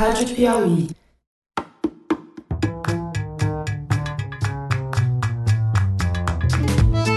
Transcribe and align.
Rádio 0.00 0.34
Piauí. 0.34 0.88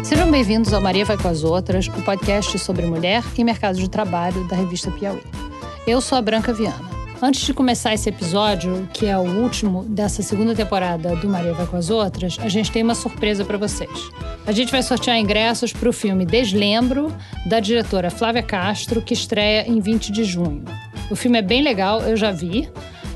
Sejam 0.04 0.30
bem-vindos 0.30 0.74
ao 0.74 0.82
Maria 0.82 1.06
Vai 1.06 1.18
com 1.18 1.30
as 1.30 1.46
Outras, 1.46 1.88
o 1.88 2.02
podcast 2.02 2.60
sobre 2.60 2.86
mulher 2.86 3.24
e 3.38 3.44
mercado 3.46 3.78
de 3.78 3.90
trabalho 3.90 4.46
da 4.50 4.58
revista 4.58 4.92
Piauí. 4.92 5.24
Eu 5.88 6.02
sou 6.02 6.18
a 6.18 6.22
Branca 6.22 6.52
Viana. 6.52 6.92
Antes 7.22 7.46
de 7.46 7.54
começar 7.54 7.94
esse 7.94 8.10
episódio, 8.10 8.86
que 8.94 9.06
é 9.06 9.18
o 9.18 9.42
último 9.42 9.86
dessa 9.86 10.22
segunda 10.22 10.54
temporada 10.54 11.16
do 11.16 11.30
Maria 11.30 11.54
Vai 11.54 11.66
com 11.66 11.78
as 11.78 11.90
Outras, 11.90 12.38
a 12.42 12.50
gente 12.50 12.70
tem 12.70 12.84
uma 12.84 12.96
surpresa 12.96 13.46
para 13.46 13.58
vocês. 13.58 14.12
A 14.46 14.52
gente 14.52 14.74
vai 14.74 14.84
sortear 14.84 15.18
ingressos 15.18 15.72
para 15.72 15.88
o 15.88 15.94
filme 15.94 16.26
Deslembro, 16.26 17.16
da 17.46 17.62
diretora 17.62 18.12
Flávia 18.12 18.44
Castro, 18.44 19.02
que 19.02 19.14
estreia 19.14 19.66
em 19.70 19.80
20 19.80 20.12
de 20.12 20.26
junho. 20.26 20.66
O 21.10 21.16
filme 21.16 21.38
é 21.38 21.42
bem 21.42 21.62
legal, 21.62 22.02
eu 22.02 22.16
já 22.16 22.32
vi, 22.32 22.70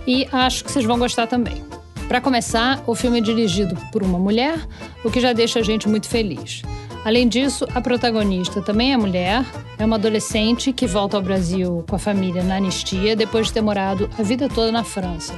e 0.06 0.28
acho 0.32 0.64
que 0.64 0.72
vocês 0.72 0.86
vão 0.86 1.00
gostar 1.00 1.28
também. 1.28 1.64
Para 2.08 2.22
começar, 2.22 2.82
o 2.88 2.96
filme 2.96 3.18
é 3.18 3.22
dirigido 3.22 3.76
por 3.92 4.02
uma 4.02 4.18
mulher, 4.18 4.58
o 5.04 5.12
que 5.12 5.20
já 5.20 5.34
deixa 5.34 5.60
a 5.60 5.64
gente 5.64 5.90
muito 5.90 6.08
feliz. 6.08 6.62
Além 7.04 7.28
disso, 7.28 7.68
a 7.74 7.82
protagonista 7.82 8.62
também 8.62 8.94
é 8.94 8.98
mulher, 8.98 9.46
é 9.78 9.86
uma 9.86 9.96
adolescente 9.96 10.74
que 10.74 10.88
volta 10.88 11.18
ao 11.18 11.24
Brasil 11.24 11.84
com 11.88 11.96
a 11.96 12.00
família 12.00 12.44
na 12.44 12.58
anistia 12.58 13.16
depois 13.16 13.48
de 13.48 13.54
ter 13.54 13.62
morado 13.62 14.10
a 14.18 14.24
vida 14.24 14.50
toda 14.50 14.72
na 14.72 14.84
França. 14.84 15.34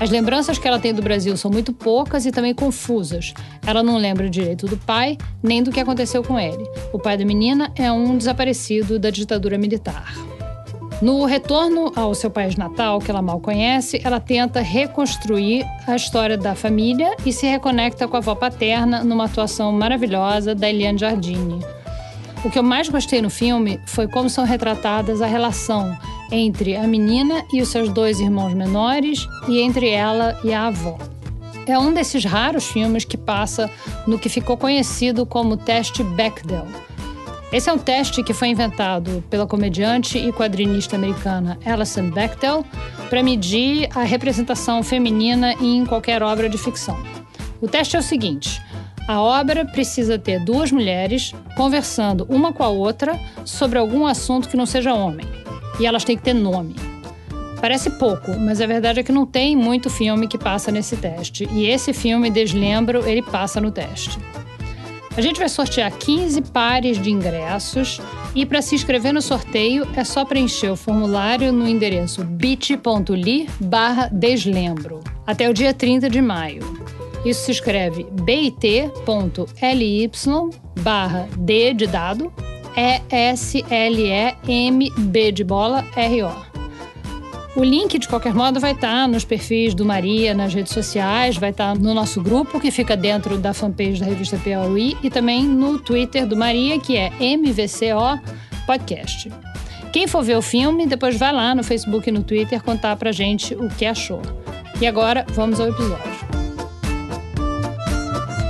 As 0.00 0.10
lembranças 0.10 0.58
que 0.58 0.68
ela 0.68 0.78
tem 0.78 0.94
do 0.94 1.02
Brasil 1.02 1.36
são 1.36 1.50
muito 1.50 1.72
poucas 1.72 2.24
e 2.24 2.30
também 2.30 2.54
confusas. 2.54 3.34
Ela 3.66 3.82
não 3.82 3.96
lembra 3.96 4.30
direito 4.30 4.66
do 4.66 4.76
pai, 4.76 5.18
nem 5.42 5.62
do 5.62 5.72
que 5.72 5.80
aconteceu 5.80 6.22
com 6.22 6.38
ele. 6.38 6.64
O 6.92 7.00
pai 7.00 7.16
da 7.16 7.24
menina 7.24 7.72
é 7.74 7.90
um 7.90 8.16
desaparecido 8.16 8.98
da 8.98 9.10
ditadura 9.10 9.58
militar. 9.58 10.14
No 11.00 11.24
retorno 11.26 11.92
ao 11.94 12.12
seu 12.12 12.28
país 12.28 12.56
natal, 12.56 12.98
que 12.98 13.08
ela 13.08 13.22
mal 13.22 13.38
conhece, 13.38 14.00
ela 14.02 14.18
tenta 14.18 14.60
reconstruir 14.60 15.64
a 15.86 15.94
história 15.94 16.36
da 16.36 16.56
família 16.56 17.14
e 17.24 17.32
se 17.32 17.46
reconecta 17.46 18.08
com 18.08 18.16
a 18.16 18.18
avó 18.18 18.34
paterna 18.34 19.04
numa 19.04 19.26
atuação 19.26 19.70
maravilhosa 19.70 20.56
da 20.56 20.68
Eliane 20.68 20.98
Jardine. 20.98 21.64
O 22.44 22.50
que 22.50 22.58
eu 22.58 22.64
mais 22.64 22.88
gostei 22.88 23.22
no 23.22 23.30
filme 23.30 23.80
foi 23.86 24.08
como 24.08 24.28
são 24.28 24.44
retratadas 24.44 25.22
a 25.22 25.26
relação 25.26 25.96
entre 26.32 26.76
a 26.76 26.82
menina 26.82 27.44
e 27.52 27.62
os 27.62 27.68
seus 27.68 27.88
dois 27.90 28.18
irmãos 28.18 28.52
menores 28.52 29.28
e 29.46 29.60
entre 29.60 29.90
ela 29.90 30.36
e 30.42 30.52
a 30.52 30.66
avó. 30.66 30.98
É 31.64 31.78
um 31.78 31.94
desses 31.94 32.24
raros 32.24 32.66
filmes 32.66 33.04
que 33.04 33.16
passa 33.16 33.70
no 34.04 34.18
que 34.18 34.28
ficou 34.28 34.56
conhecido 34.56 35.24
como 35.24 35.56
teste 35.56 36.02
Bechdel 36.02 36.66
esse 37.50 37.70
é 37.70 37.72
um 37.72 37.78
teste 37.78 38.22
que 38.22 38.34
foi 38.34 38.48
inventado 38.48 39.24
pela 39.30 39.46
comediante 39.46 40.18
e 40.18 40.30
quadrinista 40.32 40.96
americana 40.96 41.58
Alison 41.64 42.10
Bechdel 42.10 42.64
para 43.08 43.22
medir 43.22 43.88
a 43.94 44.02
representação 44.02 44.82
feminina 44.82 45.54
em 45.54 45.86
qualquer 45.86 46.22
obra 46.22 46.48
de 46.48 46.58
ficção. 46.58 47.02
O 47.60 47.66
teste 47.66 47.96
é 47.96 47.98
o 47.98 48.02
seguinte: 48.02 48.60
a 49.08 49.22
obra 49.22 49.64
precisa 49.64 50.18
ter 50.18 50.44
duas 50.44 50.70
mulheres 50.70 51.34
conversando 51.56 52.26
uma 52.28 52.52
com 52.52 52.62
a 52.62 52.68
outra 52.68 53.18
sobre 53.46 53.78
algum 53.78 54.06
assunto 54.06 54.48
que 54.48 54.56
não 54.56 54.66
seja 54.66 54.92
homem. 54.92 55.26
E 55.80 55.86
elas 55.86 56.04
têm 56.04 56.18
que 56.18 56.22
ter 56.22 56.34
nome. 56.34 56.76
Parece 57.62 57.90
pouco, 57.90 58.38
mas 58.38 58.60
a 58.60 58.66
verdade 58.66 59.00
é 59.00 59.02
que 59.02 59.10
não 59.10 59.24
tem 59.24 59.56
muito 59.56 59.88
filme 59.88 60.28
que 60.28 60.36
passa 60.36 60.70
nesse 60.70 60.96
teste. 60.96 61.48
E 61.50 61.66
esse 61.66 61.94
filme, 61.94 62.30
Deslembro, 62.30 63.08
ele 63.08 63.22
passa 63.22 63.58
no 63.60 63.70
teste. 63.70 64.18
A 65.18 65.20
gente 65.20 65.40
vai 65.40 65.48
sortear 65.48 65.90
15 65.90 66.42
pares 66.42 67.02
de 67.02 67.10
ingressos 67.10 68.00
e 68.36 68.46
para 68.46 68.62
se 68.62 68.76
inscrever 68.76 69.12
no 69.12 69.20
sorteio 69.20 69.84
é 69.96 70.04
só 70.04 70.24
preencher 70.24 70.70
o 70.70 70.76
formulário 70.76 71.52
no 71.52 71.68
endereço 71.68 72.22
bit.ly 72.22 73.48
barra 73.58 74.08
deslembro 74.12 75.00
até 75.26 75.50
o 75.50 75.52
dia 75.52 75.74
30 75.74 76.08
de 76.08 76.22
maio. 76.22 76.62
Isso 77.24 77.46
se 77.46 77.50
escreve 77.50 78.06
bit.ly 78.22 78.80
barra 80.82 81.28
d 81.36 81.74
de 81.74 81.88
dado 81.88 82.32
e 82.76 83.02
s 83.12 83.64
l 83.68 84.06
e 84.06 84.36
m 84.46 84.88
b 84.96 85.32
de 85.32 85.42
bola 85.42 85.84
r 85.96 86.47
o. 87.60 87.64
Link, 87.64 87.98
de 87.98 88.08
qualquer 88.08 88.34
modo, 88.34 88.60
vai 88.60 88.72
estar 88.72 89.02
tá 89.02 89.08
nos 89.08 89.24
perfis 89.24 89.74
do 89.74 89.84
Maria 89.84 90.34
nas 90.34 90.54
redes 90.54 90.72
sociais, 90.72 91.36
vai 91.36 91.50
estar 91.50 91.74
tá 91.74 91.78
no 91.78 91.92
nosso 91.92 92.22
grupo, 92.22 92.60
que 92.60 92.70
fica 92.70 92.96
dentro 92.96 93.36
da 93.38 93.52
fanpage 93.52 94.00
da 94.00 94.06
revista 94.06 94.38
Piauí, 94.38 94.96
e 95.02 95.10
também 95.10 95.44
no 95.44 95.78
Twitter 95.78 96.26
do 96.26 96.36
Maria, 96.36 96.78
que 96.78 96.96
é 96.96 97.10
MVCO 97.10 98.20
Podcast. 98.66 99.30
Quem 99.92 100.06
for 100.06 100.22
ver 100.22 100.36
o 100.36 100.42
filme, 100.42 100.86
depois 100.86 101.16
vai 101.18 101.32
lá 101.32 101.54
no 101.54 101.64
Facebook 101.64 102.08
e 102.08 102.12
no 102.12 102.22
Twitter 102.22 102.62
contar 102.62 102.96
pra 102.96 103.10
gente 103.10 103.54
o 103.54 103.68
que 103.68 103.86
achou. 103.86 104.22
E 104.80 104.86
agora, 104.86 105.26
vamos 105.30 105.58
ao 105.58 105.68
episódio. 105.68 106.28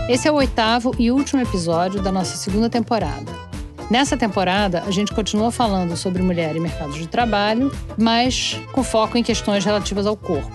Esse 0.09 0.27
é 0.27 0.33
o 0.33 0.35
oitavo 0.35 0.95
e 0.99 1.11
último 1.11 1.41
episódio 1.41 2.03
da 2.03 2.11
nossa 2.11 2.37
segunda 2.37 2.69
temporada. 2.69 3.48
Nessa 3.91 4.19
temporada, 4.19 4.83
a 4.87 4.91
gente 4.91 5.15
continua 5.15 5.51
falando 5.51 5.97
sobre 5.97 6.23
mulher 6.23 6.55
e 6.55 6.61
mercado 6.61 6.93
de 6.93 7.07
trabalho, 7.07 7.73
mas 7.97 8.61
com 8.73 8.83
foco 8.83 9.17
em 9.17 9.23
questões 9.23 9.65
relativas 9.65 10.07
ao 10.07 10.15
corpo. 10.15 10.51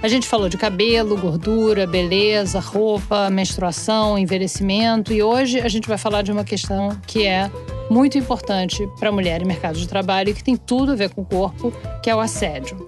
A 0.00 0.08
gente 0.08 0.28
falou 0.28 0.48
de 0.48 0.56
cabelo, 0.56 1.16
gordura, 1.16 1.84
beleza, 1.84 2.60
roupa, 2.60 3.28
menstruação, 3.28 4.16
envelhecimento 4.16 5.12
e 5.12 5.20
hoje 5.20 5.60
a 5.60 5.68
gente 5.68 5.88
vai 5.88 5.98
falar 5.98 6.22
de 6.22 6.30
uma 6.30 6.44
questão 6.44 6.96
que 7.08 7.26
é 7.26 7.50
muito 7.90 8.16
importante 8.16 8.88
para 9.00 9.08
a 9.08 9.12
mulher 9.12 9.42
e 9.42 9.44
mercado 9.44 9.76
de 9.76 9.88
trabalho 9.88 10.30
e 10.30 10.34
que 10.34 10.44
tem 10.44 10.56
tudo 10.56 10.92
a 10.92 10.94
ver 10.94 11.10
com 11.10 11.22
o 11.22 11.24
corpo, 11.24 11.72
que 12.02 12.08
é 12.08 12.14
o 12.14 12.20
assédio. 12.20 12.86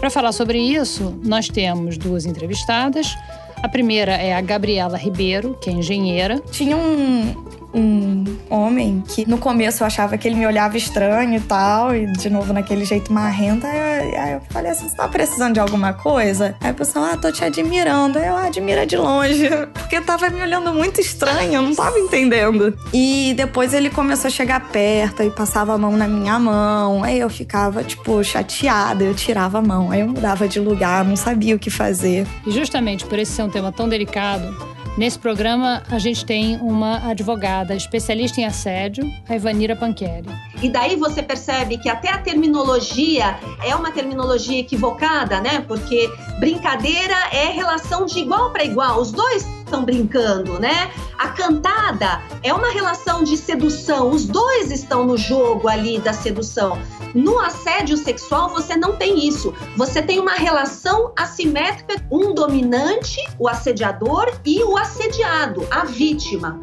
Para 0.00 0.10
falar 0.10 0.32
sobre 0.32 0.58
isso, 0.58 1.16
nós 1.24 1.48
temos 1.48 1.96
duas 1.96 2.26
entrevistadas. 2.26 3.14
A 3.62 3.68
primeira 3.68 4.12
é 4.12 4.34
a 4.34 4.40
Gabriela 4.40 4.96
Ribeiro, 4.96 5.56
que 5.60 5.68
é 5.68 5.72
engenheira. 5.72 6.40
Tinha 6.50 6.76
um, 6.76 7.34
um 7.72 8.24
homem 8.48 9.02
que 9.06 9.28
no 9.28 9.38
começo 9.38 9.82
eu 9.82 9.86
achava 9.86 10.16
que 10.16 10.26
ele 10.26 10.36
me 10.36 10.46
olhava 10.46 10.76
estranho 10.76 11.34
e 11.34 11.40
tal, 11.40 11.94
e 11.94 12.10
de 12.12 12.30
novo 12.30 12.52
naquele 12.52 12.84
jeito 12.84 13.12
marrento. 13.12 13.66
Aí 13.66 13.76
eu, 13.76 14.20
aí 14.20 14.32
eu 14.32 14.40
falei 14.50 14.72
assim: 14.72 14.88
você 14.88 14.96
tá 14.96 15.08
precisando 15.08 15.54
de 15.54 15.60
alguma 15.60 15.92
coisa? 15.92 16.56
Aí 16.60 16.70
a 16.70 16.74
pessoa, 16.74 17.12
ah, 17.12 17.16
tô 17.16 17.30
te 17.30 17.44
admirando. 17.44 18.18
Aí 18.18 18.26
eu, 18.26 18.36
ah, 18.36 18.46
admira 18.46 18.86
de 18.86 18.96
longe, 18.96 19.48
porque 19.74 20.00
tava 20.00 20.30
me 20.30 20.40
olhando 20.40 20.72
muito 20.72 21.00
estranho, 21.00 21.54
eu 21.54 21.62
não 21.62 21.74
tava 21.74 21.98
entendendo. 21.98 22.76
E 22.92 23.34
depois 23.36 23.74
ele 23.74 23.90
começou 23.90 24.28
a 24.28 24.30
chegar 24.30 24.68
perto 24.68 25.22
e 25.22 25.30
passava 25.30 25.74
a 25.74 25.78
mão 25.78 25.96
na 25.96 26.08
minha 26.08 26.38
mão. 26.38 27.04
Aí 27.04 27.18
eu 27.18 27.28
ficava, 27.28 27.84
tipo, 27.84 28.22
chateada, 28.24 29.04
eu 29.04 29.14
tirava 29.14 29.58
a 29.58 29.62
mão, 29.62 29.90
aí 29.90 30.00
eu 30.00 30.08
mudava 30.08 30.48
de 30.48 30.58
lugar, 30.58 31.04
não 31.04 31.16
sabia 31.16 31.54
o 31.54 31.58
que 31.58 31.70
fazer. 31.70 32.26
E 32.46 32.50
justamente 32.50 33.04
por 33.04 33.18
esse 33.18 33.32
ser 33.32 33.42
um 33.42 33.50
tema 33.50 33.70
tão 33.70 33.88
delicado, 33.88 34.56
Nesse 34.98 35.16
programa, 35.16 35.80
a 35.88 35.98
gente 36.00 36.24
tem 36.24 36.56
uma 36.56 37.08
advogada 37.08 37.72
especialista 37.72 38.40
em 38.40 38.44
assédio, 38.44 39.08
a 39.28 39.36
Ivanira 39.36 39.76
Panqueri. 39.76 40.28
E 40.60 40.68
daí 40.68 40.96
você 40.96 41.22
percebe 41.22 41.78
que 41.78 41.88
até 41.88 42.10
a 42.10 42.18
terminologia 42.18 43.38
é 43.64 43.76
uma 43.76 43.92
terminologia 43.92 44.58
equivocada, 44.58 45.40
né? 45.40 45.64
Porque 45.68 46.10
brincadeira 46.40 47.14
é 47.30 47.44
relação 47.44 48.06
de 48.06 48.18
igual 48.18 48.50
para 48.50 48.64
igual. 48.64 49.00
Os 49.00 49.12
dois 49.12 49.46
estão 49.68 49.84
brincando, 49.84 50.58
né? 50.58 50.90
A 51.18 51.28
cantada 51.28 52.20
é 52.42 52.52
uma 52.52 52.70
relação 52.70 53.22
de 53.22 53.36
sedução. 53.36 54.10
Os 54.10 54.26
dois 54.26 54.70
estão 54.70 55.06
no 55.06 55.16
jogo 55.16 55.68
ali 55.68 55.98
da 55.98 56.12
sedução. 56.12 56.78
No 57.14 57.38
assédio 57.38 57.96
sexual, 57.96 58.48
você 58.48 58.76
não 58.76 58.96
tem 58.96 59.26
isso. 59.26 59.54
Você 59.76 60.02
tem 60.02 60.18
uma 60.18 60.34
relação 60.34 61.12
assimétrica, 61.16 62.02
um 62.10 62.34
dominante, 62.34 63.20
o 63.38 63.48
assediador, 63.48 64.32
e 64.44 64.62
o 64.62 64.76
assediado, 64.76 65.66
a 65.70 65.84
vítima. 65.84 66.58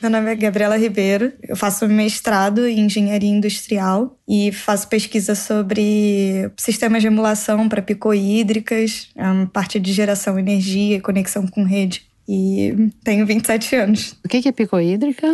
Meu 0.00 0.10
nome 0.10 0.32
é 0.32 0.34
Gabriela 0.34 0.78
Ribeiro, 0.78 1.32
eu 1.42 1.54
faço 1.54 1.86
mestrado 1.86 2.66
em 2.66 2.80
engenharia 2.86 3.28
industrial 3.28 4.18
e 4.26 4.50
faço 4.50 4.88
pesquisa 4.88 5.34
sobre 5.34 6.50
sistemas 6.56 7.02
de 7.02 7.08
emulação 7.08 7.68
para 7.68 7.82
picohídricas, 7.82 9.10
parte 9.52 9.78
de 9.78 9.92
geração 9.92 10.36
de 10.36 10.40
energia 10.40 10.96
e 10.96 11.00
conexão 11.00 11.46
com 11.46 11.64
rede 11.64 12.06
e 12.26 12.90
tenho 13.04 13.26
27 13.26 13.76
anos. 13.76 14.16
O 14.24 14.28
que 14.28 14.48
é 14.48 14.52
picohídrica? 14.52 15.26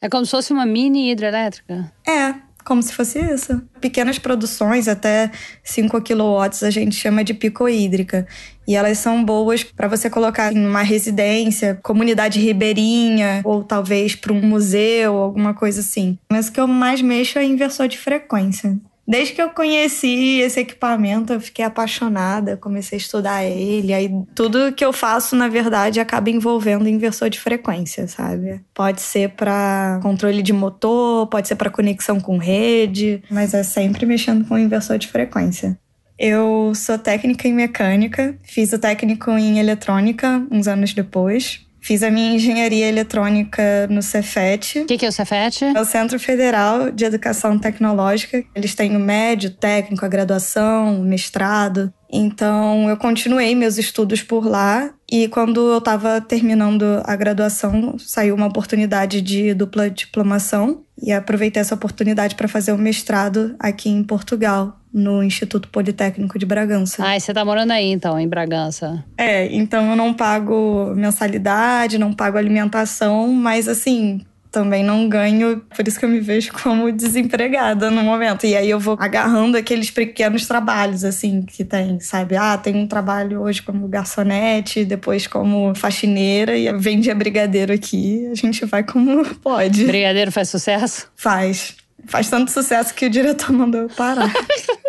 É 0.00 0.08
como 0.08 0.24
se 0.24 0.30
fosse 0.30 0.52
uma 0.52 0.64
mini 0.64 1.10
hidrelétrica? 1.10 1.92
É, 2.06 2.34
como 2.70 2.84
se 2.84 2.92
fosse 2.92 3.18
isso. 3.18 3.60
Pequenas 3.80 4.16
produções, 4.16 4.86
até 4.86 5.32
5 5.64 6.00
kW, 6.02 6.64
a 6.64 6.70
gente 6.70 6.94
chama 6.94 7.24
de 7.24 7.34
picohídrica. 7.34 8.28
E 8.64 8.76
elas 8.76 8.98
são 8.98 9.24
boas 9.24 9.64
para 9.64 9.88
você 9.88 10.08
colocar 10.08 10.52
em 10.52 10.64
uma 10.64 10.82
residência, 10.82 11.80
comunidade 11.82 12.38
ribeirinha, 12.38 13.40
ou 13.42 13.64
talvez 13.64 14.14
para 14.14 14.32
um 14.32 14.40
museu, 14.40 15.16
alguma 15.16 15.52
coisa 15.52 15.80
assim. 15.80 16.16
Mas 16.30 16.46
o 16.46 16.52
que 16.52 16.60
eu 16.60 16.68
mais 16.68 17.02
mexo 17.02 17.40
é 17.40 17.44
inversor 17.44 17.88
de 17.88 17.98
frequência. 17.98 18.78
Desde 19.10 19.34
que 19.34 19.42
eu 19.42 19.50
conheci 19.50 20.38
esse 20.38 20.60
equipamento, 20.60 21.32
eu 21.32 21.40
fiquei 21.40 21.64
apaixonada, 21.64 22.56
comecei 22.56 22.96
a 22.96 23.00
estudar 23.00 23.44
ele. 23.44 23.92
Aí 23.92 24.08
tudo 24.36 24.72
que 24.72 24.84
eu 24.84 24.92
faço, 24.92 25.34
na 25.34 25.48
verdade, 25.48 25.98
acaba 25.98 26.30
envolvendo 26.30 26.88
inversor 26.88 27.28
de 27.28 27.40
frequência, 27.40 28.06
sabe? 28.06 28.60
Pode 28.72 29.00
ser 29.00 29.30
para 29.30 29.98
controle 30.00 30.42
de 30.42 30.52
motor, 30.52 31.26
pode 31.26 31.48
ser 31.48 31.56
para 31.56 31.68
conexão 31.68 32.20
com 32.20 32.38
rede, 32.38 33.20
mas 33.28 33.52
é 33.52 33.64
sempre 33.64 34.06
mexendo 34.06 34.46
com 34.46 34.56
inversor 34.56 34.96
de 34.96 35.08
frequência. 35.08 35.76
Eu 36.16 36.72
sou 36.76 36.96
técnica 36.96 37.48
em 37.48 37.52
mecânica, 37.52 38.36
fiz 38.44 38.72
o 38.72 38.78
técnico 38.78 39.32
em 39.32 39.58
eletrônica 39.58 40.46
uns 40.52 40.68
anos 40.68 40.94
depois. 40.94 41.66
Fiz 41.80 42.02
a 42.02 42.10
minha 42.10 42.34
engenharia 42.34 42.88
eletrônica 42.88 43.86
no 43.88 44.02
Cefet. 44.02 44.80
O 44.80 44.86
que, 44.86 44.98
que, 44.98 45.06
é 45.06 45.08
o 45.08 45.12
Cefet? 45.12 45.64
É 45.64 45.80
o 45.80 45.84
Centro 45.84 46.18
Federal 46.18 46.90
de 46.90 47.04
Educação 47.04 47.58
Tecnológica. 47.58 48.44
Eles 48.54 48.74
têm 48.74 48.96
o 48.96 49.00
médio, 49.00 49.50
técnico, 49.50 50.04
a 50.04 50.08
graduação, 50.08 51.00
o 51.00 51.04
mestrado. 51.04 51.92
Então, 52.12 52.88
eu 52.88 52.96
continuei 52.96 53.54
meus 53.54 53.78
estudos 53.78 54.22
por 54.22 54.44
lá 54.44 54.92
e 55.10 55.28
quando 55.28 55.70
eu 55.70 55.78
estava 55.78 56.20
terminando 56.20 57.00
a 57.04 57.14
graduação, 57.14 57.96
saiu 57.98 58.34
uma 58.34 58.46
oportunidade 58.46 59.20
de 59.20 59.54
dupla 59.54 59.88
diplomação 59.88 60.84
e 61.00 61.12
aproveitei 61.12 61.60
essa 61.60 61.74
oportunidade 61.74 62.34
para 62.34 62.48
fazer 62.48 62.72
o 62.72 62.78
mestrado 62.78 63.54
aqui 63.58 63.88
em 63.88 64.02
Portugal, 64.02 64.79
no 64.92 65.22
Instituto 65.22 65.68
Politécnico 65.68 66.38
de 66.38 66.46
Bragança. 66.46 67.04
Ah, 67.04 67.16
e 67.16 67.20
você 67.20 67.32
tá 67.32 67.44
morando 67.44 67.72
aí 67.72 67.90
então, 67.90 68.18
em 68.18 68.28
Bragança? 68.28 69.04
É, 69.16 69.46
então 69.54 69.90
eu 69.90 69.96
não 69.96 70.12
pago 70.12 70.92
mensalidade, 70.94 71.98
não 71.98 72.12
pago 72.12 72.36
alimentação, 72.36 73.28
mas 73.28 73.68
assim, 73.68 74.20
também 74.50 74.82
não 74.82 75.08
ganho, 75.08 75.62
por 75.74 75.86
isso 75.86 75.98
que 75.98 76.04
eu 76.04 76.08
me 76.08 76.20
vejo 76.20 76.52
como 76.52 76.90
desempregada 76.90 77.90
no 77.90 78.02
momento. 78.02 78.44
E 78.46 78.56
aí 78.56 78.68
eu 78.68 78.80
vou 78.80 78.96
agarrando 78.98 79.56
aqueles 79.56 79.90
pequenos 79.90 80.46
trabalhos, 80.46 81.04
assim, 81.04 81.42
que 81.42 81.64
tem, 81.64 82.00
sabe? 82.00 82.36
Ah, 82.36 82.58
tem 82.58 82.74
um 82.74 82.86
trabalho 82.86 83.42
hoje 83.42 83.62
como 83.62 83.86
garçonete, 83.86 84.84
depois 84.84 85.26
como 85.26 85.74
faxineira, 85.74 86.56
e 86.56 86.72
vende 86.78 87.10
a 87.10 87.14
brigadeiro 87.14 87.72
aqui. 87.72 88.26
A 88.30 88.34
gente 88.34 88.64
vai 88.64 88.82
como 88.82 89.24
pode. 89.40 89.84
Brigadeiro 89.84 90.32
faz 90.32 90.48
sucesso? 90.48 91.08
Faz. 91.14 91.76
Faz 92.06 92.28
tanto 92.28 92.50
sucesso 92.50 92.94
que 92.94 93.06
o 93.06 93.10
diretor 93.10 93.52
mandou 93.52 93.82
eu 93.82 93.88
parar. 93.88 94.32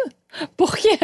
Por 0.55 0.75
quê? 0.77 0.97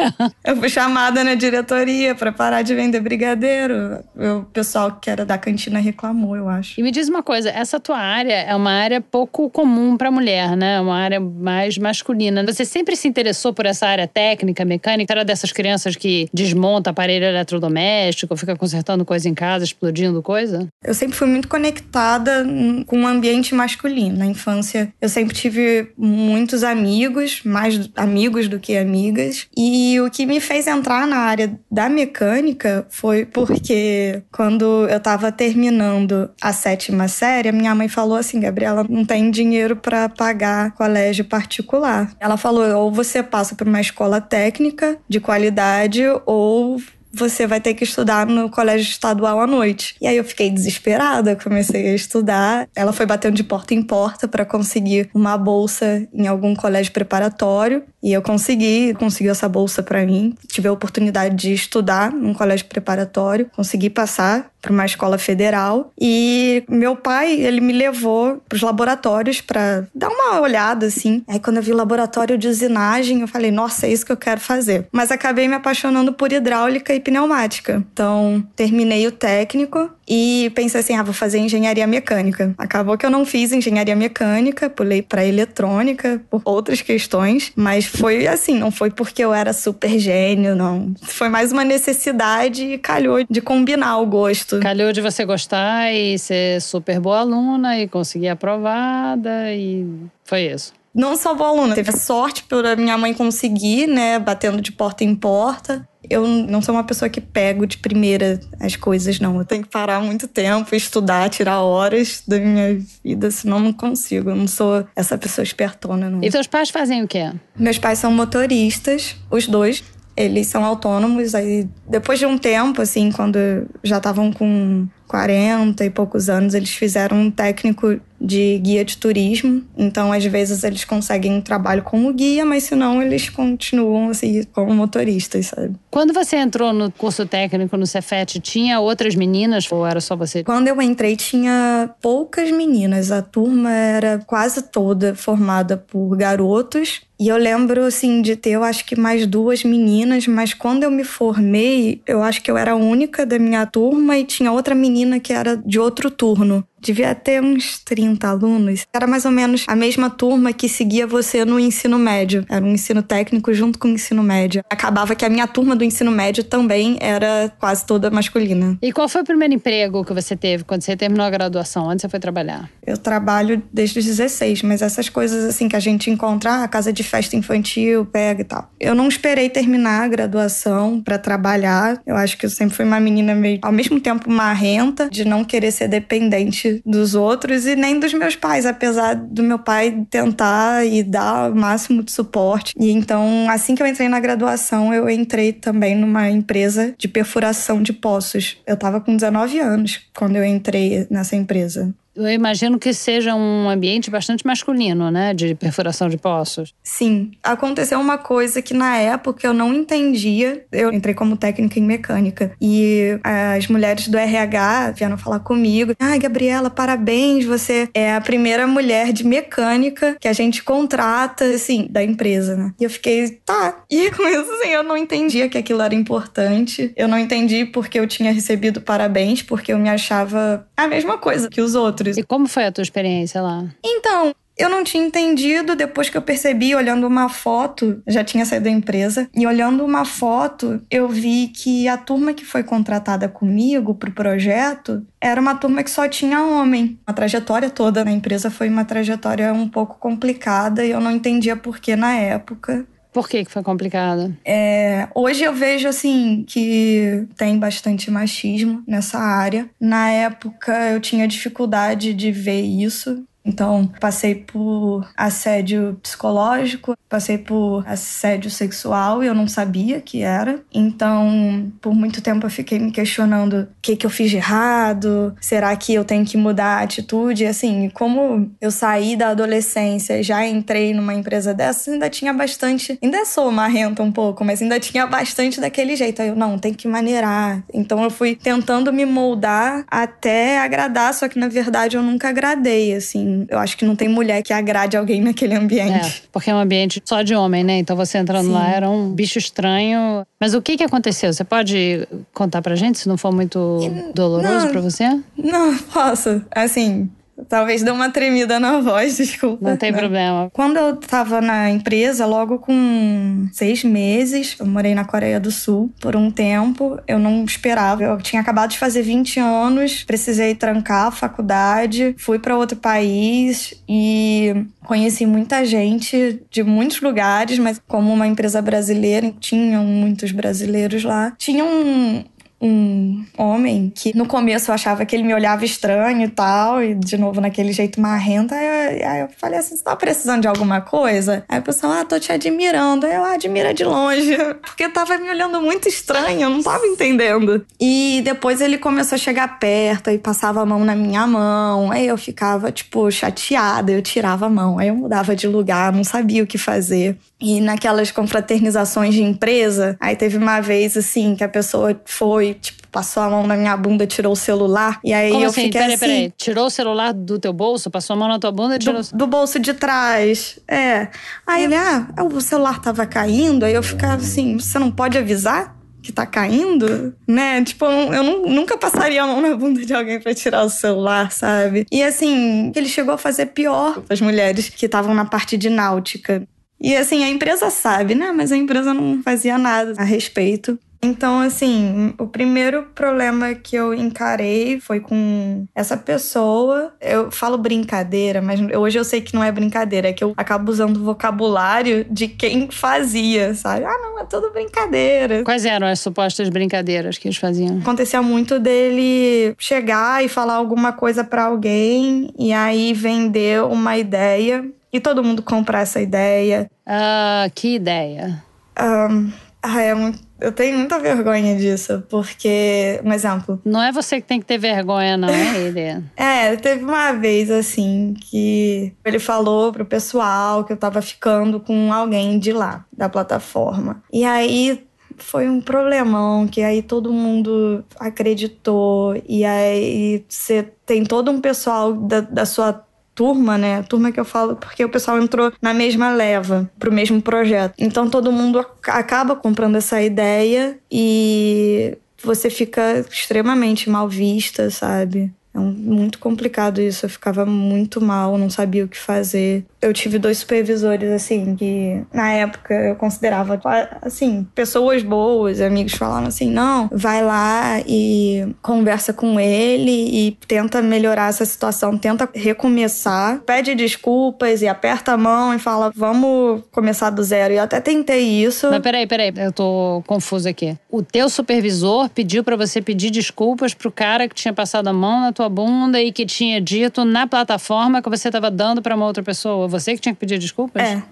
Eu 0.44 0.56
fui 0.56 0.68
chamada 0.68 1.22
na 1.22 1.34
diretoria 1.34 2.14
para 2.14 2.32
parar 2.32 2.62
de 2.62 2.74
vender 2.74 3.00
brigadeiro. 3.00 4.02
O 4.16 4.44
pessoal 4.44 4.92
que 4.92 5.10
era 5.10 5.24
da 5.24 5.36
cantina 5.36 5.78
reclamou, 5.78 6.36
eu 6.36 6.48
acho. 6.48 6.80
E 6.80 6.82
me 6.82 6.90
diz 6.90 7.08
uma 7.08 7.22
coisa, 7.22 7.50
essa 7.50 7.78
tua 7.78 7.98
área 7.98 8.32
é 8.32 8.54
uma 8.54 8.70
área 8.70 9.00
pouco 9.00 9.50
comum 9.50 9.96
para 9.96 10.10
mulher, 10.10 10.56
né? 10.56 10.76
É 10.76 10.80
uma 10.80 10.96
área 10.96 11.20
mais 11.20 11.76
masculina. 11.76 12.44
Você 12.44 12.64
sempre 12.64 12.96
se 12.96 13.06
interessou 13.06 13.52
por 13.52 13.66
essa 13.66 13.86
área 13.86 14.06
técnica, 14.06 14.64
mecânica? 14.64 15.12
Era 15.12 15.24
dessas 15.24 15.52
crianças 15.52 15.94
que 15.94 16.28
desmonta 16.32 16.90
aparelho 16.90 17.26
eletrodoméstico, 17.26 18.36
fica 18.36 18.56
consertando 18.56 19.04
coisa 19.04 19.28
em 19.28 19.34
casa, 19.34 19.64
explodindo 19.64 20.22
coisa? 20.22 20.66
Eu 20.82 20.94
sempre 20.94 21.16
fui 21.16 21.26
muito 21.26 21.48
conectada 21.48 22.46
com 22.86 23.02
o 23.02 23.06
ambiente 23.06 23.54
masculino. 23.54 24.16
Na 24.16 24.26
infância, 24.26 24.92
eu 25.00 25.08
sempre 25.08 25.34
tive 25.34 25.92
muitos 25.96 26.64
amigos, 26.64 27.42
mais 27.44 27.90
amigos 27.94 28.48
do 28.48 28.58
que 28.58 28.76
amigas 28.76 29.17
E 29.56 30.00
o 30.00 30.10
que 30.10 30.26
me 30.26 30.40
fez 30.40 30.66
entrar 30.66 31.06
na 31.06 31.18
área 31.18 31.58
da 31.70 31.88
mecânica 31.88 32.86
foi 32.88 33.24
porque 33.24 34.22
quando 34.32 34.86
eu 34.88 34.98
estava 34.98 35.32
terminando 35.32 36.30
a 36.40 36.52
sétima 36.52 37.08
série, 37.08 37.52
minha 37.52 37.74
mãe 37.74 37.88
falou 37.88 38.16
assim: 38.16 38.40
Gabriela, 38.40 38.84
não 38.88 39.04
tem 39.04 39.30
dinheiro 39.30 39.76
para 39.76 40.08
pagar 40.08 40.72
colégio 40.72 41.24
particular. 41.24 42.12
Ela 42.20 42.36
falou: 42.36 42.64
ou 42.76 42.92
você 42.92 43.22
passa 43.22 43.54
por 43.54 43.66
uma 43.66 43.80
escola 43.80 44.20
técnica 44.20 44.98
de 45.08 45.20
qualidade, 45.20 46.02
ou 46.26 46.80
você 47.12 47.46
vai 47.46 47.60
ter 47.60 47.74
que 47.74 47.84
estudar 47.84 48.26
no 48.26 48.50
colégio 48.50 48.90
estadual 48.90 49.40
à 49.40 49.46
noite. 49.46 49.96
E 50.00 50.06
aí 50.06 50.16
eu 50.16 50.24
fiquei 50.24 50.50
desesperada, 50.50 51.36
comecei 51.36 51.88
a 51.88 51.94
estudar. 51.94 52.68
Ela 52.74 52.92
foi 52.92 53.06
batendo 53.06 53.34
de 53.34 53.44
porta 53.44 53.74
em 53.74 53.82
porta 53.82 54.28
para 54.28 54.44
conseguir 54.44 55.10
uma 55.14 55.36
bolsa 55.36 56.06
em 56.12 56.26
algum 56.26 56.54
colégio 56.54 56.92
preparatório. 56.92 57.82
E 58.02 58.12
eu 58.12 58.22
consegui, 58.22 58.94
conseguiu 58.94 59.32
essa 59.32 59.48
bolsa 59.48 59.82
para 59.82 60.04
mim. 60.04 60.34
Tive 60.46 60.68
a 60.68 60.72
oportunidade 60.72 61.34
de 61.34 61.52
estudar 61.52 62.12
num 62.12 62.32
colégio 62.32 62.66
preparatório, 62.66 63.50
consegui 63.54 63.90
passar 63.90 64.50
para 64.60 64.72
uma 64.72 64.84
escola 64.84 65.18
federal 65.18 65.92
e 66.00 66.64
meu 66.68 66.96
pai, 66.96 67.32
ele 67.32 67.60
me 67.60 67.72
levou 67.72 68.42
para 68.48 68.56
os 68.56 68.62
laboratórios 68.62 69.40
para 69.40 69.86
dar 69.94 70.08
uma 70.08 70.40
olhada 70.40 70.86
assim. 70.86 71.22
Aí 71.28 71.38
quando 71.38 71.58
eu 71.58 71.62
vi 71.62 71.72
laboratório 71.72 72.36
de 72.36 72.48
usinagem, 72.48 73.20
eu 73.20 73.28
falei: 73.28 73.50
"Nossa, 73.50 73.86
é 73.86 73.92
isso 73.92 74.04
que 74.04 74.12
eu 74.12 74.16
quero 74.16 74.40
fazer". 74.40 74.86
Mas 74.92 75.10
acabei 75.10 75.48
me 75.48 75.54
apaixonando 75.54 76.12
por 76.12 76.32
hidráulica 76.32 76.94
e 76.94 77.00
pneumática. 77.00 77.84
Então, 77.92 78.44
terminei 78.56 79.06
o 79.06 79.12
técnico 79.12 79.90
e 80.08 80.50
pensei 80.54 80.80
assim: 80.80 80.96
"Ah, 80.96 81.02
vou 81.02 81.14
fazer 81.14 81.38
engenharia 81.38 81.86
mecânica". 81.86 82.54
Acabou 82.58 82.96
que 82.98 83.06
eu 83.06 83.10
não 83.10 83.24
fiz 83.24 83.52
engenharia 83.52 83.96
mecânica, 83.96 84.68
pulei 84.68 85.02
para 85.02 85.24
eletrônica 85.24 86.20
por 86.30 86.42
outras 86.44 86.82
questões, 86.82 87.52
mas 87.54 87.84
foi 87.86 88.26
assim, 88.26 88.58
não 88.58 88.70
foi 88.70 88.90
porque 88.90 89.22
eu 89.22 89.32
era 89.32 89.52
super 89.52 89.98
gênio, 89.98 90.54
não. 90.54 90.92
Foi 91.02 91.28
mais 91.28 91.52
uma 91.52 91.64
necessidade 91.64 92.64
e 92.64 92.78
calhou 92.78 93.24
de 93.28 93.40
combinar 93.40 93.98
o 93.98 94.06
gosto. 94.06 94.47
Calhou 94.60 94.92
de 94.92 95.00
você 95.00 95.24
gostar 95.24 95.92
e 95.92 96.18
ser 96.18 96.60
super 96.62 96.98
boa 97.00 97.20
aluna 97.20 97.78
e 97.78 97.88
conseguir 97.88 98.28
aprovada 98.28 99.52
e 99.52 99.86
foi 100.24 100.42
isso 100.42 100.72
não 100.98 101.16
só 101.16 101.32
boa 101.32 101.50
aluna, 101.50 101.76
teve 101.76 101.92
sorte 101.92 102.42
pela 102.42 102.74
minha 102.74 102.98
mãe 102.98 103.14
conseguir, 103.14 103.86
né, 103.86 104.18
batendo 104.18 104.60
de 104.60 104.72
porta 104.72 105.04
em 105.04 105.14
porta. 105.14 105.86
Eu 106.10 106.26
não 106.26 106.60
sou 106.60 106.74
uma 106.74 106.82
pessoa 106.82 107.08
que 107.08 107.20
pego 107.20 107.66
de 107.66 107.78
primeira 107.78 108.40
as 108.58 108.74
coisas, 108.74 109.20
não. 109.20 109.38
Eu 109.38 109.44
tenho 109.44 109.62
que 109.62 109.68
parar 109.68 110.00
muito 110.00 110.26
tempo, 110.26 110.74
estudar, 110.74 111.28
tirar 111.28 111.60
horas 111.60 112.22
da 112.26 112.38
minha 112.38 112.80
vida, 113.04 113.30
senão 113.30 113.60
não 113.60 113.72
consigo. 113.72 114.30
Eu 114.30 114.36
não 114.36 114.48
sou 114.48 114.86
essa 114.96 115.16
pessoa 115.16 115.42
espertona, 115.42 116.08
não. 116.10 116.20
E 116.22 116.30
seus 116.32 116.46
pais 116.46 116.70
fazem 116.70 117.04
o 117.04 117.08
quê? 117.08 117.30
Meus 117.56 117.78
pais 117.78 117.98
são 117.98 118.10
motoristas, 118.10 119.14
os 119.30 119.46
dois. 119.46 119.84
Eles 120.18 120.48
são 120.48 120.64
autônomos, 120.64 121.32
aí 121.32 121.68
depois 121.88 122.18
de 122.18 122.26
um 122.26 122.36
tempo, 122.36 122.82
assim, 122.82 123.12
quando 123.12 123.38
já 123.84 123.98
estavam 123.98 124.32
com 124.32 124.88
40 125.08 125.84
e 125.84 125.90
poucos 125.90 126.28
anos, 126.28 126.54
eles 126.54 126.70
fizeram 126.70 127.16
um 127.18 127.30
técnico 127.30 127.98
de 128.20 128.58
guia 128.58 128.84
de 128.84 128.96
turismo. 128.96 129.62
Então, 129.76 130.12
às 130.12 130.24
vezes, 130.24 130.64
eles 130.64 130.84
conseguem 130.84 131.32
um 131.32 131.40
trabalho 131.40 131.82
como 131.82 132.12
guia, 132.12 132.44
mas 132.44 132.64
se 132.64 132.74
não, 132.74 133.02
eles 133.02 133.30
continuam 133.30 134.10
assim 134.10 134.42
como 134.52 134.74
motoristas, 134.74 135.46
sabe? 135.46 135.74
Quando 135.90 136.12
você 136.12 136.36
entrou 136.36 136.72
no 136.72 136.90
curso 136.90 137.24
técnico 137.26 137.76
no 137.76 137.86
Cefet, 137.86 138.40
tinha 138.40 138.80
outras 138.80 139.14
meninas 139.14 139.70
ou 139.70 139.86
era 139.86 140.00
só 140.00 140.16
você? 140.16 140.42
Quando 140.42 140.68
eu 140.68 140.80
entrei, 140.82 141.16
tinha 141.16 141.90
poucas 142.02 142.50
meninas. 142.50 143.12
A 143.12 143.22
turma 143.22 143.72
era 143.72 144.18
quase 144.26 144.62
toda 144.62 145.14
formada 145.14 145.76
por 145.76 146.16
garotos. 146.16 147.02
E 147.20 147.26
eu 147.26 147.36
lembro, 147.36 147.84
assim, 147.84 148.22
de 148.22 148.36
ter, 148.36 148.50
eu 148.50 148.62
acho 148.62 148.84
que 148.84 148.94
mais 148.94 149.26
duas 149.26 149.64
meninas, 149.64 150.28
mas 150.28 150.54
quando 150.54 150.84
eu 150.84 150.90
me 150.90 151.02
formei, 151.02 152.00
eu 152.06 152.22
acho 152.22 152.40
que 152.40 152.48
eu 152.48 152.56
era 152.56 152.72
a 152.72 152.76
única 152.76 153.26
da 153.26 153.40
minha 153.40 153.66
turma 153.66 154.16
e 154.16 154.24
tinha 154.24 154.52
outra 154.52 154.72
menina 154.72 154.97
que 155.20 155.32
era 155.32 155.56
de 155.56 155.78
outro 155.78 156.10
turno 156.10 156.66
devia 156.80 157.14
ter 157.14 157.42
uns 157.42 157.78
30 157.84 158.28
alunos. 158.28 158.86
Era 158.92 159.06
mais 159.06 159.24
ou 159.24 159.30
menos 159.30 159.64
a 159.66 159.76
mesma 159.76 160.10
turma 160.10 160.52
que 160.52 160.68
seguia 160.68 161.06
você 161.06 161.44
no 161.44 161.58
ensino 161.58 161.98
médio. 161.98 162.44
Era 162.48 162.64
um 162.64 162.72
ensino 162.72 163.02
técnico 163.02 163.52
junto 163.52 163.78
com 163.78 163.88
o 163.88 163.90
ensino 163.90 164.22
médio. 164.22 164.62
Acabava 164.70 165.14
que 165.14 165.24
a 165.24 165.28
minha 165.28 165.46
turma 165.46 165.74
do 165.74 165.84
ensino 165.84 166.10
médio 166.10 166.44
também 166.44 166.96
era 167.00 167.52
quase 167.58 167.84
toda 167.84 168.10
masculina. 168.10 168.78
E 168.82 168.92
qual 168.92 169.08
foi 169.08 169.22
o 169.22 169.24
primeiro 169.24 169.54
emprego 169.54 170.04
que 170.04 170.12
você 170.12 170.36
teve 170.36 170.64
quando 170.64 170.82
você 170.82 170.96
terminou 170.96 171.26
a 171.26 171.30
graduação? 171.30 171.86
Onde 171.86 172.02
você 172.02 172.08
foi 172.08 172.20
trabalhar? 172.20 172.68
Eu 172.86 172.96
trabalho 172.96 173.62
desde 173.72 173.98
os 173.98 174.04
16, 174.04 174.62
mas 174.62 174.82
essas 174.82 175.08
coisas 175.08 175.44
assim 175.44 175.68
que 175.68 175.76
a 175.76 175.80
gente 175.80 176.10
encontra, 176.10 176.62
ah, 176.64 176.68
casa 176.68 176.92
de 176.92 177.02
festa 177.02 177.36
infantil, 177.36 178.06
pega 178.06 178.40
e 178.40 178.44
tal. 178.44 178.70
Eu 178.80 178.94
não 178.94 179.08
esperei 179.08 179.48
terminar 179.48 180.04
a 180.04 180.08
graduação 180.08 181.00
para 181.00 181.18
trabalhar. 181.18 182.00
Eu 182.06 182.16
acho 182.16 182.36
que 182.36 182.46
eu 182.46 182.50
sempre 182.50 182.74
fui 182.74 182.84
uma 182.84 183.00
menina 183.00 183.34
meio, 183.34 183.58
ao 183.62 183.72
mesmo 183.72 184.00
tempo, 184.00 184.30
marrenta, 184.30 185.08
de 185.10 185.24
não 185.24 185.44
querer 185.44 185.70
ser 185.70 185.88
dependente 185.88 186.67
dos 186.84 187.14
outros 187.14 187.66
e 187.66 187.76
nem 187.76 187.98
dos 187.98 188.12
meus 188.14 188.36
pais, 188.36 188.66
apesar 188.66 189.14
do 189.14 189.42
meu 189.42 189.58
pai 189.58 190.06
tentar 190.10 190.86
e 190.86 191.02
dar 191.02 191.50
o 191.50 191.56
máximo 191.56 192.02
de 192.02 192.12
suporte. 192.12 192.74
E 192.78 192.90
então, 192.90 193.46
assim 193.50 193.74
que 193.74 193.82
eu 193.82 193.86
entrei 193.86 194.08
na 194.08 194.20
graduação, 194.20 194.92
eu 194.92 195.08
entrei 195.08 195.52
também 195.52 195.94
numa 195.94 196.30
empresa 196.30 196.94
de 196.96 197.08
perfuração 197.08 197.82
de 197.82 197.92
poços. 197.92 198.58
Eu 198.66 198.76
tava 198.76 199.00
com 199.00 199.16
19 199.16 199.58
anos 199.58 200.00
quando 200.16 200.36
eu 200.36 200.44
entrei 200.44 201.06
nessa 201.10 201.36
empresa. 201.36 201.94
Eu 202.18 202.30
imagino 202.30 202.78
que 202.78 202.92
seja 202.92 203.34
um 203.34 203.70
ambiente 203.70 204.10
bastante 204.10 204.44
masculino, 204.44 205.10
né? 205.10 205.32
De 205.32 205.54
perfuração 205.54 206.08
de 206.08 206.18
poços. 206.18 206.74
Sim. 206.82 207.30
Aconteceu 207.42 208.00
uma 208.00 208.18
coisa 208.18 208.60
que 208.60 208.74
na 208.74 208.96
época 208.96 209.46
eu 209.46 209.54
não 209.54 209.72
entendia. 209.72 210.64
Eu 210.72 210.92
entrei 210.92 211.14
como 211.14 211.36
técnica 211.36 211.78
em 211.78 211.82
mecânica. 211.82 212.52
E 212.60 213.18
as 213.22 213.68
mulheres 213.68 214.08
do 214.08 214.18
RH 214.18 214.92
vieram 214.92 215.16
falar 215.16 215.38
comigo. 215.40 215.92
Ai, 216.00 216.16
ah, 216.16 216.20
Gabriela, 216.20 216.68
parabéns. 216.68 217.44
Você 217.44 217.88
é 217.94 218.14
a 218.14 218.20
primeira 218.20 218.66
mulher 218.66 219.12
de 219.12 219.24
mecânica 219.24 220.16
que 220.20 220.26
a 220.26 220.32
gente 220.32 220.62
contrata, 220.64 221.44
assim, 221.44 221.86
da 221.88 222.02
empresa, 222.02 222.56
né? 222.56 222.72
E 222.80 222.84
eu 222.84 222.90
fiquei, 222.90 223.30
tá. 223.46 223.84
E 223.88 224.10
com 224.12 224.26
isso, 224.28 224.50
assim, 224.52 224.70
eu 224.70 224.82
não 224.82 224.96
entendia 224.96 225.48
que 225.48 225.56
aquilo 225.56 225.82
era 225.82 225.94
importante. 225.94 226.92
Eu 226.96 227.06
não 227.06 227.18
entendi 227.18 227.64
porque 227.64 228.00
eu 228.00 228.06
tinha 228.08 228.32
recebido 228.32 228.80
parabéns, 228.80 229.42
porque 229.42 229.72
eu 229.72 229.78
me 229.78 229.88
achava 229.88 230.66
a 230.76 230.88
mesma 230.88 231.16
coisa 231.16 231.48
que 231.48 231.60
os 231.60 231.74
outros. 231.74 232.07
E 232.16 232.22
como 232.22 232.46
foi 232.46 232.64
a 232.66 232.72
tua 232.72 232.82
experiência 232.82 233.42
lá? 233.42 233.64
Então, 233.84 234.32
eu 234.58 234.68
não 234.68 234.82
tinha 234.82 235.04
entendido 235.04 235.76
depois 235.76 236.10
que 236.10 236.16
eu 236.16 236.22
percebi, 236.22 236.74
olhando 236.74 237.06
uma 237.06 237.28
foto, 237.28 238.02
já 238.08 238.24
tinha 238.24 238.44
saído 238.44 238.64
da 238.64 238.70
empresa, 238.70 239.30
e 239.32 239.46
olhando 239.46 239.84
uma 239.84 240.04
foto, 240.04 240.82
eu 240.90 241.08
vi 241.08 241.48
que 241.48 241.86
a 241.86 241.96
turma 241.96 242.34
que 242.34 242.44
foi 242.44 242.64
contratada 242.64 243.28
comigo 243.28 243.94
pro 243.94 244.10
projeto 244.10 245.06
era 245.20 245.40
uma 245.40 245.54
turma 245.54 245.84
que 245.84 245.90
só 245.90 246.08
tinha 246.08 246.42
homem. 246.42 246.98
A 247.06 247.12
trajetória 247.12 247.70
toda 247.70 248.04
na 248.04 248.10
empresa 248.10 248.50
foi 248.50 248.68
uma 248.68 248.84
trajetória 248.84 249.52
um 249.52 249.68
pouco 249.68 249.96
complicada 249.98 250.84
e 250.84 250.90
eu 250.90 251.00
não 251.00 251.12
entendia 251.12 251.54
por 251.54 251.78
que 251.78 251.94
na 251.94 252.16
época. 252.16 252.84
Por 253.18 253.28
que, 253.28 253.44
que 253.44 253.50
foi 253.50 253.64
complicada? 253.64 254.30
É, 254.44 255.08
hoje 255.12 255.42
eu 255.42 255.52
vejo 255.52 255.88
assim 255.88 256.44
que 256.46 257.26
tem 257.36 257.58
bastante 257.58 258.12
machismo 258.12 258.80
nessa 258.86 259.18
área. 259.18 259.68
Na 259.80 260.08
época 260.08 260.72
eu 260.90 261.00
tinha 261.00 261.26
dificuldade 261.26 262.14
de 262.14 262.30
ver 262.30 262.60
isso. 262.60 263.24
Então, 263.48 263.90
passei 263.98 264.34
por 264.34 265.08
assédio 265.16 265.98
psicológico, 266.02 266.94
passei 267.08 267.38
por 267.38 267.82
assédio 267.88 268.50
sexual 268.50 269.24
e 269.24 269.26
eu 269.26 269.34
não 269.34 269.48
sabia 269.48 270.02
que 270.02 270.22
era. 270.22 270.60
Então, 270.72 271.72
por 271.80 271.94
muito 271.94 272.20
tempo 272.20 272.44
eu 272.44 272.50
fiquei 272.50 272.78
me 272.78 272.92
questionando 272.92 273.62
o 273.62 273.68
que, 273.80 273.96
que 273.96 274.04
eu 274.04 274.10
fiz 274.10 274.30
de 274.30 274.36
errado, 274.36 275.34
será 275.40 275.74
que 275.74 275.94
eu 275.94 276.04
tenho 276.04 276.26
que 276.26 276.36
mudar 276.36 276.78
a 276.78 276.82
atitude? 276.82 277.46
Assim, 277.46 277.90
como 277.94 278.50
eu 278.60 278.70
saí 278.70 279.16
da 279.16 279.30
adolescência 279.30 280.20
e 280.20 280.22
já 280.22 280.46
entrei 280.46 280.92
numa 280.92 281.14
empresa 281.14 281.54
dessa, 281.54 281.90
ainda 281.90 282.10
tinha 282.10 282.34
bastante. 282.34 282.98
Ainda 283.02 283.24
sou 283.24 283.50
marrenta 283.50 284.02
um 284.02 284.12
pouco, 284.12 284.44
mas 284.44 284.60
ainda 284.60 284.78
tinha 284.78 285.06
bastante 285.06 285.58
daquele 285.58 285.96
jeito. 285.96 286.20
Aí 286.20 286.28
eu, 286.28 286.36
não, 286.36 286.58
tem 286.58 286.74
que 286.74 286.86
maneirar. 286.86 287.64
Então 287.72 288.04
eu 288.04 288.10
fui 288.10 288.36
tentando 288.36 288.92
me 288.92 289.06
moldar 289.06 289.86
até 289.90 290.58
agradar, 290.58 291.14
só 291.14 291.28
que 291.28 291.38
na 291.38 291.48
verdade 291.48 291.96
eu 291.96 292.02
nunca 292.02 292.28
agradei, 292.28 292.94
assim 292.94 293.37
eu 293.48 293.58
acho 293.58 293.76
que 293.76 293.84
não 293.84 293.94
tem 293.94 294.08
mulher 294.08 294.42
que 294.42 294.52
agrade 294.52 294.96
alguém 294.96 295.20
naquele 295.20 295.54
ambiente. 295.54 296.22
É, 296.24 296.28
porque 296.32 296.50
é 296.50 296.54
um 296.54 296.58
ambiente 296.58 297.02
só 297.04 297.22
de 297.22 297.34
homem, 297.34 297.62
né? 297.62 297.78
Então 297.78 297.96
você 297.96 298.18
entrando 298.18 298.46
Sim. 298.46 298.52
lá 298.52 298.68
era 298.70 298.88
um 298.88 299.12
bicho 299.12 299.38
estranho. 299.38 300.26
Mas 300.40 300.54
o 300.54 300.62
que 300.62 300.76
que 300.76 300.84
aconteceu? 300.84 301.32
Você 301.32 301.44
pode 301.44 302.06
contar 302.32 302.62
pra 302.62 302.74
gente 302.74 302.98
se 302.98 303.08
não 303.08 303.16
for 303.16 303.32
muito 303.32 303.80
doloroso 304.14 304.68
para 304.68 304.80
você? 304.80 305.18
Não, 305.36 305.76
posso. 305.92 306.42
Assim, 306.50 307.10
Talvez 307.48 307.82
dê 307.82 307.90
uma 307.90 308.10
tremida 308.10 308.58
na 308.58 308.80
voz, 308.80 309.16
desculpa. 309.18 309.70
Não 309.70 309.76
tem 309.76 309.92
né? 309.92 309.98
problema. 309.98 310.50
Quando 310.52 310.76
eu 310.76 310.96
tava 310.96 311.40
na 311.40 311.70
empresa, 311.70 312.26
logo 312.26 312.58
com 312.58 313.48
seis 313.52 313.84
meses, 313.84 314.56
eu 314.58 314.66
morei 314.66 314.94
na 314.94 315.04
Coreia 315.04 315.38
do 315.38 315.50
Sul 315.50 315.90
por 316.00 316.16
um 316.16 316.30
tempo. 316.30 316.98
Eu 317.06 317.18
não 317.18 317.44
esperava. 317.44 318.02
Eu 318.02 318.18
tinha 318.18 318.40
acabado 318.40 318.70
de 318.70 318.78
fazer 318.78 319.02
20 319.02 319.40
anos, 319.40 320.04
precisei 320.04 320.54
trancar 320.54 321.06
a 321.06 321.10
faculdade, 321.10 322.14
fui 322.18 322.38
para 322.38 322.56
outro 322.56 322.76
país 322.76 323.74
e 323.88 324.66
conheci 324.84 325.26
muita 325.26 325.64
gente 325.64 326.42
de 326.50 326.62
muitos 326.62 327.00
lugares, 327.00 327.58
mas 327.58 327.80
como 327.86 328.12
uma 328.12 328.26
empresa 328.26 328.62
brasileira, 328.62 329.32
tinham 329.38 329.84
muitos 329.84 330.32
brasileiros 330.32 331.04
lá. 331.04 331.34
Tinha 331.36 331.64
um, 331.64 332.24
um 332.60 333.24
homem 333.36 333.92
que 333.94 334.16
no 334.16 334.26
começo 334.26 334.70
eu 334.70 334.74
achava 334.74 335.06
que 335.06 335.14
ele 335.14 335.22
me 335.22 335.32
olhava 335.32 335.64
estranho 335.64 336.24
e 336.24 336.28
tal, 336.28 336.82
e 336.82 336.94
de 336.94 337.16
novo 337.16 337.40
naquele 337.40 337.72
jeito 337.72 338.00
marrento. 338.00 338.52
Aí 338.52 339.00
eu, 339.00 339.08
aí 339.08 339.20
eu 339.20 339.28
falei 339.36 339.58
assim: 339.58 339.76
você 339.76 339.84
tá 339.84 339.94
precisando 339.94 340.42
de 340.42 340.48
alguma 340.48 340.80
coisa? 340.80 341.44
Aí 341.48 341.58
a 341.58 341.62
pessoa, 341.62 342.00
ah, 342.00 342.04
tô 342.04 342.18
te 342.18 342.32
admirando. 342.32 343.06
Aí 343.06 343.14
eu, 343.14 343.24
ah, 343.24 343.34
admira 343.34 343.72
de 343.72 343.84
longe, 343.84 344.36
porque 344.62 344.88
tava 344.88 345.16
me 345.18 345.30
olhando 345.30 345.60
muito 345.60 345.88
estranho, 345.88 346.42
eu 346.42 346.50
não 346.50 346.62
tava 346.62 346.84
entendendo. 346.86 347.64
E 347.80 348.22
depois 348.24 348.60
ele 348.60 348.78
começou 348.78 349.16
a 349.16 349.18
chegar 349.18 349.58
perto, 349.60 350.10
aí 350.10 350.18
passava 350.18 350.60
a 350.60 350.66
mão 350.66 350.84
na 350.84 350.96
minha 350.96 351.26
mão, 351.26 351.92
aí 351.92 352.06
eu 352.06 352.16
ficava, 352.16 352.72
tipo, 352.72 353.10
chateada, 353.10 353.92
eu 353.92 354.02
tirava 354.02 354.46
a 354.46 354.50
mão, 354.50 354.78
aí 354.78 354.88
eu 354.88 354.96
mudava 354.96 355.36
de 355.36 355.46
lugar, 355.46 355.92
não 355.92 356.04
sabia 356.04 356.42
o 356.42 356.46
que 356.46 356.58
fazer. 356.58 357.16
E 357.40 357.60
naquelas 357.60 358.10
confraternizações 358.10 359.14
de 359.14 359.22
empresa, 359.22 359.96
aí 360.00 360.16
teve 360.16 360.36
uma 360.36 360.60
vez 360.60 360.96
assim 360.96 361.36
que 361.36 361.44
a 361.44 361.48
pessoa 361.48 362.00
foi, 362.04 362.54
tipo, 362.54 362.78
passou 362.90 363.22
a 363.22 363.30
mão 363.30 363.46
na 363.46 363.56
minha 363.56 363.76
bunda, 363.76 364.06
tirou 364.06 364.32
o 364.32 364.36
celular. 364.36 364.98
E 365.04 365.12
aí 365.12 365.30
Como 365.30 365.44
eu 365.44 365.50
assim? 365.50 365.62
fiquei 365.64 365.80
peraí, 365.80 365.94
assim. 365.94 366.06
Peraí, 366.06 366.32
tirou 366.36 366.66
o 366.66 366.70
celular 366.70 367.12
do 367.12 367.38
teu 367.38 367.52
bolso, 367.52 367.90
passou 367.90 368.14
a 368.14 368.18
mão 368.18 368.28
na 368.28 368.38
tua 368.38 368.50
bunda 368.50 368.76
e 368.76 368.78
tirou. 368.78 369.00
Do, 369.00 369.16
do 369.16 369.26
bolso 369.26 369.58
de 369.60 369.72
trás. 369.74 370.58
É. 370.66 371.08
Aí 371.46 371.64
ele, 371.64 371.76
ah, 371.76 372.08
o 372.24 372.40
celular 372.40 372.80
tava 372.80 373.06
caindo, 373.06 373.64
aí 373.64 373.74
eu 373.74 373.82
ficava 373.82 374.16
assim, 374.16 374.58
você 374.58 374.78
não 374.78 374.90
pode 374.90 375.16
avisar? 375.16 375.76
que 376.00 376.12
tá 376.12 376.24
caindo, 376.24 377.14
né? 377.26 377.62
Tipo, 377.62 377.84
eu 377.84 378.22
nunca 378.46 378.78
passaria 378.78 379.22
a 379.22 379.26
mão 379.26 379.42
na 379.42 379.54
bunda 379.54 379.84
de 379.84 379.92
alguém 379.92 380.18
para 380.18 380.32
tirar 380.32 380.64
o 380.64 380.70
celular, 380.70 381.30
sabe? 381.32 381.86
E 381.92 382.02
assim, 382.02 382.72
ele 382.74 382.88
chegou 382.88 383.12
a 383.12 383.18
fazer 383.18 383.46
pior 383.46 384.02
as 384.08 384.20
mulheres 384.20 384.70
que 384.70 384.86
estavam 384.86 385.12
na 385.12 385.24
parte 385.24 385.58
de 385.58 385.68
náutica. 385.68 386.46
E 386.80 386.96
assim, 386.96 387.24
a 387.24 387.28
empresa 387.28 387.70
sabe, 387.70 388.14
né? 388.14 388.32
Mas 388.32 388.52
a 388.52 388.56
empresa 388.56 388.94
não 388.94 389.22
fazia 389.22 389.58
nada 389.58 389.94
a 389.96 390.04
respeito. 390.04 390.78
Então, 391.02 391.40
assim, 391.40 392.12
o 392.18 392.26
primeiro 392.26 392.84
problema 392.94 393.54
que 393.54 393.76
eu 393.76 393.94
encarei 393.94 394.80
foi 394.80 395.00
com 395.00 395.64
essa 395.74 395.96
pessoa. 395.96 396.92
Eu 397.00 397.30
falo 397.30 397.56
brincadeira, 397.56 398.42
mas 398.42 398.60
hoje 398.76 398.98
eu 398.98 399.04
sei 399.04 399.20
que 399.20 399.34
não 399.34 399.44
é 399.44 399.52
brincadeira, 399.52 400.08
é 400.08 400.12
que 400.12 400.24
eu 400.24 400.34
acabo 400.36 400.70
usando 400.70 400.96
o 400.96 401.04
vocabulário 401.04 402.04
de 402.10 402.26
quem 402.26 402.68
fazia, 402.70 403.54
sabe? 403.54 403.84
Ah, 403.84 403.98
não, 403.98 404.18
é 404.18 404.24
tudo 404.24 404.50
brincadeira. 404.50 405.44
Quais 405.44 405.64
eram 405.64 405.86
as 405.86 406.00
supostas 406.00 406.48
brincadeiras 406.48 407.16
que 407.16 407.28
eles 407.28 407.38
faziam? 407.38 407.78
Acontecia 407.78 408.20
muito 408.20 408.58
dele 408.58 409.54
chegar 409.56 410.24
e 410.24 410.28
falar 410.28 410.54
alguma 410.54 410.92
coisa 410.92 411.22
para 411.22 411.44
alguém 411.44 412.32
e 412.36 412.52
aí 412.52 412.92
vender 412.92 413.62
uma 413.62 413.96
ideia 413.96 414.64
e 414.92 415.00
todo 415.00 415.24
mundo 415.24 415.42
comprar 415.42 415.80
essa 415.80 416.00
ideia. 416.00 416.70
Ah, 416.86 417.48
que 417.54 417.74
ideia? 417.74 418.42
Um, 418.80 419.30
ah, 419.62 419.82
é 419.82 419.94
muito, 419.94 420.20
eu 420.40 420.52
tenho 420.52 420.78
muita 420.78 420.98
vergonha 421.00 421.56
disso, 421.56 422.04
porque, 422.08 423.00
um 423.04 423.12
exemplo. 423.12 423.60
Não 423.64 423.82
é 423.82 423.90
você 423.90 424.20
que 424.20 424.26
tem 424.26 424.38
que 424.38 424.46
ter 424.46 424.58
vergonha, 424.58 425.16
não, 425.16 425.28
é 425.28 425.58
ele. 425.58 426.04
é, 426.16 426.56
teve 426.56 426.84
uma 426.84 427.12
vez 427.12 427.50
assim 427.50 428.14
que 428.14 428.92
ele 429.04 429.18
falou 429.18 429.72
pro 429.72 429.84
pessoal 429.84 430.64
que 430.64 430.72
eu 430.72 430.76
tava 430.76 431.02
ficando 431.02 431.58
com 431.58 431.92
alguém 431.92 432.38
de 432.38 432.52
lá, 432.52 432.84
da 432.96 433.08
plataforma. 433.08 434.02
E 434.12 434.24
aí 434.24 434.86
foi 435.16 435.48
um 435.48 435.60
problemão, 435.60 436.46
que 436.46 436.62
aí 436.62 436.80
todo 436.80 437.12
mundo 437.12 437.84
acreditou, 437.98 439.20
e 439.28 439.44
aí 439.44 440.24
você 440.28 440.62
tem 440.86 441.04
todo 441.04 441.32
um 441.32 441.40
pessoal 441.40 441.92
da, 441.92 442.20
da 442.20 442.46
sua 442.46 442.84
turma, 443.18 443.58
né? 443.58 443.82
Turma 443.82 444.12
que 444.12 444.20
eu 444.20 444.24
falo 444.24 444.54
porque 444.54 444.84
o 444.84 444.88
pessoal 444.88 445.20
entrou 445.20 445.52
na 445.60 445.74
mesma 445.74 446.14
leva 446.14 446.70
pro 446.78 446.92
mesmo 446.92 447.20
projeto. 447.20 447.74
Então 447.76 448.08
todo 448.08 448.30
mundo 448.30 448.64
acaba 448.86 449.34
comprando 449.34 449.74
essa 449.74 450.00
ideia 450.00 450.78
e 450.88 451.98
você 452.22 452.48
fica 452.48 453.04
extremamente 453.10 453.90
mal 453.90 454.08
vista, 454.08 454.70
sabe? 454.70 455.32
É 455.58 455.72
muito 455.72 456.18
complicado 456.18 456.80
isso. 456.80 457.06
Eu 457.06 457.10
ficava 457.10 457.44
muito 457.44 458.00
mal, 458.00 458.38
não 458.38 458.50
sabia 458.50 458.84
o 458.84 458.88
que 458.88 458.98
fazer 458.98 459.64
eu 459.80 459.92
tive 459.92 460.18
dois 460.18 460.38
supervisores, 460.38 461.10
assim, 461.10 461.54
que 461.54 462.02
na 462.12 462.32
época 462.32 462.74
eu 462.74 462.96
considerava, 462.96 463.60
assim, 464.02 464.46
pessoas 464.54 465.02
boas, 465.02 465.60
amigos 465.60 465.92
falavam 465.92 466.26
assim: 466.26 466.50
não, 466.50 466.88
vai 466.92 467.22
lá 467.24 467.80
e 467.86 468.54
conversa 468.60 469.12
com 469.12 469.38
ele 469.38 470.26
e 470.26 470.38
tenta 470.48 470.82
melhorar 470.82 471.28
essa 471.28 471.44
situação, 471.44 471.96
tenta 471.96 472.28
recomeçar, 472.34 473.40
pede 473.46 473.74
desculpas 473.74 474.62
e 474.62 474.68
aperta 474.68 475.12
a 475.12 475.16
mão 475.16 475.54
e 475.54 475.58
fala: 475.58 475.92
vamos 475.94 476.62
começar 476.72 477.10
do 477.10 477.22
zero. 477.22 477.54
E 477.54 477.56
eu 477.58 477.62
até 477.62 477.80
tentei 477.80 478.44
isso. 478.44 478.68
Mas 478.70 478.82
peraí, 478.82 479.06
peraí, 479.06 479.32
eu 479.36 479.52
tô 479.52 480.02
confusa 480.06 480.50
aqui. 480.50 480.76
O 480.90 481.02
teu 481.02 481.28
supervisor 481.28 482.08
pediu 482.08 482.42
para 482.42 482.56
você 482.56 482.82
pedir 482.82 483.10
desculpas 483.10 483.74
pro 483.74 483.92
cara 483.92 484.28
que 484.28 484.34
tinha 484.34 484.52
passado 484.52 484.88
a 484.88 484.92
mão 484.92 485.20
na 485.20 485.32
tua 485.32 485.47
bunda 485.48 486.00
e 486.00 486.12
que 486.12 486.26
tinha 486.26 486.60
dito 486.60 487.04
na 487.04 487.26
plataforma 487.26 488.02
que 488.02 488.08
você 488.08 488.30
tava 488.30 488.50
dando 488.50 488.82
para 488.82 488.94
uma 488.94 489.06
outra 489.06 489.22
pessoa? 489.22 489.68
você 489.68 489.94
que 489.94 490.00
tinha 490.00 490.14
que 490.14 490.20
pedir 490.20 490.38
desculpas? 490.38 490.82
É. 490.82 491.02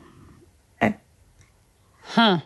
É. 0.81 0.95
Hum. 2.19 2.41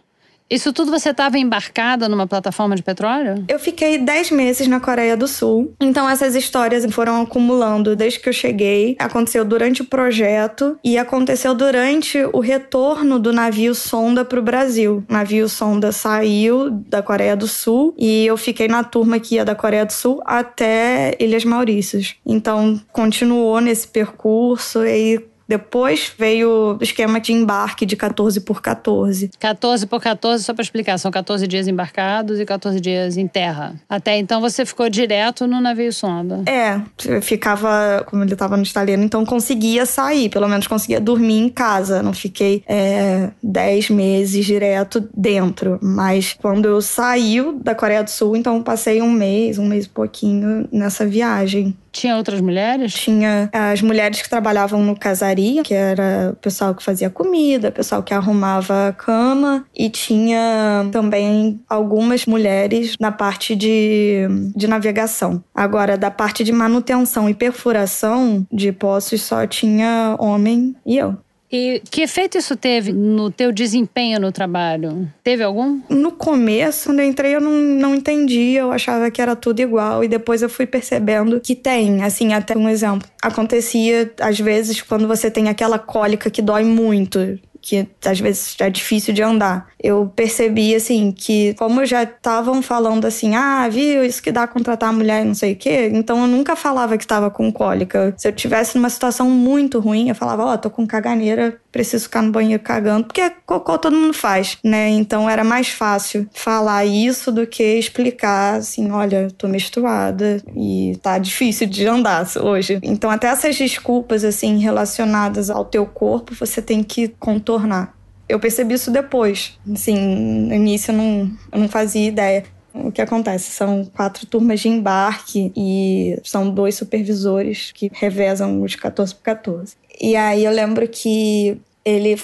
Isso 0.51 0.73
tudo 0.73 0.91
você 0.91 1.11
estava 1.11 1.39
embarcada 1.39 2.09
numa 2.09 2.27
plataforma 2.27 2.75
de 2.75 2.83
petróleo? 2.83 3.45
Eu 3.49 3.59
fiquei 3.59 3.99
10 3.99 4.33
meses 4.33 4.67
na 4.67 4.81
Coreia 4.81 5.17
do 5.17 5.29
Sul. 5.29 5.73
Então 5.81 6.11
essas 6.11 6.35
histórias 6.35 6.85
foram 6.93 7.23
acumulando 7.23 7.95
desde 7.95 8.19
que 8.19 8.29
eu 8.29 8.33
cheguei. 8.33 8.97
Aconteceu 8.99 9.45
durante 9.45 9.83
o 9.83 9.85
projeto 9.85 10.77
e 10.83 10.99
aconteceu 10.99 11.55
durante 11.55 12.19
o 12.33 12.41
retorno 12.41 13.21
do 13.21 13.33
navio 13.33 13.77
sonda 13.77 14.25
para 14.25 14.41
o 14.41 14.43
Brasil. 14.43 15.05
O 15.09 15.13
navio 15.13 15.49
sonda 15.49 15.93
saiu 15.93 16.71
da 16.71 17.01
Coreia 17.01 17.37
do 17.37 17.47
Sul 17.47 17.95
e 17.97 18.27
eu 18.27 18.37
fiquei 18.37 18.67
na 18.67 18.83
turma 18.83 19.21
que 19.21 19.37
ia 19.37 19.45
da 19.45 19.55
Coreia 19.55 19.87
do 19.87 19.93
Sul 19.93 20.21
até 20.27 21.15
Ilhas 21.21 21.45
Maurícias. 21.45 22.17
Então 22.27 22.81
continuou 22.93 23.61
nesse 23.61 23.87
percurso 23.87 24.85
e 24.85 25.30
depois 25.51 26.13
veio 26.17 26.79
o 26.79 26.79
esquema 26.81 27.21
de 27.21 27.33
embarque 27.33 27.85
de 27.85 27.97
14 27.97 28.41
por 28.43 28.63
14. 28.63 29.33
14 29.37 29.85
por 29.85 30.01
14, 30.01 30.45
só 30.45 30.55
para 30.55 30.63
explicar, 30.63 30.97
são 30.97 31.11
14 31.11 31.45
dias 31.49 31.67
embarcados 31.67 32.39
e 32.39 32.47
14 32.47 32.81
dias 32.81 33.17
em 33.17 33.27
terra. 33.27 33.75
Até 33.89 34.17
então 34.17 34.41
você 34.41 34.65
ficou 34.65 34.89
direto 34.89 35.49
no 35.49 35.61
navio 35.61 35.93
sonda. 35.93 36.45
É, 36.47 36.81
eu 37.05 37.21
ficava, 37.21 38.07
como 38.07 38.23
ele 38.23 38.33
estava 38.33 38.57
no 38.57 38.63
estaleiro, 38.63 39.03
então 39.03 39.27
conseguia 39.27 39.85
sair, 39.87 40.29
pelo 40.29 40.49
menos 40.49 40.69
conseguia 40.69 41.01
dormir 41.01 41.41
em 41.41 41.49
casa. 41.49 42.01
Não 42.01 42.13
fiquei 42.13 42.63
é, 42.69 43.31
10 43.43 43.91
meses 43.91 44.47
direto 44.47 45.09
dentro. 45.13 45.81
Mas 45.83 46.33
quando 46.41 46.67
eu 46.67 46.81
saí 46.81 47.41
da 47.61 47.75
Coreia 47.75 48.05
do 48.05 48.11
Sul, 48.11 48.37
então 48.37 48.63
passei 48.63 49.03
um 49.03 49.11
mês, 49.11 49.59
um 49.59 49.67
mês 49.67 49.87
e 49.87 49.89
pouquinho 49.89 50.69
nessa 50.71 51.05
viagem. 51.05 51.77
Tinha 51.93 52.17
outras 52.17 52.41
mulheres? 52.41 52.93
Tinha 52.93 53.49
as 53.53 53.83
mulheres 53.83 54.23
que 54.23 54.29
trabalhavam 54.29 54.83
no 54.83 54.97
casaria, 54.97 55.63
que 55.63 55.75
era 55.75 56.31
o 56.33 56.37
pessoal 56.37 56.75
que 56.75 56.83
fazia 56.83 57.11
comida, 57.11 57.69
o 57.69 57.73
pessoal 57.73 58.03
que 58.03 58.15
arrumava 58.15 58.89
a 58.89 58.93
cama, 58.93 59.65
e 59.77 59.89
tinha 59.91 60.89
também 60.93 61.61
algumas 61.69 62.27
mulheres 62.27 62.97
na 63.01 63.11
parte 63.11 63.55
de, 63.57 64.27
de 64.55 64.67
navegação. 64.67 65.43
Agora, 65.55 65.97
da 65.97 66.11
parte 66.11 66.45
de 66.45 66.53
manutenção 66.53 67.29
e 67.29 67.35
perfuração 67.35 68.47
de 68.53 68.73
poços, 68.73 69.23
só 69.23 69.47
tinha 69.47 70.17
homem 70.19 70.75
e 70.87 70.97
eu. 70.97 71.17
E 71.53 71.83
que 71.91 72.03
efeito 72.03 72.39
isso 72.39 72.57
teve 72.57 72.93
no 72.93 73.31
teu 73.31 73.51
desempenho 73.51 74.21
no 74.21 74.31
trabalho? 74.31 75.11
Teve 75.23 75.43
algum? 75.43 75.81
No 75.89 76.13
começo, 76.13 76.89
quando 76.89 77.01
eu 77.01 77.07
entrei, 77.07 77.35
eu 77.35 77.41
não, 77.41 77.53
não 77.53 77.95
entendia, 77.95 78.61
eu 78.61 78.71
achava 78.71 79.11
que 79.11 79.21
era 79.21 79.35
tudo 79.35 79.61
igual. 79.61 80.05
E 80.05 80.09
depois 80.09 80.43
eu 80.43 80.49
fui 80.49 80.65
percebendo 80.65 81.41
que 81.41 81.57
tem. 81.57 82.05
Assim, 82.05 82.33
até 82.33 82.57
um 82.57 82.69
exemplo. 82.69 83.09
Acontecia, 83.21 84.13
às 84.21 84.39
vezes, 84.39 84.81
quando 84.81 85.09
você 85.09 85.31
tem 85.31 85.49
aquela 85.49 85.79
cólica 85.79 86.31
que 86.31 86.41
dói 86.41 86.63
muito 86.63 87.39
que 87.61 87.87
às 88.05 88.19
vezes 88.19 88.57
é 88.59 88.71
difícil 88.71 89.13
de 89.13 89.23
andar. 89.23 89.69
Eu 89.83 90.11
percebi, 90.15 90.75
assim, 90.75 91.13
que 91.13 91.55
como 91.55 91.85
já 91.85 92.03
estavam 92.03 92.63
falando 92.63 93.07
assim, 93.07 93.35
ah, 93.35 93.69
viu, 93.69 94.05
isso 94.05 94.23
que 94.23 94.33
dá 94.33 94.47
contratar 94.47 94.93
mulher 94.93 95.23
e 95.23 95.29
não 95.29 95.35
sei 95.35 95.53
o 95.53 95.57
quê, 95.57 95.91
então 95.93 96.21
eu 96.23 96.27
nunca 96.27 96.57
falava 96.57 96.97
que 96.97 97.05
estava 97.05 97.31
com 97.31 97.53
cólica. 97.53 98.15
Se 98.17 98.29
eu 98.29 98.33
tivesse 98.33 98.77
numa 98.77 98.91
situação 98.91 99.29
muito 99.31 99.81
ruim, 99.81 100.09
eu 100.09 100.15
falava, 100.15 100.45
ó, 100.45 100.55
oh, 100.55 100.59
tô 100.59 100.71
com 100.71 100.87
caganeira, 100.87 101.59
preciso 101.71 102.05
ficar 102.05 102.23
no 102.23 102.33
banheiro 102.33 102.63
cagando, 102.63 103.05
porque 103.05 103.21
é 103.21 103.31
cocô 103.31 103.79
todo 103.79 103.97
mundo 103.97 104.15
faz, 104.15 104.59
né? 104.65 104.89
Então 104.89 105.29
era 105.29 105.45
mais 105.45 105.69
fácil 105.69 106.29
falar 106.33 106.85
isso 106.85 107.31
do 107.31 107.47
que 107.47 107.63
explicar, 107.63 108.57
assim, 108.57 108.91
olha, 108.91 109.29
tô 109.37 109.47
menstruada 109.49 110.43
e 110.57 110.99
tá 111.03 111.19
difícil 111.19 111.67
de 111.67 111.87
andar 111.87 112.27
hoje. 112.43 112.79
Então 112.83 113.11
até 113.11 113.29
essas 113.29 113.57
desculpas, 113.57 114.25
assim, 114.25 114.59
relacionadas 114.59 115.51
ao 115.51 115.65
teu 115.65 115.87
corpo, 115.87 116.35
você 116.35 116.61
tem 116.61 116.83
que 116.83 117.09
contornar 117.09 117.61
tornar. 117.61 117.99
Eu 118.29 118.39
percebi 118.39 118.75
isso 118.75 118.91
depois. 118.91 119.59
Assim, 119.71 119.97
no 119.97 120.55
início 120.55 120.93
eu 120.93 120.97
não, 120.97 121.31
eu 121.53 121.59
não 121.59 121.69
fazia 121.69 122.07
ideia. 122.07 122.45
O 122.73 122.93
que 122.93 123.03
acontece? 123.03 123.51
São 123.51 123.85
quatro 123.85 124.25
turmas 124.27 124.61
de 124.61 124.69
embarque 124.69 125.53
e 125.57 126.17
são 126.23 126.49
dois 126.49 126.77
supervisores 126.77 127.73
que 127.75 127.91
revezam 127.93 128.63
os 128.63 128.77
14 128.77 129.15
por 129.17 129.23
14. 129.23 129.75
E 130.01 130.17
aí 130.17 130.45
eu 130.45 130.53
lembro 130.53 130.89
que 130.89 131.61
ele 131.85 132.17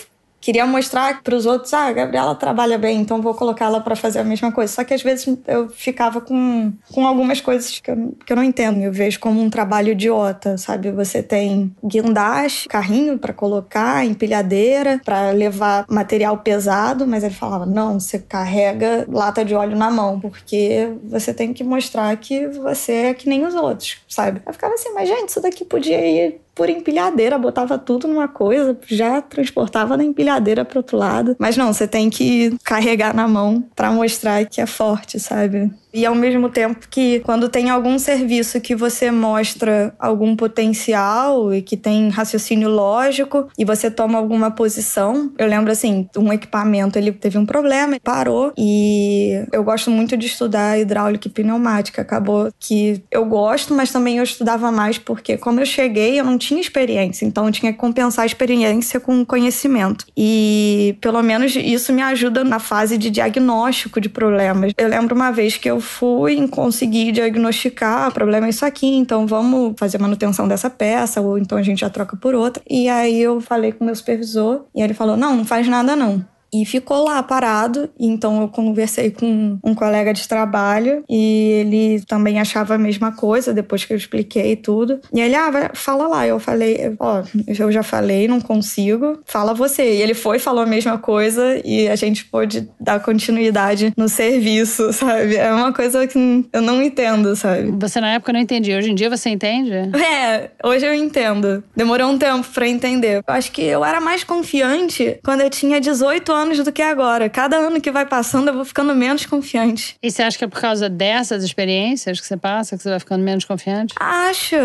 queria 0.47 0.65
mostrar 0.65 1.23
para 1.25 1.35
os 1.35 1.45
outros, 1.45 1.75
ah, 1.75 1.87
a 1.87 1.93
Gabriela 1.93 2.33
trabalha 2.33 2.79
bem, 2.79 3.01
então 3.01 3.21
vou 3.21 3.35
colocá-la 3.35 3.81
para 3.81 3.97
fazer 3.97 4.21
a 4.21 4.25
mesma 4.25 4.53
coisa. 4.53 4.73
Só 4.73 4.85
que 4.85 4.95
às 4.95 5.03
vezes 5.03 5.27
eu 5.45 5.69
ficava 5.69 6.21
com, 6.21 6.73
com 6.93 7.05
algumas 7.05 7.41
coisas 7.41 7.81
que 7.81 7.91
eu, 7.91 8.15
que 8.25 8.33
eu 8.33 8.37
não 8.37 8.45
entendo. 8.45 8.81
Eu 8.81 8.93
vejo 8.93 9.19
como 9.19 9.43
um 9.43 9.51
trabalho 9.51 9.91
idiota, 9.91 10.57
sabe? 10.57 10.93
Você 10.93 11.21
tem 11.21 11.75
guindaste, 11.85 12.69
carrinho 12.69 13.19
para 13.19 13.33
colocar, 13.33 14.07
empilhadeira, 14.07 15.01
para 15.05 15.33
levar 15.33 15.85
material 15.89 16.39
pesado, 16.39 17.09
mas 17.09 17.25
ele 17.25 17.35
falava: 17.35 17.67
não, 17.67 17.99
você 17.99 18.21
carrega 18.21 19.05
lata 19.09 19.45
de 19.45 19.53
óleo 19.53 19.77
na 19.77 19.91
mão, 19.91 20.21
porque 20.21 20.93
você 21.03 21.35
tem 21.35 21.53
que 21.53 21.65
mostrar 21.65 22.17
que 22.19 22.47
você 22.47 22.93
é 22.93 23.15
que 23.15 23.29
nem 23.29 23.45
os 23.45 23.55
outros, 23.57 23.99
sabe? 24.09 24.41
Eu 24.47 24.53
ficava 24.53 24.75
assim, 24.75 24.93
mas 24.95 25.09
gente, 25.09 25.31
isso 25.31 25.41
daqui 25.41 25.65
podia 25.65 25.99
ir 26.07 26.46
por 26.57 26.71
empilhadeira, 26.71 27.39
botava 27.39 27.77
tudo 27.79 28.09
numa 28.09 28.27
coisa, 28.27 28.77
já 28.87 29.21
transportava 29.21 29.97
da 29.97 30.03
empilhadeira 30.03 30.65
para 30.65 30.79
outro 30.79 30.97
lado. 30.97 31.37
Mas 31.39 31.55
não, 31.55 31.71
você 31.71 31.87
tem 31.87 32.09
que 32.09 32.57
carregar 32.65 33.15
na 33.15 33.29
mão 33.29 33.63
para 33.77 33.93
mostrar 33.93 34.45
que 34.47 34.59
é 34.59 34.67
forte, 34.67 35.21
sabe? 35.21 35.71
E 35.97 36.05
ao 36.05 36.15
mesmo 36.15 36.51
tempo 36.51 36.87
que 36.91 37.21
quando 37.21 37.49
tem 37.49 37.71
algum 37.71 37.99
serviço 37.99 38.61
que 38.61 38.75
você 38.75 39.11
mostra 39.11 39.95
algum 39.99 40.37
potencial 40.37 41.55
e 41.55 41.63
que 41.63 41.75
tem 41.75 42.11
raciocínio 42.11 42.69
lógico 42.69 43.49
e 43.59 43.65
você 43.65 43.91
toma 43.91 44.19
alguma 44.19 44.51
posição, 44.51 45.33
eu 45.39 45.47
lembro 45.47 45.73
assim, 45.73 46.07
um 46.15 46.31
equipamento 46.31 46.99
ele 46.99 47.13
teve 47.13 47.39
um 47.39 47.47
problema, 47.47 47.99
parou 48.05 48.53
e 48.59 49.43
eu 49.51 49.65
gosto 49.65 49.91
muito 49.91 50.19
de 50.19 50.27
estudar 50.27 50.79
hidráulica 50.79 51.29
e 51.29 51.31
pneumática. 51.31 52.03
Acabou 52.03 52.53
que 52.61 53.03
eu 53.11 53.25
gosto, 53.25 53.73
mas 53.73 53.91
também 53.91 54.19
eu 54.19 54.25
estudava 54.25 54.71
mais 54.71 54.99
porque 54.99 55.39
como 55.39 55.61
eu 55.61 55.67
cheguei, 55.67 56.21
eu 56.21 56.25
não 56.27 56.37
tinha 56.37 56.61
experiência, 56.61 57.25
então 57.25 57.47
eu 57.47 57.53
tinha 57.53 57.73
que 57.73 57.79
compensar 57.79 58.25
a 58.25 58.27
experiência 58.27 59.01
com 59.01 59.25
conhecimento. 59.25 60.05
E 60.15 60.95
pelo 61.01 61.23
menos 61.23 61.57
isso 61.57 61.91
me 61.91 62.03
ajuda 62.03 62.45
na 62.45 62.59
fase 62.59 62.99
de 62.99 63.09
diagnóstico 63.09 63.99
de 63.99 64.11
problemas. 64.11 64.75
Eu 64.77 64.89
lembro 64.89 65.15
uma 65.15 65.31
vez 65.31 65.57
que 65.57 65.71
eu 65.71 65.86
fui 65.87 66.35
em 66.35 66.47
conseguir 66.47 67.13
diagnosticar, 67.13 68.09
o 68.09 68.13
problema 68.13 68.47
é 68.47 68.51
isso 68.51 68.67
aqui, 68.67 68.87
então 68.87 69.27
vamos 69.27 69.75
fazer 69.79 69.99
manutenção 69.99 70.47
dessa 70.47 70.69
peça, 70.69 71.21
ou 71.21 71.39
então 71.39 71.57
a 71.57 71.63
gente 71.63 71.81
já 71.81 71.89
troca 71.91 72.17
por 72.17 72.35
outra. 72.35 72.63
E 72.69 72.89
aí 72.89 73.21
eu 73.21 73.41
falei 73.41 73.73
com 73.73 73.85
o 73.85 73.87
meu 73.87 73.97
supervisor, 73.97 74.65
e 74.75 74.83
ele 74.83 74.95
falou: 74.95 75.17
não, 75.17 75.37
não 75.37 75.45
faz 75.45 75.67
nada 75.67 75.97
não 75.97 76.36
e 76.53 76.65
ficou 76.65 77.05
lá 77.05 77.23
parado. 77.23 77.89
Então 77.99 78.43
eu 78.43 78.49
conversei 78.49 79.11
com 79.11 79.59
um 79.63 79.75
colega 79.75 80.13
de 80.13 80.27
trabalho 80.27 81.05
e 81.09 81.51
ele 81.61 82.01
também 82.07 82.41
achava 82.41 82.75
a 82.75 82.79
mesma 82.79 83.13
coisa 83.13 83.53
depois 83.53 83.85
que 83.85 83.93
eu 83.93 83.97
expliquei 83.97 84.57
tudo. 84.57 85.01
E 85.13 85.21
ele, 85.21 85.35
ah, 85.35 85.51
vai, 85.51 85.71
fala 85.75 86.07
lá. 86.07 86.27
Eu 86.27 86.39
falei, 86.39 86.95
ó, 86.99 87.23
oh, 87.23 87.53
eu 87.59 87.71
já 87.71 87.83
falei, 87.83 88.29
não 88.29 88.41
consigo, 88.41 89.21
fala 89.25 89.55
você. 89.55 89.83
E 89.83 90.03
ele 90.03 90.15
foi, 90.15 90.39
falou 90.39 90.63
a 90.63 90.67
mesma 90.67 90.99
coisa 90.99 91.61
e 91.65 91.89
a 91.89 91.97
gente 91.97 92.25
pôde 92.25 92.69
dar 92.81 93.01
continuidade 93.01 93.93
no 93.97 94.09
serviço, 94.09 94.93
sabe? 94.95 95.37
É 95.37 95.53
uma 95.53 95.73
coisa 95.73 96.07
que 96.07 96.47
eu 96.53 96.63
não 96.63 96.83
entendo, 96.83 97.35
sabe? 97.37 97.71
Você 97.79 98.01
na 98.01 98.15
época 98.15 98.33
não 98.33 98.41
entendia, 98.41 98.79
hoje 98.79 98.91
em 98.91 98.95
dia 98.95 99.11
você 99.11 99.31
entende? 99.31 99.73
É, 99.73 100.51
hoje 100.65 100.87
eu 100.87 100.95
entendo. 100.95 101.63
Demorou 101.75 102.09
um 102.11 102.19
tempo 102.19 102.47
para 102.53 102.69
entender. 102.69 103.23
Eu 103.27 103.35
acho 103.35 103.53
que 103.53 103.63
eu 103.63 103.85
era 103.85 104.01
mais 104.01 104.25
confiante 104.25 105.19
quando 105.25 105.41
eu 105.41 105.51
tinha 105.51 105.81
18 105.81 106.33
anos 106.33 106.36
anos 106.37 106.63
do 106.63 106.71
que 106.71 106.83
agora. 106.83 107.29
Cada 107.29 107.57
ano 107.57 107.81
que 107.81 107.91
vai 107.91 108.07
passando, 108.07 108.49
eu 108.49 108.55
vou 108.55 108.65
ficando 108.65 108.95
menos 108.95 109.27
confiante. 109.27 109.97
E 110.03 110.11
você 110.11 110.23
acha 110.23 110.39
que 110.39 110.45
é 110.45 110.49
por 110.49 110.61
causa 110.61 110.89
dessas 110.89 111.43
experiências 111.43 112.21
que 112.21 112.27
você 112.27 112.37
passa 112.37 112.77
que 112.77 112.83
você 112.83 112.91
vai 112.91 113.01
ficando 113.01 113.25
menos 113.25 113.45
confiante? 113.45 113.95
Acho. 113.99 114.57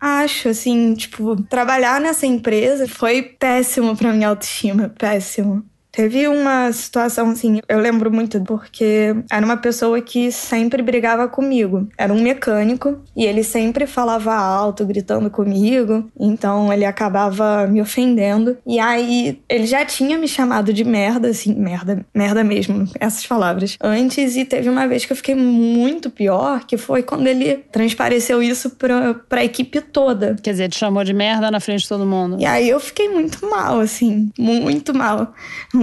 Acho, 0.00 0.50
assim, 0.50 0.92
tipo, 0.92 1.40
trabalhar 1.44 1.98
nessa 1.98 2.26
empresa 2.26 2.86
foi 2.86 3.22
péssimo 3.22 3.96
pra 3.96 4.12
minha 4.12 4.28
autoestima, 4.28 4.92
péssimo. 4.98 5.64
Teve 5.94 6.26
uma 6.26 6.72
situação 6.72 7.30
assim, 7.30 7.60
eu 7.68 7.78
lembro 7.78 8.10
muito 8.10 8.40
porque 8.42 9.14
era 9.30 9.46
uma 9.46 9.56
pessoa 9.56 10.00
que 10.00 10.32
sempre 10.32 10.82
brigava 10.82 11.28
comigo. 11.28 11.88
Era 11.96 12.12
um 12.12 12.20
mecânico 12.20 12.98
e 13.16 13.24
ele 13.24 13.44
sempre 13.44 13.86
falava 13.86 14.34
alto, 14.34 14.84
gritando 14.84 15.30
comigo, 15.30 16.10
então 16.18 16.72
ele 16.72 16.84
acabava 16.84 17.68
me 17.68 17.80
ofendendo. 17.80 18.58
E 18.66 18.80
aí 18.80 19.40
ele 19.48 19.66
já 19.66 19.84
tinha 19.84 20.18
me 20.18 20.26
chamado 20.26 20.72
de 20.72 20.82
merda, 20.82 21.28
assim, 21.28 21.54
merda, 21.54 22.04
merda 22.12 22.42
mesmo, 22.42 22.88
essas 22.98 23.24
palavras. 23.24 23.76
Antes 23.80 24.34
e 24.34 24.44
teve 24.44 24.68
uma 24.68 24.88
vez 24.88 25.04
que 25.04 25.12
eu 25.12 25.16
fiquei 25.16 25.36
muito 25.36 26.10
pior, 26.10 26.64
que 26.64 26.76
foi 26.76 27.04
quando 27.04 27.28
ele 27.28 27.64
transpareceu 27.70 28.42
isso 28.42 28.70
pra, 28.70 29.14
pra 29.14 29.44
equipe 29.44 29.80
toda. 29.80 30.34
Quer 30.42 30.50
dizer, 30.50 30.68
te 30.68 30.76
chamou 30.76 31.04
de 31.04 31.12
merda 31.12 31.52
na 31.52 31.60
frente 31.60 31.82
de 31.82 31.88
todo 31.88 32.04
mundo. 32.04 32.36
E 32.40 32.44
aí 32.44 32.68
eu 32.68 32.80
fiquei 32.80 33.08
muito 33.08 33.48
mal, 33.48 33.78
assim, 33.78 34.28
muito 34.36 34.92
mal 34.92 35.32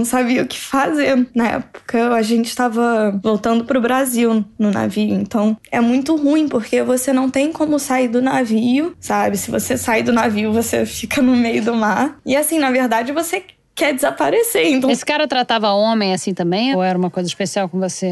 não 0.02 0.04
sabia 0.04 0.42
o 0.42 0.46
que 0.46 0.58
fazer. 0.58 1.28
Na 1.34 1.48
época, 1.48 2.14
a 2.14 2.22
gente 2.22 2.46
estava 2.46 3.18
voltando 3.22 3.64
para 3.64 3.78
o 3.78 3.80
Brasil 3.80 4.44
no 4.58 4.70
navio, 4.70 5.14
então 5.14 5.56
é 5.70 5.80
muito 5.80 6.16
ruim 6.16 6.48
porque 6.48 6.82
você 6.82 7.12
não 7.12 7.30
tem 7.30 7.52
como 7.52 7.78
sair 7.78 8.08
do 8.08 8.20
navio, 8.20 8.94
sabe? 9.00 9.38
Se 9.38 9.50
você 9.50 9.78
sai 9.78 10.02
do 10.02 10.12
navio, 10.12 10.52
você 10.52 10.84
fica 10.84 11.22
no 11.22 11.36
meio 11.36 11.62
do 11.64 11.74
mar. 11.74 12.18
E 12.26 12.34
assim, 12.36 12.58
na 12.58 12.70
verdade, 12.70 13.12
você 13.12 13.44
quer 13.74 13.94
desaparecer. 13.94 14.66
Então, 14.66 14.90
Esse 14.90 15.06
cara 15.06 15.28
tratava 15.28 15.70
homem 15.70 16.12
assim 16.12 16.34
também? 16.34 16.74
Ou 16.74 16.82
era 16.82 16.98
uma 16.98 17.10
coisa 17.10 17.28
especial 17.28 17.68
com 17.68 17.78
você? 17.78 18.08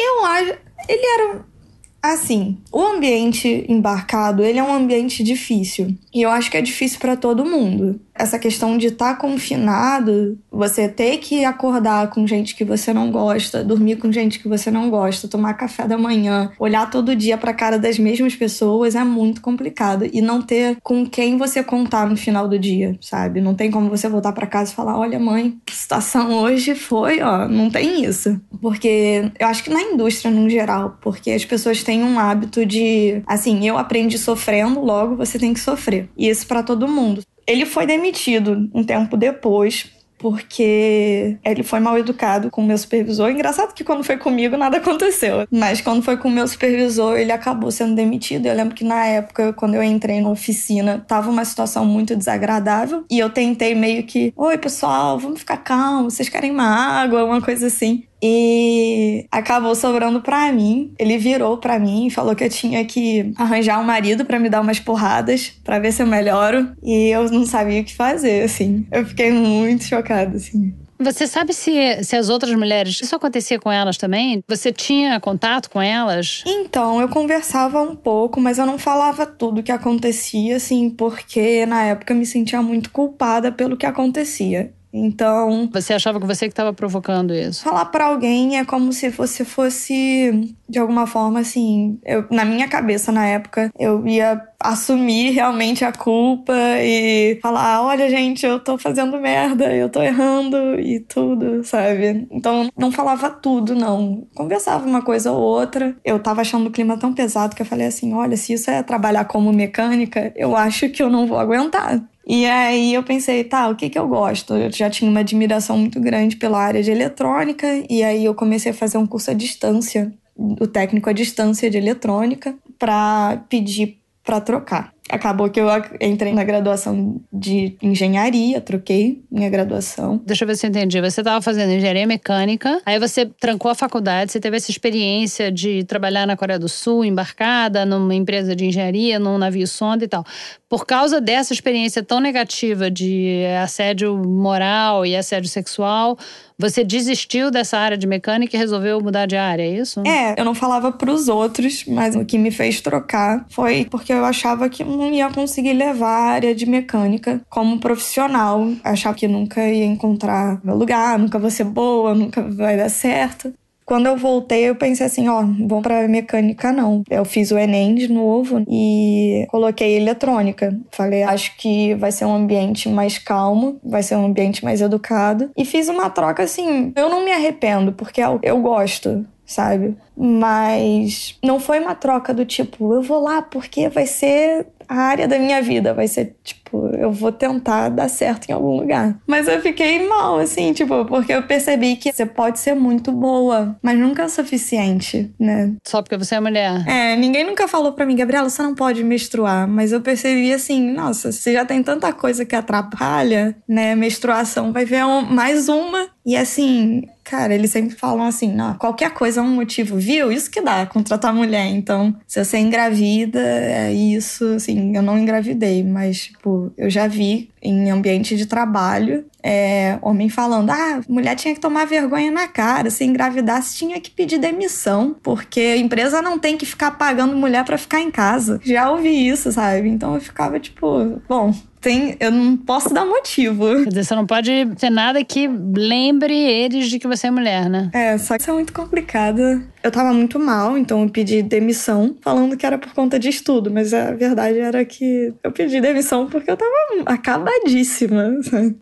eu 0.00 0.24
acho. 0.24 0.54
Ele 0.88 1.06
era. 1.06 1.54
Assim, 2.02 2.58
o 2.70 2.82
ambiente 2.82 3.64
embarcado, 3.66 4.44
ele 4.44 4.58
é 4.58 4.62
um 4.62 4.74
ambiente 4.74 5.22
difícil. 5.22 5.96
E 6.12 6.20
eu 6.20 6.28
acho 6.30 6.50
que 6.50 6.56
é 6.58 6.60
difícil 6.60 6.98
para 7.00 7.16
todo 7.16 7.46
mundo. 7.46 7.98
Essa 8.14 8.38
questão 8.38 8.78
de 8.78 8.86
estar 8.86 9.18
confinado, 9.18 10.38
você 10.50 10.88
ter 10.88 11.18
que 11.18 11.44
acordar 11.44 12.10
com 12.10 12.26
gente 12.26 12.54
que 12.54 12.64
você 12.64 12.92
não 12.92 13.10
gosta, 13.10 13.64
dormir 13.64 13.96
com 13.96 14.12
gente 14.12 14.38
que 14.38 14.48
você 14.48 14.70
não 14.70 14.88
gosta, 14.88 15.26
tomar 15.26 15.54
café 15.54 15.88
da 15.88 15.98
manhã, 15.98 16.50
olhar 16.58 16.88
todo 16.90 17.16
dia 17.16 17.36
para 17.36 17.50
a 17.50 17.54
cara 17.54 17.78
das 17.78 17.98
mesmas 17.98 18.36
pessoas 18.36 18.94
é 18.94 19.02
muito 19.02 19.40
complicado 19.40 20.08
e 20.12 20.20
não 20.20 20.40
ter 20.40 20.76
com 20.82 21.04
quem 21.04 21.36
você 21.36 21.62
contar 21.62 22.08
no 22.08 22.16
final 22.16 22.48
do 22.48 22.58
dia, 22.58 22.96
sabe? 23.00 23.40
Não 23.40 23.54
tem 23.54 23.70
como 23.70 23.90
você 23.90 24.08
voltar 24.08 24.32
para 24.32 24.46
casa 24.46 24.72
e 24.72 24.74
falar: 24.74 24.96
"Olha, 24.98 25.18
mãe, 25.18 25.56
a 25.68 25.72
situação 25.72 26.32
hoje 26.32 26.74
foi, 26.74 27.20
ó, 27.20 27.48
não 27.48 27.68
tem 27.68 28.04
isso". 28.04 28.40
Porque 28.60 29.30
eu 29.38 29.46
acho 29.48 29.64
que 29.64 29.70
na 29.70 29.82
indústria 29.82 30.30
no 30.30 30.48
geral, 30.48 30.96
porque 31.00 31.30
as 31.32 31.44
pessoas 31.44 31.82
têm 31.82 32.04
um 32.04 32.18
hábito 32.18 32.64
de, 32.64 33.22
assim, 33.26 33.66
eu 33.66 33.76
aprendi 33.76 34.18
sofrendo, 34.18 34.80
logo 34.80 35.16
você 35.16 35.38
tem 35.38 35.52
que 35.52 35.60
sofrer. 35.60 36.08
E 36.16 36.28
isso 36.28 36.46
para 36.46 36.62
todo 36.62 36.88
mundo. 36.88 37.22
Ele 37.46 37.66
foi 37.66 37.86
demitido 37.86 38.70
um 38.72 38.82
tempo 38.82 39.16
depois, 39.16 39.90
porque 40.24 41.36
ele 41.44 41.62
foi 41.62 41.80
mal 41.80 41.98
educado 41.98 42.50
com 42.50 42.62
o 42.62 42.66
meu 42.66 42.78
supervisor. 42.78 43.30
Engraçado 43.30 43.74
que 43.74 43.84
quando 43.84 44.02
foi 44.02 44.16
comigo 44.16 44.56
nada 44.56 44.78
aconteceu, 44.78 45.46
mas 45.50 45.82
quando 45.82 46.02
foi 46.02 46.16
com 46.16 46.28
o 46.28 46.30
meu 46.30 46.48
supervisor, 46.48 47.18
ele 47.18 47.30
acabou 47.30 47.70
sendo 47.70 47.94
demitido. 47.94 48.46
Eu 48.46 48.54
lembro 48.54 48.74
que 48.74 48.84
na 48.84 49.04
época, 49.04 49.52
quando 49.52 49.74
eu 49.74 49.82
entrei 49.82 50.22
na 50.22 50.30
oficina, 50.30 51.04
tava 51.06 51.30
uma 51.30 51.44
situação 51.44 51.84
muito 51.84 52.16
desagradável 52.16 53.04
e 53.10 53.18
eu 53.18 53.28
tentei 53.28 53.74
meio 53.74 54.04
que: 54.04 54.32
Oi, 54.34 54.56
pessoal, 54.56 55.18
vamos 55.18 55.40
ficar 55.40 55.58
calmos, 55.58 56.14
vocês 56.14 56.30
querem 56.30 56.50
uma 56.50 56.66
água, 56.66 57.24
uma 57.24 57.42
coisa 57.42 57.66
assim. 57.66 58.04
E 58.26 59.26
acabou 59.30 59.74
sobrando 59.74 60.22
pra 60.22 60.50
mim. 60.50 60.94
Ele 60.98 61.18
virou 61.18 61.58
pra 61.58 61.78
mim 61.78 62.06
e 62.06 62.10
falou 62.10 62.34
que 62.34 62.42
eu 62.42 62.48
tinha 62.48 62.82
que 62.86 63.34
arranjar 63.36 63.78
um 63.78 63.84
marido 63.84 64.24
pra 64.24 64.38
me 64.38 64.48
dar 64.48 64.62
umas 64.62 64.80
porradas 64.80 65.52
pra 65.62 65.78
ver 65.78 65.92
se 65.92 66.02
eu 66.02 66.06
melhoro. 66.06 66.72
E 66.82 67.08
eu 67.08 67.30
não 67.30 67.44
sabia 67.44 67.82
o 67.82 67.84
que 67.84 67.94
fazer, 67.94 68.44
assim. 68.44 68.86
Eu 68.90 69.04
fiquei 69.04 69.30
muito 69.30 69.84
chocada, 69.84 70.38
assim. 70.38 70.72
Você 70.98 71.26
sabe 71.26 71.52
se, 71.52 72.02
se 72.02 72.16
as 72.16 72.30
outras 72.30 72.54
mulheres. 72.54 72.98
Isso 73.02 73.14
acontecia 73.14 73.60
com 73.60 73.70
elas 73.70 73.98
também? 73.98 74.42
Você 74.48 74.72
tinha 74.72 75.20
contato 75.20 75.68
com 75.68 75.82
elas? 75.82 76.42
Então, 76.46 77.02
eu 77.02 77.08
conversava 77.10 77.82
um 77.82 77.94
pouco, 77.94 78.40
mas 78.40 78.56
eu 78.56 78.64
não 78.64 78.78
falava 78.78 79.26
tudo 79.26 79.62
que 79.62 79.72
acontecia, 79.72 80.56
assim, 80.56 80.88
porque 80.88 81.66
na 81.66 81.82
época 81.82 82.14
eu 82.14 82.16
me 82.16 82.24
sentia 82.24 82.62
muito 82.62 82.90
culpada 82.90 83.52
pelo 83.52 83.76
que 83.76 83.84
acontecia. 83.84 84.72
Então, 84.96 85.68
Você 85.72 85.92
achava 85.92 86.20
que 86.20 86.26
você 86.26 86.46
que 86.46 86.52
estava 86.52 86.72
provocando 86.72 87.34
isso? 87.34 87.64
falar 87.64 87.86
pra 87.86 88.06
alguém 88.06 88.58
é 88.58 88.64
como 88.64 88.92
se 88.92 89.10
você 89.10 89.44
fosse, 89.44 90.54
de 90.68 90.78
alguma 90.78 91.04
forma, 91.04 91.40
assim, 91.40 91.98
eu, 92.04 92.24
na 92.30 92.44
minha 92.44 92.68
cabeça 92.68 93.10
na 93.10 93.26
época, 93.26 93.72
eu 93.76 94.06
ia 94.06 94.40
assumir 94.60 95.30
realmente 95.32 95.84
a 95.84 95.90
culpa 95.92 96.52
e 96.80 97.38
falar: 97.42 97.82
olha, 97.82 98.08
gente, 98.08 98.46
eu 98.46 98.60
tô 98.60 98.78
fazendo 98.78 99.18
merda, 99.20 99.74
eu 99.74 99.88
tô 99.90 100.00
errando 100.00 100.78
e 100.78 101.00
tudo, 101.00 101.64
sabe? 101.64 102.28
Então, 102.30 102.68
não 102.78 102.92
falava 102.92 103.28
tudo, 103.30 103.74
não. 103.74 104.26
Conversava 104.34 104.86
uma 104.86 105.02
coisa 105.02 105.32
ou 105.32 105.40
outra. 105.40 105.96
Eu 106.04 106.20
tava 106.20 106.40
achando 106.42 106.68
o 106.68 106.70
clima 106.70 106.96
tão 106.96 107.12
pesado 107.12 107.56
que 107.56 107.62
eu 107.62 107.66
falei 107.66 107.86
assim: 107.88 108.14
olha, 108.14 108.36
se 108.36 108.52
isso 108.52 108.70
é 108.70 108.80
trabalhar 108.82 109.24
como 109.24 109.52
mecânica, 109.52 110.32
eu 110.36 110.56
acho 110.56 110.88
que 110.88 111.02
eu 111.02 111.10
não 111.10 111.26
vou 111.26 111.38
aguentar. 111.38 112.00
E 112.26 112.46
aí 112.46 112.94
eu 112.94 113.02
pensei, 113.02 113.44
tá, 113.44 113.68
o 113.68 113.76
que 113.76 113.90
que 113.90 113.98
eu 113.98 114.08
gosto? 114.08 114.54
Eu 114.54 114.72
já 114.72 114.88
tinha 114.88 115.10
uma 115.10 115.20
admiração 115.20 115.76
muito 115.76 116.00
grande 116.00 116.36
pela 116.36 116.58
área 116.58 116.82
de 116.82 116.90
eletrônica 116.90 117.66
e 117.88 118.02
aí 118.02 118.24
eu 118.24 118.34
comecei 118.34 118.72
a 118.72 118.74
fazer 118.74 118.96
um 118.96 119.06
curso 119.06 119.30
à 119.30 119.34
distância, 119.34 120.12
o 120.36 120.66
técnico 120.66 121.10
à 121.10 121.12
distância 121.12 121.70
de 121.70 121.76
eletrônica, 121.76 122.54
para 122.78 123.44
pedir 123.48 123.98
para 124.24 124.40
trocar. 124.40 124.92
Acabou 125.10 125.50
que 125.50 125.60
eu 125.60 125.66
entrei 126.00 126.32
na 126.32 126.42
graduação 126.44 127.20
de 127.30 127.76
engenharia, 127.82 128.58
troquei 128.58 129.22
minha 129.30 129.50
graduação. 129.50 130.20
Deixa 130.24 130.44
eu 130.44 130.48
ver 130.48 130.56
se 130.56 130.66
eu 130.66 130.70
entendi. 130.70 130.98
Você 130.98 131.20
estava 131.20 131.42
fazendo 131.42 131.72
engenharia 131.72 132.06
mecânica, 132.06 132.80
aí 132.86 132.98
você 132.98 133.26
trancou 133.26 133.70
a 133.70 133.74
faculdade, 133.74 134.32
você 134.32 134.40
teve 134.40 134.56
essa 134.56 134.70
experiência 134.70 135.52
de 135.52 135.84
trabalhar 135.84 136.26
na 136.26 136.38
Coreia 136.38 136.58
do 136.58 136.70
Sul, 136.70 137.04
embarcada 137.04 137.84
numa 137.84 138.14
empresa 138.14 138.56
de 138.56 138.64
engenharia, 138.64 139.18
num 139.18 139.36
navio 139.36 139.66
sonda 139.66 140.04
e 140.04 140.08
tal. 140.08 140.24
Por 140.70 140.86
causa 140.86 141.20
dessa 141.20 141.52
experiência 141.52 142.02
tão 142.02 142.18
negativa 142.18 142.90
de 142.90 143.44
assédio 143.62 144.16
moral 144.16 145.04
e 145.04 145.14
assédio 145.14 145.50
sexual, 145.50 146.18
você 146.58 146.84
desistiu 146.84 147.50
dessa 147.50 147.76
área 147.76 147.96
de 147.96 148.06
mecânica 148.06 148.56
e 148.56 148.58
resolveu 148.58 149.00
mudar 149.00 149.26
de 149.26 149.36
área, 149.36 149.62
é 149.62 149.68
isso? 149.68 150.02
É, 150.06 150.34
eu 150.38 150.44
não 150.44 150.54
falava 150.54 150.92
pros 150.92 151.28
outros, 151.28 151.84
mas 151.86 152.14
o 152.14 152.24
que 152.24 152.38
me 152.38 152.50
fez 152.50 152.80
trocar 152.80 153.44
foi 153.50 153.86
porque 153.90 154.12
eu 154.12 154.24
achava 154.24 154.68
que 154.68 154.84
não 154.94 155.10
ia 155.10 155.30
conseguir 155.30 155.72
levar 155.72 156.08
a 156.08 156.30
área 156.32 156.54
de 156.54 156.66
mecânica 156.66 157.40
como 157.48 157.78
profissional. 157.78 158.60
Eu 158.62 158.76
achava 158.84 159.16
que 159.16 159.28
nunca 159.28 159.66
ia 159.68 159.84
encontrar 159.84 160.60
meu 160.64 160.76
lugar, 160.76 161.18
nunca 161.18 161.38
vou 161.38 161.50
ser 161.50 161.64
boa, 161.64 162.14
nunca 162.14 162.42
vai 162.42 162.76
dar 162.76 162.88
certo. 162.88 163.52
Quando 163.84 164.06
eu 164.06 164.16
voltei, 164.16 164.68
eu 164.68 164.74
pensei 164.74 165.04
assim, 165.04 165.28
ó, 165.28 165.44
vou 165.66 165.82
pra 165.82 166.08
mecânica 166.08 166.72
não. 166.72 167.02
Eu 167.10 167.24
fiz 167.24 167.50
o 167.50 167.58
Enem 167.58 167.94
de 167.94 168.10
novo 168.10 168.64
e 168.68 169.46
coloquei 169.50 169.96
eletrônica. 169.96 170.76
Falei, 170.90 171.22
acho 171.22 171.56
que 171.58 171.94
vai 171.94 172.10
ser 172.10 172.24
um 172.24 172.34
ambiente 172.34 172.88
mais 172.88 173.18
calmo, 173.18 173.78
vai 173.84 174.02
ser 174.02 174.16
um 174.16 174.24
ambiente 174.24 174.64
mais 174.64 174.80
educado. 174.80 175.50
E 175.56 175.64
fiz 175.64 175.88
uma 175.88 176.08
troca 176.08 176.42
assim, 176.42 176.92
eu 176.96 177.10
não 177.10 177.24
me 177.24 177.32
arrependo, 177.32 177.92
porque 177.92 178.22
eu, 178.22 178.38
eu 178.42 178.58
gosto, 178.58 179.26
sabe? 179.44 179.96
Mas 180.16 181.38
não 181.44 181.60
foi 181.60 181.78
uma 181.78 181.94
troca 181.94 182.32
do 182.32 182.46
tipo, 182.46 182.94
eu 182.94 183.02
vou 183.02 183.20
lá 183.22 183.42
porque 183.42 183.88
vai 183.88 184.06
ser 184.06 184.66
área 184.88 185.28
da 185.28 185.38
minha 185.38 185.60
vida, 185.62 185.94
vai 185.94 186.08
ser 186.08 186.36
tipo, 186.74 186.96
eu 186.96 187.12
vou 187.12 187.30
tentar 187.32 187.88
dar 187.88 188.08
certo 188.08 188.48
em 188.48 188.52
algum 188.52 188.76
lugar. 188.76 189.16
Mas 189.26 189.46
eu 189.48 189.60
fiquei 189.60 190.06
mal, 190.08 190.38
assim, 190.38 190.72
tipo, 190.72 191.04
porque 191.04 191.32
eu 191.32 191.42
percebi 191.44 191.96
que 191.96 192.12
você 192.12 192.26
pode 192.26 192.58
ser 192.58 192.74
muito 192.74 193.12
boa, 193.12 193.76
mas 193.82 193.98
nunca 193.98 194.22
é 194.22 194.26
o 194.26 194.28
suficiente, 194.28 195.32
né? 195.38 195.72
Só 195.86 196.02
porque 196.02 196.16
você 196.16 196.34
é 196.34 196.40
mulher. 196.40 196.84
É, 196.88 197.16
ninguém 197.16 197.44
nunca 197.44 197.68
falou 197.68 197.92
pra 197.92 198.06
mim, 198.06 198.16
Gabriela, 198.16 198.48
você 198.48 198.62
não 198.62 198.74
pode 198.74 199.02
menstruar. 199.04 199.68
Mas 199.68 199.92
eu 199.92 200.00
percebi 200.00 200.52
assim, 200.52 200.92
nossa, 200.92 201.30
você 201.32 201.52
já 201.52 201.64
tem 201.64 201.82
tanta 201.82 202.12
coisa 202.12 202.44
que 202.44 202.56
atrapalha, 202.56 203.56
né? 203.68 203.94
Menstruação 203.94 204.72
vai 204.72 204.84
ver 204.84 205.04
um- 205.04 205.22
mais 205.22 205.68
uma. 205.68 206.08
E 206.26 206.36
assim, 206.36 207.02
cara, 207.22 207.54
eles 207.54 207.70
sempre 207.70 207.94
falam 207.96 208.24
assim, 208.24 208.50
não, 208.50 208.72
qualquer 208.74 209.10
coisa 209.10 209.40
é 209.40 209.42
um 209.42 209.54
motivo, 209.54 209.96
viu? 209.98 210.32
Isso 210.32 210.50
que 210.50 210.62
dá 210.62 210.86
contratar 210.86 211.34
mulher. 211.34 211.66
Então, 211.66 212.14
se 212.26 212.42
você 212.42 212.56
engravida, 212.58 213.38
é 213.40 213.92
isso, 213.92 214.42
assim, 214.54 214.96
eu 214.96 215.02
não 215.02 215.18
engravidei, 215.18 215.82
mas, 215.84 216.24
tipo, 216.28 216.63
eu 216.76 216.88
já 216.88 217.06
vi 217.06 217.50
em 217.62 217.90
ambiente 217.90 218.36
de 218.36 218.46
trabalho 218.46 219.24
é, 219.42 219.98
homem 220.00 220.30
falando: 220.30 220.70
ah, 220.70 221.00
mulher 221.06 221.36
tinha 221.36 221.54
que 221.54 221.60
tomar 221.60 221.86
vergonha 221.86 222.30
na 222.30 222.48
cara, 222.48 222.88
se 222.88 223.04
engravidasse 223.04 223.76
tinha 223.76 224.00
que 224.00 224.10
pedir 224.10 224.38
demissão, 224.38 225.14
porque 225.22 225.60
a 225.60 225.76
empresa 225.76 226.22
não 226.22 226.38
tem 226.38 226.56
que 226.56 226.64
ficar 226.64 226.92
pagando 226.92 227.36
mulher 227.36 227.64
pra 227.64 227.76
ficar 227.76 228.00
em 228.00 228.10
casa. 228.10 228.58
Já 228.64 228.90
ouvi 228.90 229.28
isso, 229.28 229.52
sabe? 229.52 229.88
Então 229.88 230.14
eu 230.14 230.20
ficava 230.20 230.58
tipo, 230.58 231.20
bom. 231.28 231.54
Tem, 231.84 232.16
eu 232.18 232.30
não 232.30 232.56
posso 232.56 232.94
dar 232.94 233.04
motivo. 233.04 233.82
Quer 233.82 233.90
dizer, 233.90 234.04
você 234.04 234.14
não 234.14 234.26
pode 234.26 234.50
ter 234.78 234.88
nada 234.88 235.22
que 235.22 235.46
lembre 235.46 236.34
eles 236.34 236.88
de 236.88 236.98
que 236.98 237.06
você 237.06 237.26
é 237.26 237.30
mulher, 237.30 237.68
né? 237.68 237.90
É, 237.92 238.16
só 238.16 238.36
que 238.36 238.40
isso 238.40 238.50
é 238.50 238.54
muito 238.54 238.72
complicado. 238.72 239.62
Eu 239.82 239.90
tava 239.90 240.14
muito 240.14 240.40
mal, 240.40 240.78
então 240.78 241.02
eu 241.02 241.10
pedi 241.10 241.42
demissão, 241.42 242.16
falando 242.22 242.56
que 242.56 242.64
era 242.64 242.78
por 242.78 242.94
conta 242.94 243.18
de 243.18 243.28
estudo, 243.28 243.70
mas 243.70 243.92
a 243.92 244.12
verdade 244.12 244.58
era 244.58 244.82
que 244.82 245.34
eu 245.44 245.52
pedi 245.52 245.78
demissão 245.78 246.26
porque 246.26 246.50
eu 246.50 246.56
tava 246.56 246.72
acabadíssima. 247.04 248.34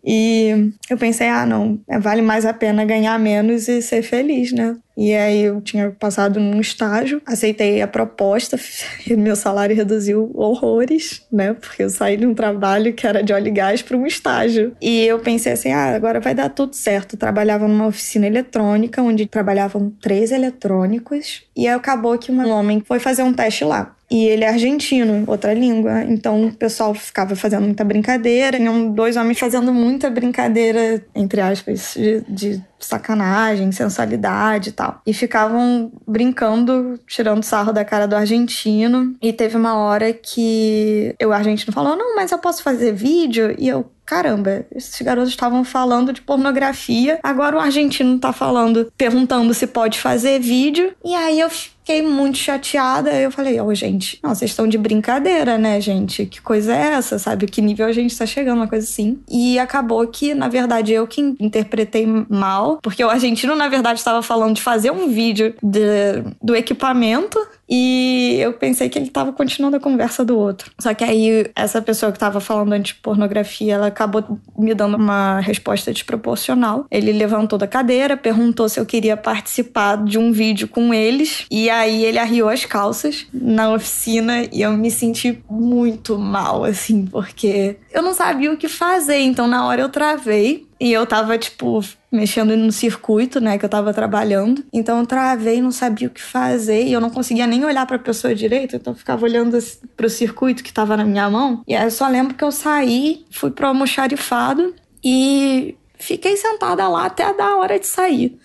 E 0.05 0.71
eu 0.89 0.97
pensei, 0.97 1.27
ah, 1.27 1.45
não, 1.45 1.77
vale 1.99 2.21
mais 2.21 2.45
a 2.45 2.53
pena 2.53 2.85
ganhar 2.85 3.19
menos 3.19 3.67
e 3.67 3.81
ser 3.81 4.01
feliz, 4.01 4.53
né? 4.53 4.77
E 4.95 5.13
aí 5.13 5.41
eu 5.41 5.59
tinha 5.59 5.91
passado 5.91 6.39
num 6.39 6.61
estágio, 6.61 7.21
aceitei 7.25 7.81
a 7.81 7.87
proposta, 7.87 8.59
meu 9.17 9.35
salário 9.35 9.75
reduziu 9.75 10.31
horrores, 10.33 11.25
né? 11.31 11.53
Porque 11.53 11.83
eu 11.83 11.89
saí 11.89 12.17
de 12.17 12.25
um 12.25 12.33
trabalho 12.33 12.93
que 12.93 13.05
era 13.05 13.23
de 13.23 13.33
óleo 13.33 13.47
e 13.47 13.51
gás 13.51 13.81
para 13.81 13.97
um 13.97 14.05
estágio. 14.05 14.75
E 14.81 15.03
eu 15.05 15.19
pensei 15.19 15.53
assim, 15.53 15.71
ah, 15.71 15.95
agora 15.95 16.19
vai 16.19 16.35
dar 16.35 16.49
tudo 16.49 16.75
certo. 16.75 17.17
Trabalhava 17.17 17.67
numa 17.67 17.87
oficina 17.87 18.27
eletrônica, 18.27 19.01
onde 19.01 19.25
trabalhavam 19.25 19.91
três 20.01 20.31
eletrônicos, 20.31 21.43
e 21.55 21.67
aí 21.67 21.73
acabou 21.73 22.17
que 22.17 22.31
um 22.31 22.47
homem 22.49 22.81
foi 22.85 22.99
fazer 22.99 23.23
um 23.23 23.33
teste 23.33 23.63
lá. 23.63 23.95
E 24.13 24.25
ele 24.25 24.43
é 24.43 24.49
argentino, 24.49 25.23
outra 25.25 25.55
língua. 25.55 26.03
Então 26.03 26.45
o 26.45 26.53
pessoal 26.53 26.93
ficava 26.93 27.35
fazendo 27.35 27.63
muita 27.63 27.83
brincadeira. 27.83 28.57
Tinham 28.57 28.91
dois 28.91 29.17
homens 29.17 29.39
fazendo 29.39 29.73
muita 29.73 30.07
brincadeira, 30.07 31.03
entre 31.15 31.41
aspas, 31.41 31.95
de, 31.95 32.21
de 32.29 32.63
sacanagem, 32.79 33.71
sensualidade 33.71 34.69
e 34.69 34.71
tal. 34.71 35.01
E 35.03 35.15
ficavam 35.15 35.91
brincando, 36.07 36.99
tirando 37.07 37.43
sarro 37.43 37.73
da 37.73 37.83
cara 37.83 38.07
do 38.07 38.15
argentino. 38.15 39.15
E 39.19 39.33
teve 39.33 39.57
uma 39.57 39.73
hora 39.77 40.13
que 40.13 41.15
o 41.19 41.31
argentino 41.31 41.73
falou: 41.73 41.95
Não, 41.95 42.15
mas 42.15 42.31
eu 42.31 42.37
posso 42.37 42.61
fazer 42.61 42.93
vídeo? 42.93 43.55
E 43.57 43.67
eu, 43.67 43.89
caramba, 44.05 44.63
esses 44.75 45.01
garotos 45.01 45.31
estavam 45.31 45.63
falando 45.63 46.13
de 46.13 46.21
pornografia, 46.21 47.19
agora 47.23 47.55
o 47.55 47.59
argentino 47.59 48.19
tá 48.19 48.31
falando, 48.31 48.93
perguntando 48.95 49.55
se 49.55 49.65
pode 49.65 49.99
fazer 49.99 50.39
vídeo. 50.39 50.93
E 51.03 51.15
aí 51.15 51.39
eu 51.39 51.49
fiquei 51.83 52.01
muito 52.01 52.37
chateada. 52.37 53.13
Eu 53.13 53.29
falei, 53.29 53.59
ô, 53.59 53.65
oh, 53.65 53.75
gente, 53.75 54.17
não, 54.23 54.33
vocês 54.33 54.51
estão 54.51 54.65
de 54.65 54.77
brincadeira, 54.77 55.57
né, 55.57 55.79
gente? 55.81 56.25
Que 56.25 56.41
coisa 56.41 56.73
é 56.73 56.93
essa, 56.93 57.19
sabe? 57.19 57.45
Que 57.45 57.61
nível 57.61 57.85
a 57.85 57.91
gente 57.91 58.17
tá 58.17 58.25
chegando, 58.25 58.57
uma 58.57 58.67
coisa 58.67 58.87
assim. 58.87 59.19
E 59.29 59.59
acabou 59.59 60.07
que, 60.07 60.33
na 60.33 60.47
verdade, 60.47 60.93
eu 60.93 61.05
que 61.05 61.21
interpretei 61.39 62.07
mal, 62.29 62.79
porque 62.81 63.03
o 63.03 63.09
argentino, 63.09 63.53
na 63.53 63.67
verdade, 63.67 63.99
estava 63.99 64.21
falando 64.21 64.55
de 64.55 64.61
fazer 64.61 64.91
um 64.91 65.09
vídeo 65.09 65.53
de, 65.61 66.23
do 66.41 66.55
equipamento 66.55 67.37
e 67.69 68.37
eu 68.39 68.53
pensei 68.53 68.89
que 68.89 68.97
ele 68.97 69.07
estava 69.07 69.31
continuando 69.31 69.77
a 69.77 69.79
conversa 69.79 70.23
do 70.23 70.37
outro. 70.37 70.71
Só 70.79 70.93
que 70.93 71.03
aí, 71.03 71.49
essa 71.55 71.81
pessoa 71.81 72.11
que 72.11 72.17
estava 72.17 72.39
falando 72.39 72.73
anti-pornografia, 72.73 73.75
ela 73.75 73.87
acabou 73.87 74.39
me 74.57 74.73
dando 74.73 74.97
uma 74.97 75.39
resposta 75.39 75.91
desproporcional. 75.91 76.85
Ele 76.91 77.11
levantou 77.11 77.57
da 77.57 77.67
cadeira, 77.67 78.17
perguntou 78.17 78.67
se 78.67 78.79
eu 78.79 78.85
queria 78.85 79.15
participar 79.15 80.03
de 80.03 80.17
um 80.17 80.31
vídeo 80.31 80.67
com 80.67 80.93
eles. 80.93 81.45
E 81.49 81.69
aí 81.69 82.03
ele 82.03 82.19
arriou 82.19 82.49
as 82.49 82.65
calças 82.65 83.25
na 83.33 83.71
oficina 83.73 84.43
e 84.51 84.61
eu 84.61 84.71
me 84.73 84.91
senti 84.91 85.41
muito 85.49 86.17
mal, 86.17 86.63
assim, 86.63 87.05
porque 87.05 87.77
eu 87.91 88.01
não 88.01 88.13
sabia 88.13 88.51
o 88.51 88.57
que 88.57 88.67
fazer. 88.67 89.19
Então, 89.19 89.47
na 89.47 89.65
hora 89.65 89.81
eu 89.81 89.89
travei 89.89 90.67
e 90.79 90.91
eu 90.91 91.05
tava, 91.05 91.37
tipo, 91.37 91.81
mexendo 92.13 92.55
no 92.55 92.71
circuito, 92.71 93.41
né, 93.41 93.57
que 93.57 93.65
eu 93.65 93.69
tava 93.69 93.91
trabalhando. 93.91 94.63
Então 94.71 94.99
eu 94.99 95.05
travei, 95.05 95.59
não 95.59 95.71
sabia 95.71 96.07
o 96.07 96.11
que 96.11 96.21
fazer 96.21 96.83
e 96.83 96.93
eu 96.93 97.01
não 97.01 97.09
conseguia 97.09 97.47
nem 97.47 97.65
olhar 97.65 97.87
para 97.87 97.95
a 97.95 97.99
pessoa 97.99 98.35
direito, 98.35 98.75
então 98.75 98.93
eu 98.93 98.97
ficava 98.97 99.25
olhando 99.25 99.57
pro 99.97 100.09
circuito 100.09 100.63
que 100.63 100.71
tava 100.71 100.95
na 100.95 101.03
minha 101.03 101.27
mão. 101.29 101.63
E 101.67 101.75
aí 101.75 101.85
eu 101.85 101.91
só 101.91 102.07
lembro 102.07 102.35
que 102.35 102.43
eu 102.43 102.51
saí, 102.51 103.25
fui 103.31 103.49
pro 103.49 103.67
almoxarifado 103.67 104.75
e 105.03 105.75
fiquei 105.97 106.37
sentada 106.37 106.87
lá 106.87 107.05
até 107.05 107.23
a 107.23 107.57
hora 107.57 107.79
de 107.79 107.87
sair. 107.87 108.37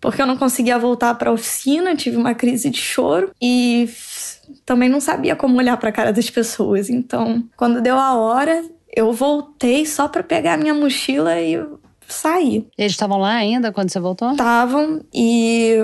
Porque 0.00 0.22
eu 0.22 0.26
não 0.26 0.36
conseguia 0.36 0.78
voltar 0.78 1.14
para 1.16 1.30
a 1.30 1.32
oficina, 1.32 1.96
tive 1.96 2.16
uma 2.16 2.34
crise 2.34 2.70
de 2.70 2.78
choro 2.78 3.32
e 3.42 3.90
também 4.64 4.88
não 4.88 5.00
sabia 5.00 5.36
como 5.36 5.58
olhar 5.58 5.76
para 5.76 5.90
a 5.90 5.92
cara 5.92 6.12
das 6.12 6.30
pessoas. 6.30 6.88
Então, 6.88 7.44
quando 7.56 7.82
deu 7.82 7.98
a 7.98 8.14
hora, 8.14 8.64
eu 8.94 9.12
voltei 9.12 9.84
só 9.84 10.08
para 10.08 10.22
pegar 10.22 10.56
minha 10.56 10.72
mochila 10.72 11.38
e 11.38 11.60
sair. 12.12 12.66
Eles 12.76 12.92
estavam 12.92 13.18
lá 13.18 13.34
ainda 13.34 13.72
quando 13.72 13.90
você 13.90 14.00
voltou? 14.00 14.32
Estavam 14.32 15.00
e 15.12 15.76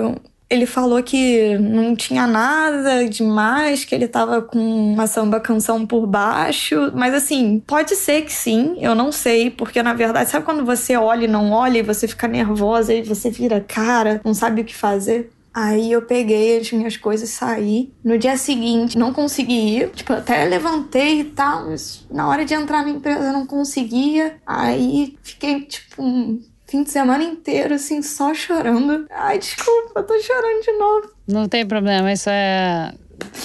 ele 0.49 0.65
falou 0.65 1.03
que 1.03 1.57
não 1.57 1.95
tinha 1.95 2.25
nada 2.25 3.07
demais, 3.07 3.83
que 3.83 3.93
ele 3.93 4.07
tava 4.07 4.41
com 4.41 4.59
uma 4.93 5.05
samba 5.05 5.39
canção 5.39 5.85
por 5.85 6.07
baixo. 6.07 6.91
Mas 6.95 7.13
assim, 7.13 7.61
pode 7.65 7.95
ser 7.95 8.21
que 8.21 8.31
sim, 8.31 8.77
eu 8.79 8.95
não 8.95 9.11
sei, 9.11 9.49
porque 9.49 9.83
na 9.83 9.93
verdade, 9.93 10.29
sabe 10.29 10.45
quando 10.45 10.65
você 10.65 10.95
olha 10.95 11.25
e 11.25 11.27
não 11.27 11.51
olha 11.51 11.79
e 11.79 11.83
você 11.83 12.07
fica 12.07 12.27
nervosa 12.27 12.93
e 12.93 13.01
você 13.01 13.29
vira 13.29 13.59
cara, 13.59 14.21
não 14.23 14.33
sabe 14.33 14.61
o 14.61 14.65
que 14.65 14.75
fazer? 14.75 15.29
Aí 15.59 15.91
eu 15.91 16.03
peguei 16.03 16.59
as 16.59 16.71
minhas 16.71 16.97
coisas 16.97 17.29
e 17.29 17.31
saí. 17.33 17.91
No 18.03 18.15
dia 18.15 18.37
seguinte, 18.37 18.95
não 18.95 19.11
consegui 19.11 19.79
ir. 19.79 19.89
Tipo, 19.89 20.13
até 20.13 20.45
levantei 20.45 21.21
e 21.21 21.23
tal, 21.23 21.65
mas 21.65 22.05
na 22.11 22.27
hora 22.27 22.45
de 22.45 22.53
entrar 22.53 22.83
na 22.83 22.91
empresa 22.91 23.23
eu 23.23 23.33
não 23.33 23.47
conseguia. 23.47 24.37
Aí 24.45 25.17
fiquei, 25.23 25.61
tipo, 25.61 26.03
um 26.03 26.39
fim 26.67 26.83
de 26.83 26.91
semana 26.91 27.23
inteiro, 27.23 27.73
assim, 27.73 28.03
só 28.03 28.35
chorando. 28.35 29.07
Ai, 29.09 29.39
desculpa, 29.39 29.99
eu 29.99 30.03
tô 30.03 30.13
chorando 30.21 30.61
de 30.61 30.71
novo. 30.73 31.11
Não 31.27 31.49
tem 31.49 31.65
problema, 31.65 32.13
isso 32.13 32.29
é. 32.29 32.93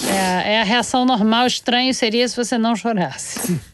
É, 0.07 0.53
é 0.53 0.61
a 0.61 0.63
reação 0.63 1.05
normal. 1.05 1.47
Estranho 1.47 1.91
seria 1.95 2.27
se 2.27 2.35
você 2.35 2.59
não 2.59 2.75
chorasse. 2.75 3.59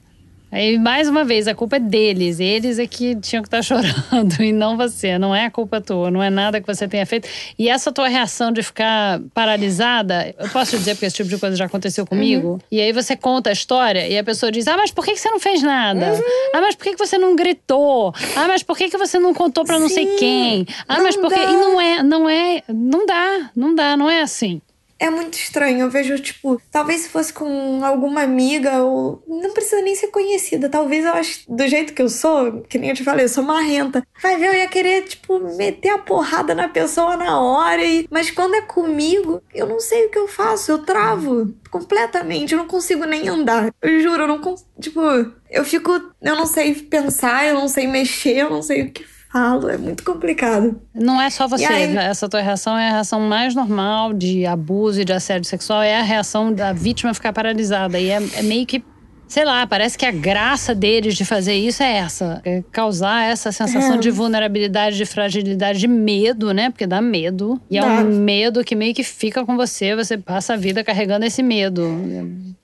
Aí, 0.51 0.79
mais 0.79 1.07
uma 1.07 1.23
vez, 1.23 1.47
a 1.47 1.53
culpa 1.53 1.75
é 1.75 1.79
deles. 1.79 2.39
Eles 2.39 2.79
é 2.79 2.87
que 2.87 3.15
tinham 3.15 3.43
que 3.43 3.47
estar 3.47 3.57
tá 3.57 3.61
chorando 3.63 4.41
e 4.41 4.51
não 4.51 4.75
você. 4.75 5.17
Não 5.17 5.35
é 5.35 5.45
a 5.45 5.51
culpa 5.51 5.79
tua, 5.79 6.09
não 6.09 6.21
é 6.21 6.29
nada 6.29 6.59
que 6.59 6.67
você 6.67 6.87
tenha 6.87 7.05
feito. 7.05 7.27
E 7.57 7.69
essa 7.69 7.91
tua 7.91 8.07
reação 8.07 8.51
de 8.51 8.63
ficar 8.63 9.19
paralisada, 9.33 10.33
eu 10.37 10.49
posso 10.49 10.77
dizer 10.77 10.95
porque 10.95 11.05
esse 11.05 11.15
tipo 11.15 11.29
de 11.29 11.37
coisa 11.37 11.55
já 11.55 11.65
aconteceu 11.65 12.05
comigo. 12.05 12.53
Uhum. 12.53 12.59
E 12.71 12.81
aí 12.81 12.91
você 12.91 13.15
conta 13.15 13.49
a 13.49 13.53
história 13.53 14.07
e 14.07 14.17
a 14.17 14.23
pessoa 14.23 14.51
diz: 14.51 14.67
Ah, 14.67 14.77
mas 14.77 14.91
por 14.91 15.05
que 15.05 15.15
você 15.15 15.29
não 15.29 15.39
fez 15.39 15.61
nada? 15.61 16.13
Uhum. 16.13 16.21
Ah, 16.53 16.61
mas 16.61 16.75
por 16.75 16.83
que 16.83 16.95
você 16.95 17.17
não 17.17 17.35
gritou? 17.35 18.13
Ah, 18.35 18.47
mas 18.47 18.63
por 18.63 18.77
que 18.77 18.89
você 18.97 19.19
não 19.19 19.33
contou 19.33 19.63
para 19.63 19.77
não 19.79 19.87
Sim, 19.87 19.95
sei 19.95 20.15
quem? 20.17 20.67
Ah, 20.87 21.01
mas 21.01 21.15
por 21.15 21.31
que. 21.31 21.39
E 21.39 21.53
não 21.53 21.79
é, 21.79 22.03
não 22.03 22.29
é, 22.29 22.63
não 22.67 23.05
dá, 23.05 23.51
não 23.55 23.75
dá, 23.75 23.95
não 23.95 24.09
é 24.09 24.21
assim 24.21 24.61
é 24.99 25.09
muito 25.09 25.35
estranho. 25.35 25.79
Eu 25.79 25.89
vejo, 25.89 26.19
tipo, 26.19 26.61
talvez 26.69 27.01
se 27.01 27.09
fosse 27.09 27.31
com 27.31 27.83
alguma 27.83 28.21
amiga, 28.21 28.83
ou 28.83 29.23
não 29.27 29.51
precisa 29.53 29.81
nem 29.81 29.95
ser 29.95 30.07
conhecida. 30.07 30.69
Talvez 30.69 31.05
eu 31.05 31.13
acho, 31.13 31.51
do 31.51 31.67
jeito 31.67 31.93
que 31.93 32.01
eu 32.01 32.09
sou, 32.09 32.61
que 32.63 32.77
nem 32.77 32.89
eu 32.89 32.95
te 32.95 33.03
falei, 33.03 33.25
eu 33.25 33.29
sou 33.29 33.43
marrenta. 33.43 34.05
Vai 34.21 34.37
ver, 34.37 34.47
eu 34.47 34.53
ia 34.55 34.67
querer, 34.67 35.03
tipo, 35.03 35.39
meter 35.55 35.89
a 35.89 35.97
porrada 35.97 36.53
na 36.53 36.67
pessoa 36.67 37.15
na 37.15 37.39
hora. 37.39 37.83
E... 37.83 38.07
Mas 38.11 38.29
quando 38.29 38.55
é 38.55 38.61
comigo, 38.61 39.41
eu 39.53 39.65
não 39.65 39.79
sei 39.79 40.05
o 40.05 40.09
que 40.09 40.19
eu 40.19 40.27
faço. 40.27 40.71
Eu 40.71 40.79
travo 40.79 41.53
completamente. 41.71 42.53
Eu 42.53 42.59
não 42.59 42.67
consigo 42.67 43.05
nem 43.05 43.27
andar. 43.29 43.73
Eu 43.81 43.99
juro, 44.01 44.23
eu 44.23 44.27
não 44.27 44.39
consigo. 44.39 44.69
Tipo, 44.79 45.01
eu 45.49 45.63
fico. 45.63 45.91
Eu 46.21 46.35
não 46.35 46.45
sei 46.45 46.73
pensar, 46.75 47.47
eu 47.47 47.53
não 47.53 47.67
sei 47.67 47.87
mexer, 47.87 48.37
eu 48.37 48.49
não 48.49 48.61
sei 48.61 48.83
o 48.83 48.91
que 48.91 49.18
falo, 49.31 49.69
é 49.69 49.77
muito 49.77 50.03
complicado. 50.03 50.81
Não 50.93 51.21
é 51.21 51.29
só 51.29 51.47
você, 51.47 51.65
aí... 51.65 51.95
essa 51.97 52.27
tua 52.27 52.41
reação 52.41 52.77
é 52.77 52.89
a 52.89 52.93
reação 52.93 53.21
mais 53.21 53.55
normal 53.55 54.13
de 54.13 54.45
abuso 54.45 55.01
e 55.01 55.05
de 55.05 55.13
assédio 55.13 55.47
sexual, 55.47 55.81
é 55.81 55.99
a 55.99 56.03
reação 56.03 56.51
da 56.51 56.73
vítima 56.73 57.13
ficar 57.13 57.31
paralisada. 57.31 57.99
E 57.99 58.09
é, 58.09 58.19
é 58.35 58.41
meio 58.41 58.65
que 58.65 58.83
sei 59.29 59.45
lá, 59.45 59.65
parece 59.67 59.97
que 59.97 60.05
a 60.05 60.11
graça 60.11 60.73
deles 60.73 61.15
de 61.15 61.23
fazer 61.23 61.53
isso 61.53 61.83
é 61.83 61.97
essa. 61.97 62.41
É 62.43 62.63
causar 62.71 63.29
essa 63.29 63.51
sensação 63.51 63.95
é. 63.95 63.97
de 63.97 64.09
vulnerabilidade, 64.09 64.97
de 64.97 65.05
fragilidade, 65.05 65.79
de 65.79 65.87
medo, 65.87 66.51
né? 66.51 66.71
Porque 66.71 66.87
dá 66.87 66.99
medo. 66.99 67.61
E 67.69 67.77
é 67.77 67.83
um 67.83 68.03
medo 68.05 68.63
que 68.63 68.75
meio 68.75 68.93
que 68.93 69.03
fica 69.03 69.45
com 69.45 69.55
você, 69.55 69.95
você 69.95 70.17
passa 70.17 70.53
a 70.53 70.57
vida 70.57 70.83
carregando 70.83 71.25
esse 71.25 71.43
medo. 71.43 71.83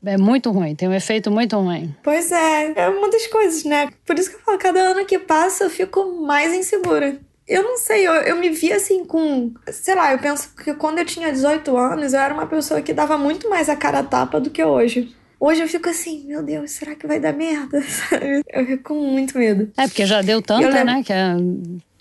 É, 0.04 0.14
é 0.14 0.18
muito 0.18 0.52
ruim, 0.52 0.76
tem 0.76 0.90
um 0.90 0.94
efeito 0.94 1.30
muito 1.30 1.56
ruim. 1.56 1.96
Pois 2.04 2.32
é, 2.32 2.74
é 2.76 2.90
uma 2.90 3.10
das 3.10 3.28
coisas, 3.28 3.64
né? 3.64 3.90
Por 4.06 4.18
isso 4.18 4.32
que 4.32 4.38
eu 4.38 4.42
falo, 4.42 4.58
cada 4.58 4.80
ano 4.80 5.06
que 5.06 5.20
passa 5.20 5.66
eu 5.66 5.70
fico 5.70 6.04
mais 6.26 6.52
insegura. 6.52 7.18
Eu 7.48 7.62
não 7.62 7.78
sei, 7.78 8.08
eu, 8.08 8.14
eu 8.14 8.38
me 8.38 8.50
vi 8.50 8.74
assim 8.74 9.06
com. 9.06 9.54
Sei 9.70 9.94
lá, 9.94 10.12
eu 10.12 10.18
penso 10.18 10.50
que 10.56 10.74
quando 10.74 10.98
eu 10.98 11.06
tinha 11.06 11.32
18 11.32 11.78
anos, 11.78 12.14
eu 12.14 12.20
era 12.20 12.34
uma 12.34 12.48
pessoa 12.48 12.82
que 12.82 12.92
dava 12.92 13.20
muito 13.20 13.48
mais 13.48 13.70
a 13.70 13.76
cara 13.76 14.00
a 14.00 14.04
tapa 14.04 14.40
do 14.40 14.50
que 14.50 14.64
hoje. 14.64 15.16
Hoje 15.40 15.62
eu 15.62 15.68
fico 15.68 15.90
assim, 15.90 16.26
meu 16.28 16.42
Deus, 16.42 16.72
será 16.72 16.96
que 16.96 17.08
vai 17.08 17.20
dar 17.20 17.34
merda? 17.34 17.84
Eu 18.52 18.66
fico 18.66 18.84
com 18.84 18.96
muito 18.96 19.38
medo. 19.38 19.72
É, 19.78 19.88
porque 19.88 20.06
já 20.06 20.22
deu 20.22 20.42
tanta, 20.42 20.68
lembro... 20.68 20.86
né? 20.86 21.04
Que 21.04 21.14
é... 21.14 21.36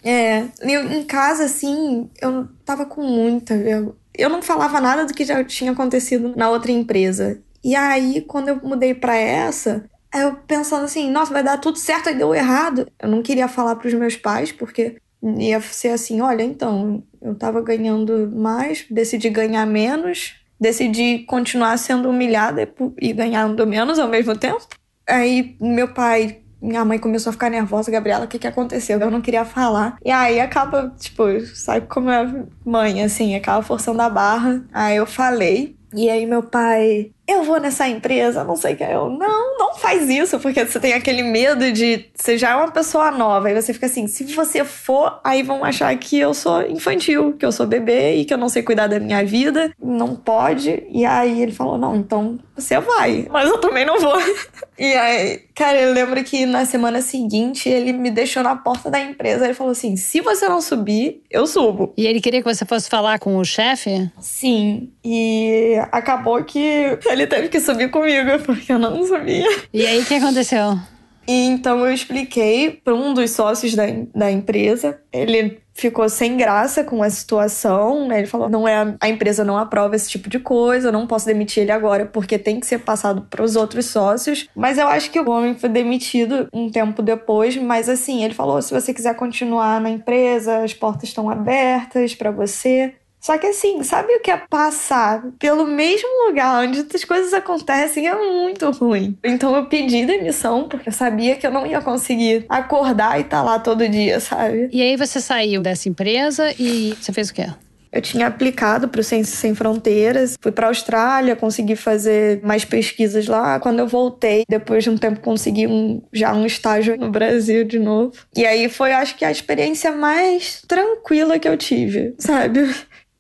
É, 0.06 0.44
eu, 0.60 0.92
em 0.92 1.02
casa, 1.02 1.44
assim, 1.44 2.10
eu 2.20 2.46
tava 2.62 2.84
com 2.84 3.02
muita. 3.02 3.54
Eu, 3.54 3.96
eu 4.14 4.28
não 4.28 4.42
falava 4.42 4.78
nada 4.78 5.06
do 5.06 5.14
que 5.14 5.24
já 5.24 5.42
tinha 5.42 5.72
acontecido 5.72 6.34
na 6.36 6.50
outra 6.50 6.70
empresa. 6.70 7.40
E 7.64 7.74
aí, 7.74 8.20
quando 8.20 8.50
eu 8.50 8.60
mudei 8.62 8.94
para 8.94 9.16
essa, 9.16 9.88
eu 10.14 10.34
pensando 10.46 10.84
assim, 10.84 11.10
nossa, 11.10 11.32
vai 11.32 11.42
dar 11.42 11.56
tudo 11.56 11.78
certo, 11.78 12.10
aí 12.10 12.14
deu 12.14 12.34
errado. 12.34 12.86
Eu 13.00 13.08
não 13.08 13.22
queria 13.22 13.48
falar 13.48 13.76
pros 13.76 13.94
meus 13.94 14.14
pais, 14.14 14.52
porque 14.52 14.98
ia 15.38 15.58
ser 15.62 15.88
assim, 15.88 16.20
olha, 16.20 16.42
então, 16.42 17.02
eu 17.22 17.34
tava 17.34 17.62
ganhando 17.62 18.30
mais, 18.30 18.84
decidi 18.90 19.30
ganhar 19.30 19.64
menos, 19.64 20.34
decidi 20.60 21.20
continuar 21.20 21.76
sendo 21.78 22.08
humilhada 22.08 22.68
e 23.00 23.12
ganhando 23.12 23.66
menos 23.66 23.98
ao 23.98 24.08
mesmo 24.08 24.36
tempo. 24.36 24.66
Aí 25.06 25.56
meu 25.60 25.92
pai, 25.92 26.40
minha 26.60 26.84
mãe 26.84 26.98
começou 26.98 27.30
a 27.30 27.32
ficar 27.32 27.50
nervosa, 27.50 27.90
Gabriela, 27.90 28.24
o 28.24 28.28
que 28.28 28.38
que 28.38 28.46
aconteceu? 28.46 28.98
Eu 28.98 29.10
não 29.10 29.20
queria 29.20 29.44
falar. 29.44 29.98
E 30.04 30.10
aí 30.10 30.40
acaba, 30.40 30.94
tipo, 30.98 31.24
sabe 31.54 31.86
como 31.86 32.10
é 32.10 32.46
mãe, 32.64 33.02
assim, 33.02 33.34
acaba 33.34 33.62
forçando 33.62 34.00
a 34.00 34.08
barra. 34.08 34.64
Aí 34.72 34.96
eu 34.96 35.06
falei. 35.06 35.76
E 35.94 36.10
aí 36.10 36.26
meu 36.26 36.42
pai, 36.42 37.12
eu 37.26 37.42
vou 37.42 37.58
nessa 37.58 37.88
empresa, 37.88 38.44
não 38.44 38.54
sei 38.54 38.74
o 38.74 38.76
que. 38.76 38.84
Eu, 38.84 39.08
não, 39.08 39.58
não 39.58 39.74
faz 39.74 40.08
isso, 40.10 40.38
porque 40.38 40.64
você 40.64 40.78
tem 40.78 40.92
aquele 40.92 41.22
medo 41.22 41.72
de. 41.72 42.06
Você 42.14 42.36
já 42.36 42.50
é 42.50 42.54
uma 42.54 42.70
pessoa 42.70 43.10
nova, 43.10 43.50
e 43.50 43.60
você 43.60 43.72
fica 43.72 43.86
assim: 43.86 44.06
se 44.06 44.24
você 44.34 44.62
for, 44.64 45.20
aí 45.24 45.42
vão 45.42 45.64
achar 45.64 45.96
que 45.96 46.18
eu 46.18 46.34
sou 46.34 46.62
infantil, 46.62 47.32
que 47.32 47.44
eu 47.44 47.52
sou 47.52 47.66
bebê 47.66 48.16
e 48.16 48.24
que 48.24 48.34
eu 48.34 48.38
não 48.38 48.48
sei 48.48 48.62
cuidar 48.62 48.88
da 48.88 49.00
minha 49.00 49.24
vida. 49.24 49.72
Não 49.82 50.14
pode. 50.14 50.84
E 50.90 51.06
aí 51.06 51.40
ele 51.40 51.52
falou: 51.52 51.78
não, 51.78 51.96
então 51.96 52.38
você 52.54 52.78
vai, 52.78 53.26
mas 53.30 53.48
eu 53.48 53.58
também 53.58 53.84
não 53.86 53.98
vou. 53.98 54.16
e 54.78 54.94
aí, 54.94 55.38
cara, 55.54 55.80
eu 55.80 55.94
lembro 55.94 56.22
que 56.22 56.44
na 56.44 56.64
semana 56.64 57.00
seguinte 57.00 57.68
ele 57.68 57.92
me 57.92 58.10
deixou 58.10 58.42
na 58.42 58.54
porta 58.54 58.90
da 58.90 59.00
empresa. 59.00 59.46
Ele 59.46 59.54
falou 59.54 59.72
assim: 59.72 59.96
se 59.96 60.20
você 60.20 60.46
não 60.46 60.60
subir, 60.60 61.22
eu 61.30 61.46
subo. 61.46 61.94
E 61.96 62.06
ele 62.06 62.20
queria 62.20 62.42
que 62.42 62.54
você 62.54 62.66
fosse 62.66 62.88
falar 62.90 63.18
com 63.18 63.36
o 63.38 63.44
chefe? 63.44 64.10
Sim. 64.20 64.92
E 65.02 65.74
acabou 65.90 66.42
que 66.44 66.98
ele 67.14 67.26
teve 67.26 67.48
que 67.48 67.60
subir 67.60 67.90
comigo, 67.90 68.38
porque 68.44 68.72
eu 68.72 68.78
não 68.78 69.04
subia. 69.06 69.48
E 69.72 69.86
aí, 69.86 70.00
o 70.00 70.04
que 70.04 70.14
aconteceu? 70.14 70.78
E 71.26 71.46
então 71.46 71.86
eu 71.86 71.92
expliquei 71.92 72.70
para 72.70 72.94
um 72.94 73.14
dos 73.14 73.30
sócios 73.30 73.74
da, 73.74 73.84
da 74.14 74.30
empresa. 74.30 75.00
Ele 75.12 75.62
ficou 75.72 76.08
sem 76.08 76.36
graça 76.36 76.84
com 76.84 77.02
a 77.02 77.10
situação, 77.10 78.06
né? 78.06 78.18
Ele 78.18 78.26
falou: 78.26 78.48
não 78.48 78.68
é 78.68 78.96
a 79.00 79.08
empresa 79.08 79.44
não 79.44 79.56
aprova 79.56 79.96
esse 79.96 80.10
tipo 80.10 80.28
de 80.28 80.38
coisa, 80.38 80.88
eu 80.88 80.92
não 80.92 81.06
posso 81.06 81.26
demitir 81.26 81.62
ele 81.62 81.72
agora 81.72 82.06
porque 82.06 82.38
tem 82.38 82.60
que 82.60 82.66
ser 82.66 82.78
passado 82.78 83.22
para 83.28 83.42
os 83.42 83.56
outros 83.56 83.86
sócios. 83.86 84.48
Mas 84.54 84.78
eu 84.78 84.86
acho 84.86 85.10
que 85.10 85.18
o 85.18 85.30
homem 85.30 85.54
foi 85.54 85.68
demitido 85.68 86.48
um 86.52 86.70
tempo 86.70 87.02
depois, 87.02 87.56
mas 87.56 87.88
assim, 87.88 88.22
ele 88.22 88.34
falou: 88.34 88.60
se 88.60 88.72
você 88.72 88.92
quiser 88.92 89.14
continuar 89.16 89.80
na 89.80 89.90
empresa, 89.90 90.58
as 90.58 90.74
portas 90.74 91.08
estão 91.08 91.30
abertas 91.30 92.14
para 92.14 92.30
você. 92.30 92.94
Só 93.24 93.38
que 93.38 93.46
assim, 93.46 93.82
sabe 93.82 94.14
o 94.14 94.20
que 94.20 94.30
é 94.30 94.36
passar 94.36 95.24
pelo 95.38 95.66
mesmo 95.66 96.26
lugar 96.26 96.62
onde 96.62 96.86
as 96.94 97.04
coisas 97.04 97.32
acontecem 97.32 98.06
é 98.06 98.14
muito 98.14 98.70
ruim. 98.70 99.16
Então 99.24 99.56
eu 99.56 99.64
pedi 99.64 100.04
demissão 100.04 100.68
porque 100.68 100.90
eu 100.90 100.92
sabia 100.92 101.34
que 101.34 101.46
eu 101.46 101.50
não 101.50 101.66
ia 101.66 101.80
conseguir 101.80 102.44
acordar 102.50 103.16
e 103.16 103.22
estar 103.22 103.38
tá 103.38 103.42
lá 103.42 103.58
todo 103.58 103.88
dia, 103.88 104.20
sabe? 104.20 104.68
E 104.70 104.82
aí 104.82 104.94
você 104.94 105.22
saiu 105.22 105.62
dessa 105.62 105.88
empresa 105.88 106.54
e 106.58 106.94
você 107.00 107.14
fez 107.14 107.30
o 107.30 107.34
quê? 107.34 107.46
Eu 107.90 108.02
tinha 108.02 108.26
aplicado 108.26 108.88
para 108.88 109.00
o 109.00 109.04
Ciências 109.04 109.38
Sem 109.38 109.54
Fronteiras, 109.54 110.36
fui 110.38 110.50
para 110.50 110.66
a 110.66 110.68
Austrália, 110.68 111.36
consegui 111.36 111.76
fazer 111.76 112.42
mais 112.42 112.64
pesquisas 112.64 113.28
lá. 113.28 113.60
Quando 113.60 113.78
eu 113.78 113.86
voltei, 113.86 114.42
depois 114.48 114.82
de 114.82 114.90
um 114.90 114.98
tempo, 114.98 115.20
consegui 115.20 115.68
um, 115.68 116.02
já 116.12 116.34
um 116.34 116.44
estágio 116.44 116.96
no 116.98 117.08
Brasil 117.08 117.62
de 117.64 117.78
novo. 117.78 118.12
E 118.36 118.44
aí 118.44 118.68
foi, 118.68 118.92
acho 118.92 119.16
que, 119.16 119.24
a 119.24 119.30
experiência 119.30 119.92
mais 119.92 120.60
tranquila 120.66 121.38
que 121.38 121.48
eu 121.48 121.56
tive, 121.56 122.14
sabe? 122.18 122.68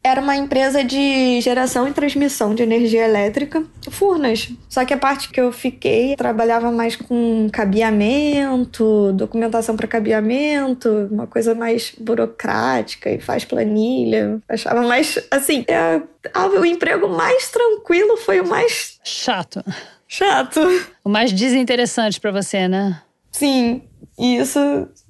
Era 0.04 0.20
uma 0.20 0.36
empresa 0.36 0.84
de 0.84 1.40
geração 1.40 1.88
e 1.88 1.92
transmissão 1.92 2.54
de 2.54 2.62
energia 2.62 3.02
elétrica, 3.04 3.64
Furnas. 3.90 4.50
Só 4.68 4.84
que 4.84 4.92
a 4.92 4.98
parte 4.98 5.30
que 5.30 5.40
eu 5.40 5.50
fiquei 5.50 6.14
trabalhava 6.14 6.70
mais 6.70 6.94
com 6.94 7.48
cabeamento, 7.50 9.12
documentação 9.14 9.74
para 9.74 9.88
cabeamento, 9.88 11.08
uma 11.10 11.26
coisa 11.26 11.54
mais 11.54 11.94
burocrática 11.98 13.10
e 13.10 13.18
faz 13.18 13.46
planilha. 13.46 14.38
Achava 14.46 14.82
mais 14.82 15.18
assim, 15.30 15.64
é, 15.66 16.02
o 16.58 16.64
emprego 16.66 17.08
mais 17.08 17.50
tranquilo 17.50 18.18
foi 18.18 18.40
o 18.40 18.46
mais 18.46 18.98
chato. 19.02 19.64
Chato. 20.06 20.60
O 21.02 21.08
mais 21.08 21.32
desinteressante 21.32 22.20
para 22.20 22.30
você, 22.30 22.68
né? 22.68 23.00
Sim, 23.34 23.82
e 24.16 24.36
isso, 24.36 24.60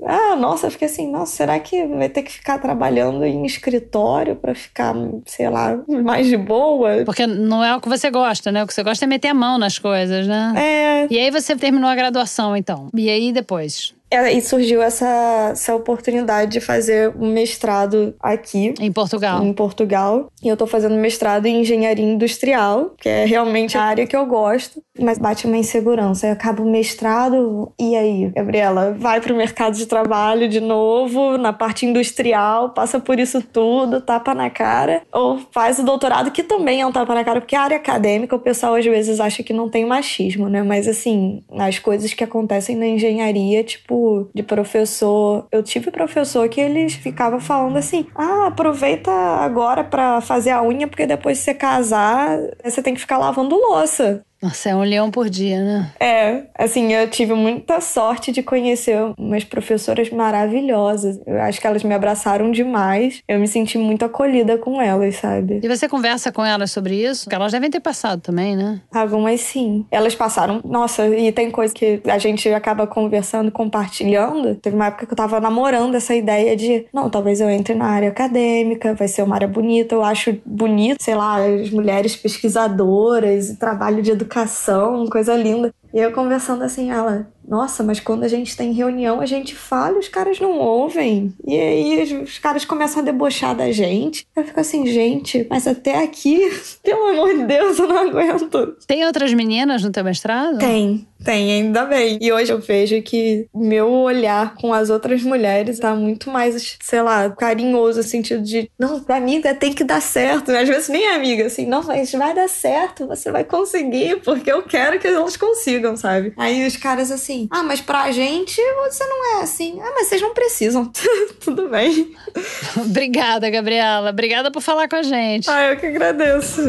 ah, 0.02 0.34
nossa, 0.34 0.66
eu 0.66 0.70
fiquei 0.70 0.88
assim, 0.88 1.10
nossa, 1.10 1.36
será 1.36 1.60
que 1.60 1.86
vai 1.86 2.08
ter 2.08 2.22
que 2.22 2.32
ficar 2.32 2.58
trabalhando 2.58 3.22
em 3.22 3.44
escritório 3.44 4.34
para 4.34 4.54
ficar, 4.54 4.94
sei 5.26 5.50
lá, 5.50 5.78
mais 6.02 6.26
de 6.26 6.38
boa? 6.38 7.04
Porque 7.04 7.26
não 7.26 7.62
é 7.62 7.76
o 7.76 7.82
que 7.82 7.88
você 7.88 8.10
gosta, 8.10 8.50
né? 8.50 8.64
O 8.64 8.66
que 8.66 8.72
você 8.72 8.82
gosta 8.82 9.04
é 9.04 9.08
meter 9.08 9.28
a 9.28 9.34
mão 9.34 9.58
nas 9.58 9.78
coisas, 9.78 10.26
né? 10.26 10.54
É. 10.56 11.06
E 11.10 11.18
aí 11.18 11.30
você 11.30 11.54
terminou 11.54 11.90
a 11.90 11.94
graduação, 11.94 12.56
então. 12.56 12.88
E 12.94 13.10
aí 13.10 13.30
depois? 13.30 13.94
É, 14.14 14.32
e 14.32 14.40
surgiu 14.40 14.80
essa, 14.80 15.50
essa 15.50 15.74
oportunidade 15.74 16.52
de 16.52 16.60
fazer 16.60 17.12
um 17.18 17.32
mestrado 17.32 18.14
aqui. 18.20 18.72
Em 18.80 18.92
Portugal. 18.92 19.44
Em 19.44 19.52
Portugal. 19.52 20.28
E 20.40 20.48
eu 20.48 20.56
tô 20.56 20.68
fazendo 20.68 20.94
mestrado 20.94 21.46
em 21.46 21.60
engenharia 21.60 22.04
industrial, 22.04 22.94
que 22.96 23.08
é 23.08 23.24
realmente 23.24 23.76
a 23.76 23.82
área 23.82 24.06
que 24.06 24.14
eu 24.14 24.24
gosto. 24.24 24.80
Mas 25.00 25.18
bate 25.18 25.46
uma 25.46 25.56
insegurança. 25.56 26.28
Eu 26.28 26.32
acabo 26.32 26.62
o 26.62 26.70
mestrado, 26.70 27.72
e 27.80 27.96
aí, 27.96 28.30
Gabriela? 28.30 28.94
Vai 28.96 29.20
pro 29.20 29.34
mercado 29.34 29.76
de 29.76 29.86
trabalho 29.86 30.48
de 30.48 30.60
novo, 30.60 31.36
na 31.36 31.52
parte 31.52 31.84
industrial, 31.84 32.70
passa 32.70 33.00
por 33.00 33.18
isso 33.18 33.42
tudo, 33.42 34.00
tapa 34.00 34.32
na 34.32 34.48
cara. 34.48 35.02
Ou 35.12 35.40
faz 35.50 35.80
o 35.80 35.82
doutorado, 35.82 36.30
que 36.30 36.44
também 36.44 36.80
é 36.80 36.86
um 36.86 36.92
tapa 36.92 37.12
na 37.14 37.24
cara, 37.24 37.40
porque 37.40 37.56
a 37.56 37.62
área 37.62 37.76
acadêmica, 37.76 38.36
o 38.36 38.38
pessoal 38.38 38.76
às 38.76 38.84
vezes 38.84 39.18
acha 39.18 39.42
que 39.42 39.52
não 39.52 39.68
tem 39.68 39.84
machismo, 39.84 40.48
né? 40.48 40.62
Mas 40.62 40.86
assim, 40.86 41.42
as 41.50 41.80
coisas 41.80 42.14
que 42.14 42.22
acontecem 42.22 42.76
na 42.76 42.86
engenharia, 42.86 43.64
tipo, 43.64 44.03
de 44.34 44.42
professor. 44.42 45.46
Eu 45.50 45.62
tive 45.62 45.90
professor 45.90 46.48
que 46.48 46.60
eles 46.60 46.94
ficava 46.94 47.40
falando 47.40 47.76
assim: 47.76 48.06
"Ah, 48.14 48.46
aproveita 48.48 49.10
agora 49.10 49.84
para 49.84 50.20
fazer 50.20 50.50
a 50.50 50.62
unha 50.62 50.86
porque 50.88 51.06
depois 51.06 51.38
de 51.38 51.44
você 51.44 51.54
casar, 51.54 52.38
você 52.62 52.82
tem 52.82 52.94
que 52.94 53.00
ficar 53.00 53.18
lavando 53.18 53.56
louça". 53.56 54.24
Nossa, 54.44 54.68
é 54.68 54.76
um 54.76 54.82
leão 54.82 55.10
por 55.10 55.30
dia, 55.30 55.58
né? 55.64 55.90
É, 55.98 56.42
assim, 56.58 56.92
eu 56.92 57.08
tive 57.08 57.32
muita 57.32 57.80
sorte 57.80 58.30
de 58.30 58.42
conhecer 58.42 58.98
umas 59.16 59.42
professoras 59.42 60.10
maravilhosas. 60.10 61.18
Eu 61.26 61.40
acho 61.40 61.58
que 61.58 61.66
elas 61.66 61.82
me 61.82 61.94
abraçaram 61.94 62.50
demais. 62.50 63.22
Eu 63.26 63.40
me 63.40 63.48
senti 63.48 63.78
muito 63.78 64.04
acolhida 64.04 64.58
com 64.58 64.82
elas, 64.82 65.16
sabe? 65.16 65.60
E 65.62 65.66
você 65.66 65.88
conversa 65.88 66.30
com 66.30 66.44
elas 66.44 66.70
sobre 66.70 66.94
isso? 66.94 67.24
Porque 67.24 67.34
elas 67.34 67.52
devem 67.52 67.70
ter 67.70 67.80
passado 67.80 68.20
também, 68.20 68.54
né? 68.54 68.82
Algumas 68.92 69.40
sim. 69.40 69.86
Elas 69.90 70.14
passaram. 70.14 70.60
Nossa, 70.62 71.08
e 71.08 71.32
tem 71.32 71.50
coisa 71.50 71.72
que 71.72 72.02
a 72.06 72.18
gente 72.18 72.46
acaba 72.50 72.86
conversando, 72.86 73.50
compartilhando. 73.50 74.56
Teve 74.56 74.76
uma 74.76 74.88
época 74.88 75.06
que 75.06 75.12
eu 75.14 75.16
tava 75.16 75.40
namorando 75.40 75.94
essa 75.94 76.14
ideia 76.14 76.54
de, 76.54 76.84
não, 76.92 77.08
talvez 77.08 77.40
eu 77.40 77.48
entre 77.48 77.74
na 77.74 77.86
área 77.86 78.10
acadêmica, 78.10 78.92
vai 78.92 79.08
ser 79.08 79.22
uma 79.22 79.36
área 79.36 79.48
bonita. 79.48 79.94
Eu 79.94 80.04
acho 80.04 80.36
bonito, 80.44 81.02
sei 81.02 81.14
lá, 81.14 81.42
as 81.42 81.70
mulheres 81.70 82.14
pesquisadoras 82.14 83.56
trabalho 83.58 84.02
de 84.02 84.10
educação 84.10 84.33
educação, 84.34 85.06
coisa 85.08 85.36
linda. 85.36 85.72
E 85.92 85.98
eu 85.98 86.12
conversando 86.12 86.62
assim, 86.64 86.90
ela, 86.90 87.32
nossa, 87.46 87.82
mas 87.82 88.00
quando 88.00 88.24
a 88.24 88.28
gente 88.28 88.56
tem 88.56 88.72
reunião, 88.72 89.20
a 89.20 89.26
gente 89.26 89.54
fala 89.54 89.96
e 89.96 90.00
os 90.00 90.08
caras 90.08 90.40
não 90.40 90.58
ouvem. 90.58 91.32
E 91.46 91.58
aí 91.58 92.22
os 92.22 92.38
caras 92.38 92.64
começam 92.64 93.02
a 93.02 93.04
debochar 93.04 93.54
da 93.54 93.70
gente. 93.70 94.26
Eu 94.34 94.44
fico 94.44 94.60
assim, 94.60 94.86
gente, 94.86 95.46
mas 95.50 95.66
até 95.66 96.02
aqui, 96.02 96.40
pelo 96.82 97.08
amor 97.08 97.34
de 97.34 97.44
Deus, 97.44 97.78
eu 97.78 97.86
não 97.86 97.98
aguento. 97.98 98.76
Tem 98.86 99.04
outras 99.04 99.32
meninas 99.32 99.82
no 99.82 99.90
teu 99.90 100.04
mestrado? 100.04 100.58
Tem, 100.58 101.06
tem, 101.24 101.52
ainda 101.52 101.84
bem. 101.84 102.18
E 102.20 102.32
hoje 102.32 102.52
eu 102.52 102.60
vejo 102.60 103.00
que 103.02 103.46
meu 103.54 103.90
olhar 103.90 104.54
com 104.56 104.72
as 104.72 104.90
outras 104.90 105.22
mulheres 105.22 105.78
tá 105.78 105.94
muito 105.94 106.30
mais, 106.30 106.76
sei 106.82 107.02
lá, 107.02 107.30
carinhoso, 107.30 107.98
no 107.98 108.04
sentido 108.04 108.42
de, 108.42 108.70
não, 108.78 109.00
pra 109.00 109.16
amiga 109.16 109.54
tem 109.54 109.72
que 109.72 109.84
dar 109.84 110.00
certo. 110.00 110.50
Às 110.50 110.68
vezes 110.68 110.88
nem 110.88 111.08
amiga, 111.08 111.46
assim, 111.46 111.66
não, 111.66 111.82
mas 111.82 112.12
vai 112.12 112.34
dar 112.34 112.48
certo, 112.48 113.06
você 113.06 113.30
vai 113.30 113.44
conseguir, 113.44 114.20
porque 114.22 114.50
eu 114.50 114.62
quero 114.62 114.98
que 114.98 115.06
elas 115.06 115.36
consigam, 115.36 115.96
sabe? 115.96 116.32
Aí 116.36 116.66
os 116.66 116.76
caras 116.76 117.10
assim, 117.10 117.33
assim: 117.34 117.48
ah, 117.50 117.62
mas 117.62 117.80
pra 117.80 118.10
gente 118.12 118.60
você 118.84 119.04
não 119.04 119.38
é 119.38 119.42
assim. 119.42 119.80
Ah, 119.80 119.92
mas 119.94 120.08
vocês 120.08 120.22
não 120.22 120.32
precisam. 120.32 120.90
Tudo 121.42 121.68
bem. 121.68 122.14
Obrigada, 122.76 123.50
Gabriela. 123.50 124.10
Obrigada 124.10 124.50
por 124.50 124.62
falar 124.62 124.88
com 124.88 124.96
a 124.96 125.02
gente. 125.02 125.50
Ah, 125.50 125.72
eu 125.72 125.76
que 125.76 125.86
agradeço. 125.86 126.62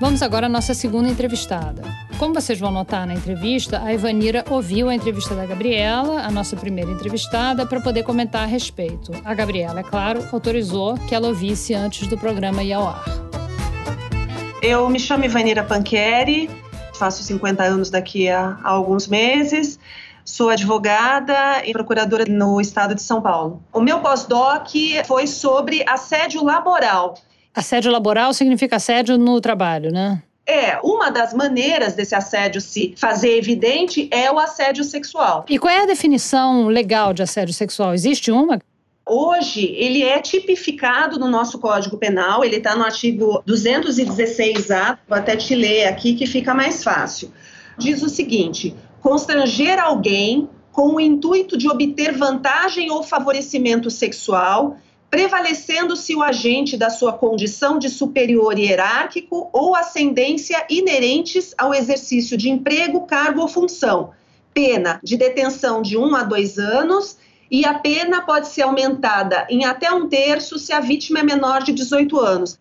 Vamos 0.00 0.22
agora 0.22 0.46
à 0.46 0.48
nossa 0.48 0.72
segunda 0.72 1.08
entrevistada. 1.08 1.82
Como 2.18 2.34
vocês 2.34 2.58
vão 2.58 2.70
notar 2.70 3.06
na 3.06 3.14
entrevista, 3.14 3.82
a 3.82 3.94
Ivanira 3.94 4.44
ouviu 4.50 4.88
a 4.90 4.94
entrevista 4.94 5.34
da 5.34 5.46
Gabriela, 5.46 6.20
a 6.20 6.30
nossa 6.30 6.54
primeira 6.54 6.90
entrevistada, 6.90 7.64
para 7.66 7.80
poder 7.80 8.02
comentar 8.02 8.42
a 8.42 8.46
respeito. 8.46 9.10
A 9.24 9.32
Gabriela, 9.32 9.80
é 9.80 9.82
claro, 9.82 10.26
autorizou 10.30 10.98
que 11.08 11.14
ela 11.14 11.28
ouvisse 11.28 11.72
antes 11.72 12.06
do 12.08 12.18
programa 12.18 12.62
ir 12.62 12.74
ao 12.74 12.88
ar. 12.88 13.04
Eu 14.62 14.88
me 14.90 15.00
chamo 15.00 15.24
Ivanira 15.24 15.64
Panqueri, 15.64 16.50
faço 17.00 17.22
50 17.24 17.62
anos 17.64 17.90
daqui 17.90 18.28
a, 18.28 18.58
a 18.62 18.68
alguns 18.68 19.08
meses. 19.08 19.78
Sou 20.24 20.50
advogada 20.50 21.64
e 21.64 21.72
procuradora 21.72 22.24
no 22.28 22.60
estado 22.60 22.94
de 22.94 23.02
São 23.02 23.20
Paulo. 23.20 23.62
O 23.72 23.80
meu 23.80 24.00
pós-doc 24.00 24.68
foi 25.06 25.26
sobre 25.26 25.82
assédio 25.88 26.44
laboral. 26.44 27.14
Assédio 27.54 27.90
laboral 27.90 28.32
significa 28.32 28.76
assédio 28.76 29.18
no 29.18 29.40
trabalho, 29.40 29.90
né? 29.90 30.22
É, 30.46 30.78
uma 30.82 31.10
das 31.10 31.32
maneiras 31.32 31.94
desse 31.94 32.14
assédio 32.14 32.60
se 32.60 32.94
fazer 32.96 33.36
evidente 33.36 34.08
é 34.12 34.30
o 34.30 34.38
assédio 34.38 34.84
sexual. 34.84 35.44
E 35.48 35.58
qual 35.58 35.72
é 35.72 35.82
a 35.82 35.86
definição 35.86 36.66
legal 36.66 37.12
de 37.12 37.22
assédio 37.22 37.54
sexual? 37.54 37.94
Existe 37.94 38.30
uma? 38.30 38.58
Hoje, 39.12 39.74
ele 39.76 40.04
é 40.04 40.20
tipificado 40.20 41.18
no 41.18 41.28
nosso 41.28 41.58
Código 41.58 41.98
Penal, 41.98 42.44
ele 42.44 42.58
está 42.58 42.76
no 42.76 42.84
artigo 42.84 43.42
216A, 43.44 44.98
vou 45.08 45.18
até 45.18 45.34
te 45.34 45.52
ler 45.52 45.86
aqui 45.86 46.14
que 46.14 46.28
fica 46.28 46.54
mais 46.54 46.84
fácil. 46.84 47.32
Diz 47.76 48.04
o 48.04 48.08
seguinte: 48.08 48.72
constranger 49.00 49.80
alguém 49.80 50.48
com 50.70 50.94
o 50.94 51.00
intuito 51.00 51.58
de 51.58 51.68
obter 51.68 52.16
vantagem 52.16 52.88
ou 52.92 53.02
favorecimento 53.02 53.90
sexual, 53.90 54.76
prevalecendo-se 55.10 56.14
o 56.14 56.22
agente 56.22 56.76
da 56.76 56.88
sua 56.88 57.12
condição 57.12 57.80
de 57.80 57.88
superior 57.88 58.56
hierárquico 58.56 59.50
ou 59.52 59.74
ascendência 59.74 60.64
inerentes 60.70 61.52
ao 61.58 61.74
exercício 61.74 62.36
de 62.36 62.48
emprego, 62.48 63.00
cargo 63.06 63.40
ou 63.40 63.48
função. 63.48 64.12
Pena 64.54 65.00
de 65.02 65.16
detenção 65.16 65.82
de 65.82 65.98
um 65.98 66.14
a 66.14 66.22
dois 66.22 66.60
anos 66.60 67.18
e 67.50 67.64
a 67.64 67.74
pena 67.74 68.22
pode 68.22 68.48
ser 68.48 68.62
aumentada 68.62 69.46
em 69.50 69.64
até 69.64 69.92
um 69.92 70.08
terço 70.08 70.58
se 70.58 70.72
a 70.72 70.80
vítima 70.80 71.20
é 71.20 71.22
menor 71.22 71.62
de 71.62 71.72
18 71.72 72.18
anos. 72.18 72.58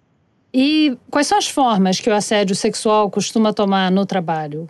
E 0.54 0.98
quais 1.12 1.28
são 1.28 1.38
as 1.38 1.48
formas 1.48 2.00
que 2.00 2.10
o 2.10 2.14
assédio 2.14 2.56
sexual 2.56 3.10
costuma 3.12 3.54
tomar 3.54 3.92
no 3.92 4.06
trabalho? 4.06 4.68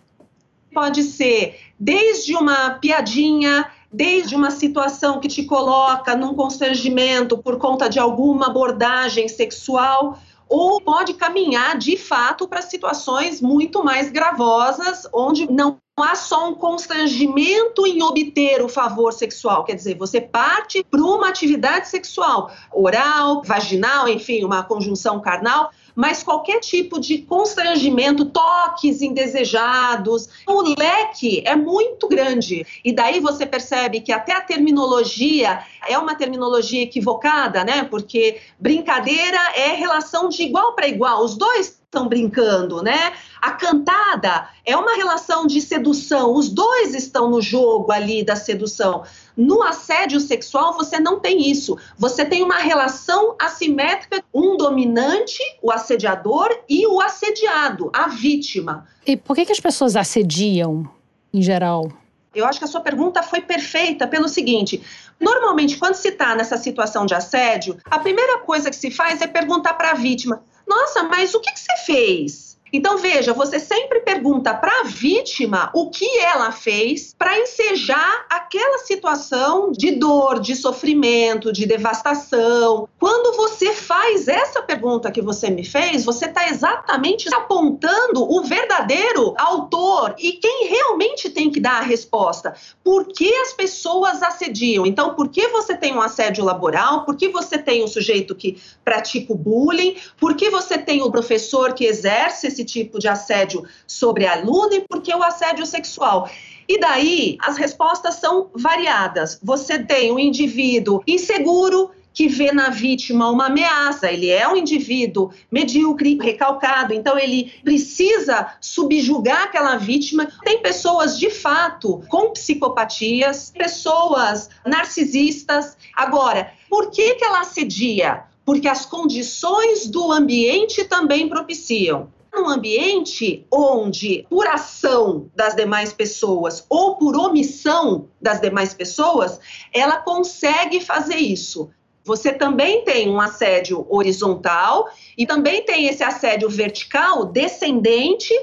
Pode 0.74 1.04
ser 1.04 1.58
desde 1.80 2.36
uma 2.36 2.72
piadinha, 2.72 3.66
desde 3.92 4.36
uma 4.36 4.52
situação 4.52 5.20
que 5.20 5.30
te 5.30 5.44
coloca 5.44 6.16
num 6.16 6.36
constrangimento 6.36 7.38
por 7.38 7.58
conta 7.58 7.90
de 7.90 7.98
alguma 7.98 8.48
abordagem 8.48 9.30
sexual, 9.30 10.20
ou 10.50 10.82
pode 10.82 11.14
caminhar 11.14 11.78
de 11.78 11.96
fato 11.96 12.48
para 12.48 12.62
situações 12.62 13.40
muito 13.40 13.84
mais 13.84 14.12
gravosas, 14.12 15.08
onde 15.14 15.50
não 15.50 15.78
há 16.04 16.16
só 16.16 16.50
um 16.50 16.56
constrangimento 16.56 17.86
em 17.86 18.02
obter 18.02 18.62
o 18.62 18.70
favor 18.70 19.14
sexual, 19.14 19.64
quer 19.64 19.76
dizer, 19.76 19.98
você 19.98 20.20
parte 20.20 20.84
para 20.84 21.02
uma 21.02 21.30
atividade 21.30 21.88
sexual, 21.88 22.52
oral, 22.72 23.42
vaginal, 23.44 24.08
enfim, 24.08 24.44
uma 24.44 24.64
conjunção 24.64 25.20
carnal, 25.20 25.72
mas 25.96 26.24
qualquer 26.24 26.60
tipo 26.60 27.00
de 27.00 27.18
constrangimento, 27.20 28.26
toques 28.26 29.02
indesejados, 29.02 30.30
o 30.48 30.62
leque 30.78 31.44
é 31.46 31.56
muito 31.56 32.08
grande. 32.08 32.66
E 32.86 32.94
daí 32.94 33.20
você 33.20 33.46
percebe 33.46 34.00
que 34.00 34.12
até 34.12 34.34
a 34.34 34.42
terminologia 34.42 35.62
é 35.88 35.98
uma 35.98 36.16
terminologia 36.16 36.84
equivocada, 36.84 37.64
né? 37.64 37.84
Porque 37.84 38.40
brincadeira 38.58 39.40
é 39.56 39.74
relação 39.74 40.30
de 40.30 40.44
igual 40.44 40.74
para 40.74 40.88
igual. 40.88 41.24
Os 41.24 41.36
dois 41.36 41.79
estão 41.90 42.08
brincando, 42.08 42.84
né? 42.84 43.14
A 43.42 43.52
cantada 43.52 44.48
é 44.64 44.78
uma 44.78 44.96
relação 44.96 45.48
de 45.48 45.60
sedução, 45.60 46.36
os 46.36 46.48
dois 46.48 46.94
estão 46.94 47.32
no 47.32 47.42
jogo 47.42 47.92
ali 47.92 48.24
da 48.24 48.36
sedução. 48.36 49.04
No 49.36 49.64
assédio 49.64 50.20
sexual, 50.20 50.76
você 50.76 51.00
não 51.00 51.20
tem 51.20 51.50
isso. 51.50 51.76
Você 51.98 52.24
tem 52.24 52.44
uma 52.44 52.58
relação 52.58 53.36
assimétrica, 53.42 54.24
um 54.32 54.56
dominante, 54.56 55.40
o 55.64 55.72
assediador, 55.72 56.50
e 56.70 56.86
o 56.86 57.02
assediado, 57.02 57.90
a 57.92 58.08
vítima. 58.08 58.88
E 59.08 59.18
por 59.18 59.36
que, 59.36 59.46
que 59.46 59.52
as 59.52 59.60
pessoas 59.60 59.96
assediam, 59.96 60.88
em 61.34 61.42
geral? 61.42 61.92
Eu 62.36 62.46
acho 62.46 62.60
que 62.60 62.66
a 62.66 62.68
sua 62.68 62.82
pergunta 62.82 63.24
foi 63.24 63.42
perfeita 63.42 64.06
pelo 64.06 64.28
seguinte: 64.28 64.84
normalmente, 65.20 65.78
quando 65.78 65.96
se 65.96 66.10
está 66.10 66.36
nessa 66.36 66.58
situação 66.58 67.08
de 67.08 67.16
assédio, 67.16 67.78
a 67.86 67.98
primeira 67.98 68.40
coisa 68.42 68.70
que 68.70 68.76
se 68.76 68.92
faz 68.92 69.20
é 69.22 69.28
perguntar 69.28 69.74
para 69.74 69.92
a 69.92 69.96
vítima: 69.96 70.44
nossa, 70.70 71.04
mas 71.04 71.34
o 71.34 71.42
que, 71.42 71.52
que 71.52 71.60
você 71.60 71.78
fez? 71.86 72.49
Então, 72.72 72.98
veja, 72.98 73.34
você 73.34 73.60
sempre 73.60 74.02
pergunta 74.02 74.54
para 74.54 74.82
a 74.82 74.84
vítima 74.84 75.72
o 75.74 75.90
que 75.90 76.20
ela 76.20 76.52
fez 76.52 77.16
para 77.18 77.40
ensejar 77.40 78.26
aquela 78.30 78.80
situação 78.80 79.72
de 79.72 79.92
dor, 79.92 80.40
de 80.40 80.56
sofrimento, 80.56 81.52
de 81.52 81.66
devastação. 81.66 82.88
Quando 83.00 83.36
você 83.36 83.74
faz 83.74 84.28
essa 84.28 84.62
pergunta 84.62 85.12
que 85.12 85.22
você 85.22 85.50
me 85.50 85.64
fez, 85.64 86.06
você 86.06 86.26
está 86.26 86.48
exatamente 86.50 87.34
apontando 87.34 88.24
o 88.24 88.44
verdadeiro 88.44 89.34
autor 89.38 90.16
e 90.18 90.34
quem 90.34 90.68
realmente 90.68 91.30
tem 91.30 91.50
que 91.50 91.60
dar 91.60 91.80
a 91.80 91.86
resposta. 91.86 92.54
Por 92.84 93.08
que 93.08 93.34
as 93.36 93.54
pessoas 93.54 94.22
assediam? 94.22 94.86
Então, 94.86 95.16
por 95.16 95.30
que 95.30 95.48
você 95.48 95.76
tem 95.76 95.94
um 95.94 96.02
assédio 96.02 96.44
laboral? 96.44 97.06
Por 97.06 97.16
que 97.16 97.30
você 97.30 97.58
tem 97.58 97.82
o 97.82 97.86
um 97.86 97.88
sujeito 97.88 98.36
que 98.36 98.58
pratica 98.84 99.34
o 99.34 99.36
bullying? 99.36 99.96
Por 100.20 100.36
que 100.36 100.50
você 100.50 100.78
tem 100.78 101.02
o 101.02 101.12
professor 101.12 101.74
que 101.74 101.86
exerce 101.86 102.48
esse 102.48 102.59
esse 102.60 102.66
tipo 102.66 103.00
de 103.00 103.08
assédio 103.08 103.64
sobre 103.88 104.26
a 104.26 104.38
e 104.40 104.82
por 104.82 105.02
que 105.02 105.14
o 105.14 105.24
assédio 105.24 105.66
sexual. 105.66 106.30
E 106.68 106.80
daí 106.80 107.38
as 107.42 107.58
respostas 107.58 108.16
são 108.16 108.50
variadas. 108.54 109.40
Você 109.42 109.80
tem 109.80 110.12
um 110.12 110.20
indivíduo 110.20 111.02
inseguro 111.08 111.92
que 112.12 112.28
vê 112.28 112.52
na 112.52 112.70
vítima 112.70 113.30
uma 113.30 113.46
ameaça, 113.46 114.12
ele 114.12 114.30
é 114.30 114.46
um 114.48 114.58
indivíduo 114.58 115.32
medíocre, 115.50 116.18
recalcado, 116.22 116.94
então 116.94 117.18
ele 117.18 117.54
precisa 117.64 118.56
subjugar 118.60 119.44
aquela 119.44 119.78
vítima. 119.78 120.28
Tem 120.44 120.62
pessoas 120.62 121.18
de 121.18 121.30
fato 121.30 122.04
com 122.10 122.32
psicopatias, 122.32 123.54
pessoas 123.56 124.50
narcisistas. 124.66 125.78
Agora, 125.96 126.52
por 126.70 126.92
que, 126.92 127.16
que 127.16 127.24
ela 127.24 127.42
assedia? 127.42 128.24
Porque 128.44 128.68
as 128.68 128.86
condições 128.86 129.88
do 129.88 130.12
ambiente 130.12 130.84
também 130.84 131.30
propiciam 131.30 132.10
num 132.34 132.50
ambiente 132.50 133.46
onde, 133.52 134.26
por 134.30 134.48
ação 134.48 135.30
das 135.36 135.56
demais 135.56 135.92
pessoas 135.92 136.66
ou 136.70 136.96
por 136.96 137.16
omissão 137.16 138.08
das 138.22 138.40
demais 138.40 138.74
pessoas, 138.74 139.40
ela 139.74 139.98
consegue 139.98 140.80
fazer 140.82 141.18
isso. 141.18 141.70
Você 142.04 142.32
também 142.32 142.84
tem 142.84 143.10
um 143.10 143.20
assédio 143.20 143.86
horizontal 143.90 144.90
e 145.18 145.26
também 145.26 145.64
tem 145.64 145.88
esse 145.88 146.04
assédio 146.04 146.50
vertical 146.50 147.26
descendente 147.26 148.34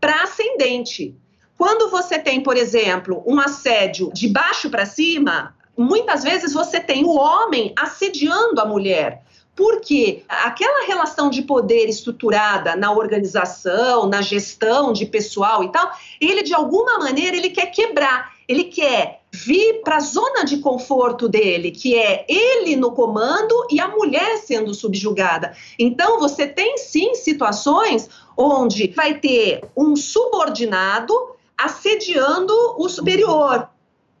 para 0.00 0.22
ascendente. 0.22 1.14
Quando 1.56 1.90
você 1.90 2.18
tem, 2.18 2.42
por 2.42 2.56
exemplo, 2.56 3.22
um 3.26 3.40
assédio 3.40 4.12
de 4.12 4.28
baixo 4.28 4.68
para 4.70 4.84
cima, 4.84 5.56
muitas 5.76 6.22
vezes 6.22 6.52
você 6.52 6.78
tem 6.78 7.04
o 7.04 7.16
homem 7.16 7.72
assediando 7.76 8.60
a 8.60 8.64
mulher. 8.66 9.22
Porque 9.56 10.22
aquela 10.28 10.86
relação 10.86 11.30
de 11.30 11.40
poder 11.40 11.88
estruturada 11.88 12.76
na 12.76 12.92
organização, 12.92 14.06
na 14.06 14.20
gestão 14.20 14.92
de 14.92 15.06
pessoal 15.06 15.64
e 15.64 15.72
tal, 15.72 15.90
ele 16.20 16.42
de 16.42 16.54
alguma 16.54 16.98
maneira 16.98 17.34
ele 17.36 17.48
quer 17.48 17.66
quebrar, 17.66 18.34
ele 18.46 18.64
quer 18.64 19.22
vir 19.32 19.80
para 19.82 19.96
a 19.96 20.00
zona 20.00 20.44
de 20.44 20.58
conforto 20.58 21.28
dele, 21.28 21.70
que 21.70 21.98
é 21.98 22.26
ele 22.28 22.76
no 22.76 22.92
comando 22.92 23.66
e 23.70 23.80
a 23.80 23.88
mulher 23.88 24.36
sendo 24.38 24.74
subjugada. 24.74 25.56
Então 25.78 26.18
você 26.18 26.46
tem 26.46 26.76
sim 26.76 27.14
situações 27.14 28.08
onde 28.36 28.88
vai 28.88 29.14
ter 29.14 29.64
um 29.76 29.96
subordinado 29.96 31.14
assediando 31.56 32.52
o 32.76 32.88
superior, 32.88 33.68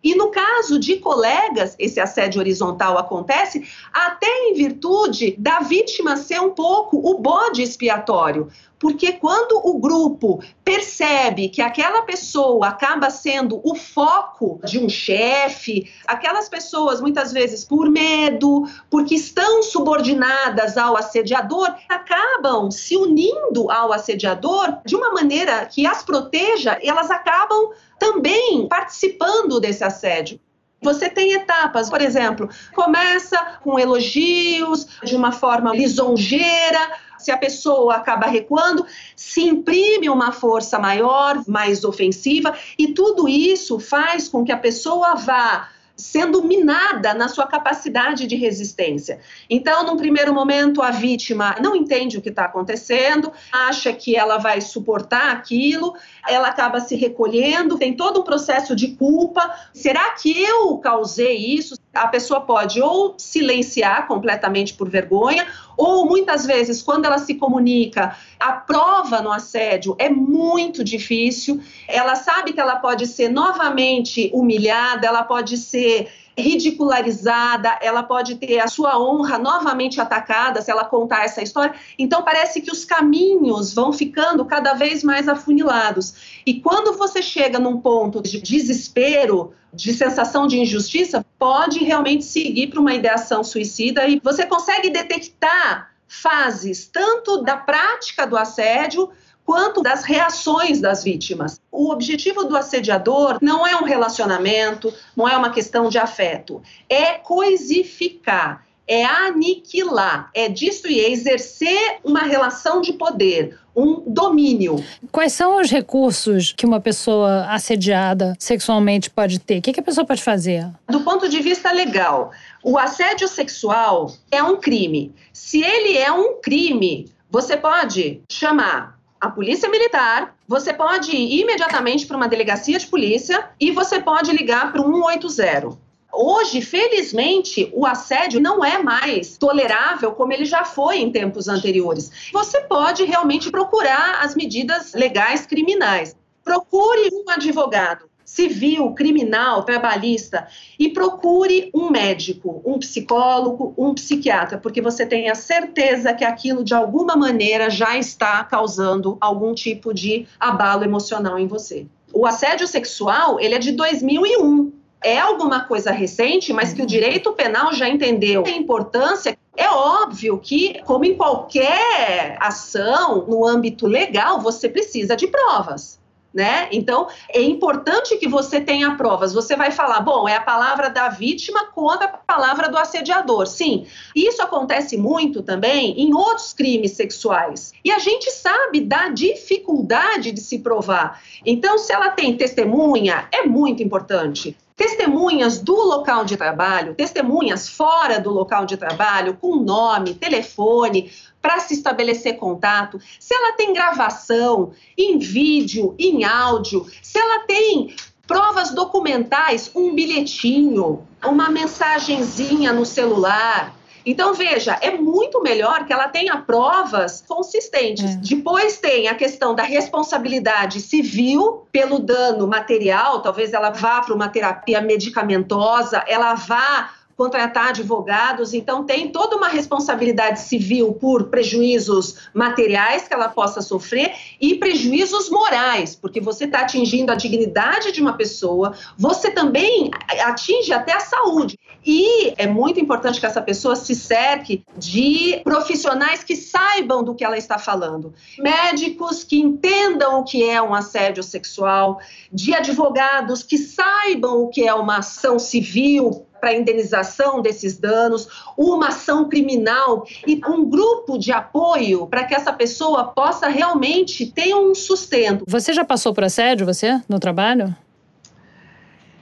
e 0.02 0.14
no 0.14 0.30
caso 0.30 0.78
de 0.78 0.96
colegas, 0.96 1.74
esse 1.78 1.98
assédio 1.98 2.40
horizontal 2.40 2.98
acontece 2.98 3.66
até 3.92 4.28
em 4.48 4.54
virtude 4.54 5.34
da 5.38 5.60
vítima 5.60 6.16
ser 6.16 6.40
um 6.40 6.50
pouco 6.50 6.98
o 6.98 7.18
bode 7.18 7.62
expiatório. 7.62 8.48
Porque 8.78 9.12
quando 9.12 9.60
o 9.64 9.78
grupo 9.78 10.42
percebe 10.64 11.48
que 11.48 11.62
aquela 11.62 12.02
pessoa 12.02 12.68
acaba 12.68 13.08
sendo 13.08 13.60
o 13.64 13.74
foco 13.74 14.60
de 14.64 14.78
um 14.78 14.88
chefe, 14.88 15.90
aquelas 16.06 16.48
pessoas 16.48 17.00
muitas 17.00 17.32
vezes 17.32 17.64
por 17.64 17.90
medo, 17.90 18.64
porque 18.90 19.14
estão 19.14 19.62
subordinadas 19.62 20.76
ao 20.76 20.96
assediador, 20.96 21.74
acabam 21.88 22.70
se 22.70 22.96
unindo 22.96 23.70
ao 23.70 23.92
assediador 23.92 24.78
de 24.84 24.94
uma 24.94 25.10
maneira 25.12 25.64
que 25.66 25.86
as 25.86 26.02
proteja, 26.02 26.78
elas 26.82 27.10
acabam 27.10 27.70
também 27.98 28.68
participando 28.68 29.58
desse 29.58 29.82
assédio. 29.82 30.38
Você 30.82 31.08
tem 31.08 31.32
etapas, 31.32 31.88
por 31.88 32.00
exemplo, 32.00 32.48
começa 32.74 33.58
com 33.62 33.78
elogios 33.78 34.86
de 35.02 35.16
uma 35.16 35.32
forma 35.32 35.74
lisonjeira, 35.74 36.90
se 37.18 37.30
a 37.30 37.36
pessoa 37.36 37.96
acaba 37.96 38.26
recuando, 38.26 38.86
se 39.16 39.42
imprime 39.42 40.08
uma 40.08 40.32
força 40.32 40.78
maior, 40.78 41.42
mais 41.48 41.82
ofensiva, 41.82 42.54
e 42.78 42.88
tudo 42.88 43.28
isso 43.28 43.80
faz 43.80 44.28
com 44.28 44.44
que 44.44 44.52
a 44.52 44.56
pessoa 44.56 45.14
vá 45.14 45.70
sendo 45.96 46.44
minada 46.44 47.14
na 47.14 47.28
sua 47.28 47.46
capacidade 47.46 48.26
de 48.26 48.36
resistência. 48.36 49.20
Então, 49.48 49.84
num 49.84 49.96
primeiro 49.96 50.34
momento, 50.34 50.82
a 50.82 50.90
vítima 50.90 51.56
não 51.60 51.74
entende 51.74 52.18
o 52.18 52.22
que 52.22 52.28
está 52.28 52.44
acontecendo, 52.44 53.32
acha 53.50 53.92
que 53.92 54.14
ela 54.14 54.36
vai 54.36 54.60
suportar 54.60 55.32
aquilo, 55.32 55.94
ela 56.28 56.48
acaba 56.48 56.80
se 56.80 56.94
recolhendo, 56.94 57.78
tem 57.78 57.96
todo 57.96 58.20
um 58.20 58.24
processo 58.24 58.76
de 58.76 58.88
culpa. 58.88 59.54
Será 59.72 60.10
que 60.10 60.42
eu 60.42 60.76
causei 60.78 61.36
isso? 61.36 61.76
A 61.96 62.08
pessoa 62.08 62.40
pode 62.40 62.80
ou 62.80 63.14
silenciar 63.18 64.06
completamente 64.06 64.74
por 64.74 64.88
vergonha, 64.88 65.46
ou 65.76 66.06
muitas 66.06 66.46
vezes, 66.46 66.82
quando 66.82 67.04
ela 67.04 67.18
se 67.18 67.34
comunica, 67.34 68.16
a 68.38 68.52
prova 68.52 69.20
no 69.20 69.32
assédio 69.32 69.94
é 69.98 70.08
muito 70.08 70.82
difícil, 70.82 71.60
ela 71.88 72.16
sabe 72.16 72.52
que 72.52 72.60
ela 72.60 72.76
pode 72.76 73.06
ser 73.06 73.28
novamente 73.28 74.30
humilhada, 74.32 75.06
ela 75.06 75.22
pode 75.22 75.56
ser 75.56 76.08
ridicularizada, 76.36 77.78
ela 77.80 78.02
pode 78.02 78.34
ter 78.34 78.58
a 78.58 78.68
sua 78.68 78.98
honra 78.98 79.38
novamente 79.38 80.00
atacada 80.00 80.60
se 80.60 80.70
ela 80.70 80.84
contar 80.84 81.24
essa 81.24 81.42
história. 81.42 81.74
Então 81.98 82.22
parece 82.22 82.60
que 82.60 82.70
os 82.70 82.84
caminhos 82.84 83.72
vão 83.72 83.92
ficando 83.92 84.44
cada 84.44 84.74
vez 84.74 85.02
mais 85.02 85.28
afunilados. 85.28 86.40
E 86.44 86.60
quando 86.60 86.96
você 86.96 87.22
chega 87.22 87.58
num 87.58 87.80
ponto 87.80 88.22
de 88.22 88.40
desespero, 88.40 89.54
de 89.72 89.92
sensação 89.94 90.46
de 90.46 90.58
injustiça, 90.58 91.24
pode 91.38 91.82
realmente 91.82 92.24
seguir 92.24 92.68
para 92.68 92.80
uma 92.80 92.94
ideação 92.94 93.42
suicida 93.42 94.06
e 94.06 94.20
você 94.22 94.44
consegue 94.46 94.90
detectar 94.90 95.92
fases 96.08 96.86
tanto 96.86 97.42
da 97.42 97.56
prática 97.56 98.26
do 98.26 98.36
assédio 98.36 99.10
quanto 99.46 99.80
das 99.80 100.02
reações 100.02 100.80
das 100.80 101.04
vítimas. 101.04 101.60
O 101.70 101.92
objetivo 101.92 102.44
do 102.44 102.56
assediador 102.56 103.38
não 103.40 103.64
é 103.64 103.76
um 103.76 103.84
relacionamento, 103.84 104.92
não 105.16 105.28
é 105.28 105.36
uma 105.36 105.50
questão 105.50 105.88
de 105.88 105.98
afeto, 105.98 106.60
é 106.88 107.12
coisificar, 107.12 108.66
é 108.88 109.04
aniquilar, 109.04 110.30
é 110.34 110.48
destruir, 110.48 111.04
é 111.04 111.10
exercer 111.10 111.98
uma 112.04 112.22
relação 112.22 112.80
de 112.80 112.92
poder, 112.92 113.58
um 113.74 114.02
domínio. 114.06 114.82
Quais 115.12 115.32
são 115.32 115.60
os 115.60 115.70
recursos 115.70 116.52
que 116.52 116.66
uma 116.66 116.80
pessoa 116.80 117.46
assediada 117.48 118.34
sexualmente 118.38 119.10
pode 119.10 119.38
ter? 119.38 119.58
O 119.58 119.62
que, 119.62 119.78
a 119.78 119.82
pessoa 119.82 120.06
pode 120.06 120.22
fazer? 120.22 120.66
Do 120.88 121.00
ponto 121.00 121.28
de 121.28 121.40
vista 121.40 121.70
legal, 121.70 122.32
o 122.64 122.78
assédio 122.78 123.28
sexual 123.28 124.12
é 124.30 124.42
um 124.42 124.56
crime. 124.56 125.12
Se 125.32 125.62
ele 125.62 125.98
é 125.98 126.10
um 126.10 126.40
crime, 126.40 127.10
você 127.30 127.56
pode 127.56 128.22
chamar 128.30 128.95
a 129.20 129.30
polícia 129.30 129.68
militar, 129.68 130.34
você 130.46 130.72
pode 130.72 131.14
ir 131.14 131.40
imediatamente 131.40 132.06
para 132.06 132.16
uma 132.16 132.28
delegacia 132.28 132.78
de 132.78 132.86
polícia 132.86 133.48
e 133.58 133.70
você 133.70 134.00
pode 134.00 134.30
ligar 134.32 134.72
para 134.72 134.82
o 134.82 134.92
180. 134.92 135.78
Hoje, 136.12 136.62
felizmente, 136.62 137.70
o 137.74 137.84
assédio 137.84 138.40
não 138.40 138.64
é 138.64 138.82
mais 138.82 139.36
tolerável 139.36 140.12
como 140.12 140.32
ele 140.32 140.44
já 140.44 140.64
foi 140.64 140.98
em 140.98 141.12
tempos 141.12 141.48
anteriores. 141.48 142.30
Você 142.32 142.60
pode 142.62 143.04
realmente 143.04 143.50
procurar 143.50 144.20
as 144.22 144.34
medidas 144.34 144.94
legais 144.94 145.44
criminais. 145.44 146.16
Procure 146.42 147.10
um 147.12 147.30
advogado 147.30 148.08
civil, 148.26 148.90
criminal, 148.90 149.62
trabalhista 149.62 150.48
e 150.78 150.88
procure 150.88 151.70
um 151.72 151.88
médico, 151.88 152.60
um 152.66 152.78
psicólogo, 152.80 153.72
um 153.78 153.94
psiquiatra, 153.94 154.58
porque 154.58 154.82
você 154.82 155.06
tenha 155.06 155.34
certeza 155.36 156.12
que 156.12 156.24
aquilo 156.24 156.64
de 156.64 156.74
alguma 156.74 157.14
maneira 157.14 157.70
já 157.70 157.96
está 157.96 158.42
causando 158.42 159.16
algum 159.20 159.54
tipo 159.54 159.94
de 159.94 160.26
abalo 160.40 160.82
emocional 160.82 161.38
em 161.38 161.46
você. 161.46 161.86
O 162.12 162.26
assédio 162.26 162.66
sexual, 162.66 163.38
ele 163.38 163.54
é 163.54 163.58
de 163.58 163.72
2001. 163.72 164.72
É 165.04 165.18
alguma 165.18 165.60
coisa 165.60 165.92
recente, 165.92 166.52
mas 166.52 166.72
que 166.72 166.82
o 166.82 166.86
direito 166.86 167.32
penal 167.32 167.72
já 167.72 167.88
entendeu 167.88 168.44
a 168.44 168.50
importância 168.50 169.38
é 169.56 169.70
óbvio 169.70 170.38
que, 170.38 170.82
como 170.84 171.04
em 171.04 171.14
qualquer 171.14 172.36
ação 172.40 173.24
no 173.26 173.46
âmbito 173.46 173.86
legal, 173.86 174.40
você 174.40 174.68
precisa 174.68 175.16
de 175.16 175.28
provas 175.28 175.98
né? 176.36 176.68
Então, 176.70 177.08
é 177.30 177.40
importante 177.40 178.18
que 178.18 178.28
você 178.28 178.60
tenha 178.60 178.94
provas. 178.94 179.32
Você 179.32 179.56
vai 179.56 179.70
falar, 179.70 180.00
bom, 180.00 180.28
é 180.28 180.36
a 180.36 180.40
palavra 180.40 180.90
da 180.90 181.08
vítima 181.08 181.68
contra 181.72 182.04
a 182.04 182.08
palavra 182.08 182.68
do 182.68 182.76
assediador. 182.76 183.46
Sim, 183.46 183.86
isso 184.14 184.42
acontece 184.42 184.98
muito 184.98 185.42
também 185.42 185.98
em 185.98 186.12
outros 186.14 186.52
crimes 186.52 186.92
sexuais. 186.92 187.72
E 187.82 187.90
a 187.90 187.98
gente 187.98 188.30
sabe 188.30 188.82
da 188.82 189.08
dificuldade 189.08 190.30
de 190.30 190.40
se 190.42 190.58
provar. 190.58 191.22
Então, 191.44 191.78
se 191.78 191.90
ela 191.90 192.10
tem 192.10 192.36
testemunha, 192.36 193.26
é 193.32 193.46
muito 193.46 193.82
importante 193.82 194.54
testemunhas 194.76 195.58
do 195.58 195.74
local 195.74 196.26
de 196.26 196.36
trabalho, 196.36 196.94
testemunhas 196.94 197.66
fora 197.66 198.20
do 198.20 198.30
local 198.30 198.66
de 198.66 198.76
trabalho, 198.76 199.38
com 199.40 199.56
nome, 199.56 200.12
telefone, 200.12 201.10
para 201.46 201.60
se 201.60 201.74
estabelecer 201.74 202.38
contato, 202.38 202.98
se 203.20 203.32
ela 203.32 203.52
tem 203.52 203.72
gravação 203.72 204.72
em 204.98 205.16
vídeo, 205.16 205.94
em 205.96 206.24
áudio, 206.24 206.84
se 207.00 207.16
ela 207.16 207.46
tem 207.46 207.94
provas 208.26 208.72
documentais, 208.72 209.70
um 209.72 209.94
bilhetinho, 209.94 211.06
uma 211.24 211.48
mensagenzinha 211.48 212.72
no 212.72 212.84
celular. 212.84 213.72
Então, 214.04 214.34
veja, 214.34 214.76
é 214.82 214.90
muito 214.90 215.40
melhor 215.40 215.86
que 215.86 215.92
ela 215.92 216.08
tenha 216.08 216.36
provas 216.38 217.22
consistentes. 217.28 218.16
É. 218.16 218.16
Depois 218.16 218.78
tem 218.78 219.06
a 219.06 219.14
questão 219.14 219.54
da 219.54 219.62
responsabilidade 219.62 220.80
civil 220.80 221.64
pelo 221.70 222.00
dano 222.00 222.48
material, 222.48 223.22
talvez 223.22 223.52
ela 223.52 223.70
vá 223.70 224.00
para 224.00 224.12
uma 224.12 224.28
terapia 224.28 224.80
medicamentosa, 224.80 226.02
ela 226.08 226.34
vá 226.34 226.90
contratar 227.16 227.68
advogados, 227.68 228.52
então 228.52 228.84
tem 228.84 229.08
toda 229.08 229.36
uma 229.36 229.48
responsabilidade 229.48 230.40
civil 230.40 230.92
por 230.92 231.24
prejuízos 231.24 232.28
materiais 232.34 233.08
que 233.08 233.14
ela 233.14 233.28
possa 233.30 233.62
sofrer 233.62 234.12
e 234.38 234.56
prejuízos 234.56 235.30
morais, 235.30 235.96
porque 235.96 236.20
você 236.20 236.44
está 236.44 236.60
atingindo 236.60 237.10
a 237.10 237.14
dignidade 237.14 237.90
de 237.90 238.02
uma 238.02 238.12
pessoa, 238.12 238.74
você 238.98 239.30
também 239.30 239.90
atinge 240.24 240.72
até 240.72 240.92
a 240.92 241.00
saúde. 241.00 241.58
E 241.84 242.34
é 242.36 242.46
muito 242.46 242.80
importante 242.80 243.20
que 243.20 243.26
essa 243.26 243.40
pessoa 243.40 243.76
se 243.76 243.94
cerque 243.94 244.64
de 244.76 245.40
profissionais 245.44 246.22
que 246.24 246.34
saibam 246.34 247.02
do 247.02 247.14
que 247.14 247.24
ela 247.24 247.38
está 247.38 247.58
falando, 247.58 248.12
médicos 248.38 249.22
que 249.22 249.40
entendam 249.40 250.20
o 250.20 250.24
que 250.24 250.42
é 250.42 250.60
um 250.60 250.74
assédio 250.74 251.22
sexual, 251.22 252.00
de 252.30 252.52
advogados 252.54 253.42
que 253.42 253.56
saibam 253.56 254.42
o 254.42 254.48
que 254.48 254.66
é 254.66 254.74
uma 254.74 254.98
ação 254.98 255.38
civil 255.38 256.25
para 256.40 256.54
indenização 256.54 257.40
desses 257.40 257.78
danos, 257.78 258.28
uma 258.56 258.88
ação 258.88 259.28
criminal 259.28 260.06
e 260.26 260.40
um 260.48 260.68
grupo 260.68 261.18
de 261.18 261.32
apoio 261.32 262.06
para 262.06 262.24
que 262.24 262.34
essa 262.34 262.52
pessoa 262.52 263.04
possa 263.04 263.48
realmente 263.48 264.26
ter 264.26 264.54
um 264.54 264.74
sustento. 264.74 265.44
Você 265.46 265.72
já 265.72 265.84
passou 265.84 266.12
por 266.14 266.24
assédio, 266.24 266.66
você, 266.66 267.00
no 267.08 267.18
trabalho? 267.18 267.74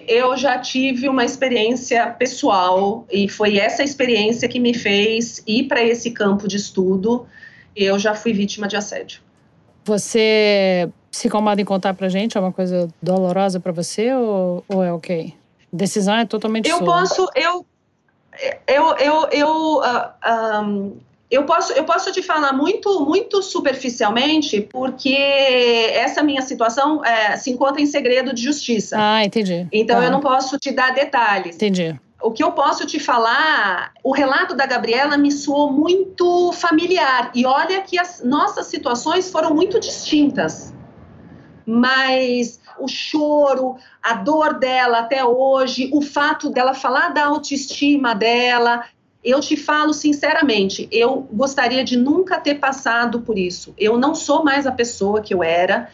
eu 0.06 0.36
já 0.36 0.58
tive 0.58 1.08
uma 1.08 1.24
experiência 1.24 2.06
pessoal 2.10 3.06
e 3.10 3.28
foi 3.28 3.56
essa 3.56 3.82
experiência 3.82 4.48
que 4.48 4.60
me 4.60 4.74
fez 4.74 5.42
ir 5.46 5.64
para 5.64 5.82
esse 5.82 6.10
campo 6.10 6.46
de 6.46 6.56
estudo. 6.56 7.26
Eu 7.74 7.98
já 7.98 8.14
fui 8.14 8.32
vítima 8.32 8.68
de 8.68 8.76
assédio. 8.76 9.20
Você 9.84 10.88
se 11.10 11.28
incomoda 11.28 11.60
em 11.60 11.64
contar 11.64 11.94
para 11.94 12.08
gente? 12.08 12.36
É 12.36 12.40
uma 12.40 12.52
coisa 12.52 12.88
dolorosa 13.02 13.60
para 13.60 13.72
você 13.72 14.14
ou, 14.14 14.64
ou 14.68 14.82
é 14.82 14.92
ok? 14.92 15.34
Decisão 15.74 16.14
é 16.14 16.24
totalmente 16.24 16.68
eu 16.68 16.78
sua. 16.78 16.86
Posso, 16.86 17.28
eu 17.34 17.66
eu, 18.66 18.96
eu, 18.96 19.28
eu, 19.30 19.76
uh, 19.78 20.62
um, 20.62 20.96
eu, 21.30 21.44
posso, 21.44 21.72
eu 21.72 21.84
posso 21.84 22.10
te 22.12 22.22
falar 22.22 22.52
muito, 22.52 23.04
muito 23.04 23.42
superficialmente, 23.42 24.60
porque 24.60 25.16
essa 25.92 26.22
minha 26.22 26.42
situação 26.42 27.04
é, 27.04 27.36
se 27.36 27.50
encontra 27.50 27.80
em 27.80 27.86
segredo 27.86 28.34
de 28.34 28.42
justiça. 28.42 28.96
Ah, 28.98 29.24
entendi. 29.24 29.66
Então 29.72 29.98
tá. 29.98 30.04
eu 30.04 30.10
não 30.10 30.20
posso 30.20 30.58
te 30.58 30.72
dar 30.72 30.92
detalhes. 30.94 31.56
Entendi. 31.56 31.98
O 32.20 32.30
que 32.30 32.42
eu 32.42 32.52
posso 32.52 32.86
te 32.86 32.98
falar, 32.98 33.92
o 34.02 34.10
relato 34.10 34.54
da 34.54 34.66
Gabriela 34.66 35.16
me 35.16 35.30
soou 35.30 35.70
muito 35.70 36.52
familiar. 36.52 37.30
E 37.34 37.44
olha 37.44 37.82
que 37.82 37.98
as 37.98 38.22
nossas 38.24 38.66
situações 38.66 39.30
foram 39.30 39.54
muito 39.54 39.78
distintas. 39.78 40.72
Mas 41.66 42.60
o 42.78 42.88
choro, 42.88 43.76
a 44.02 44.14
dor 44.14 44.58
dela 44.58 45.00
até 45.00 45.24
hoje, 45.24 45.90
o 45.92 46.00
fato 46.00 46.50
dela 46.50 46.74
falar 46.74 47.10
da 47.10 47.26
autoestima 47.26 48.14
dela. 48.14 48.84
Eu 49.22 49.40
te 49.40 49.56
falo 49.56 49.94
sinceramente, 49.94 50.86
eu 50.92 51.26
gostaria 51.32 51.82
de 51.82 51.96
nunca 51.96 52.38
ter 52.38 52.56
passado 52.56 53.22
por 53.22 53.38
isso. 53.38 53.74
Eu 53.78 53.96
não 53.96 54.14
sou 54.14 54.44
mais 54.44 54.66
a 54.66 54.72
pessoa 54.72 55.22
que 55.22 55.32
eu 55.32 55.42
era. 55.42 55.90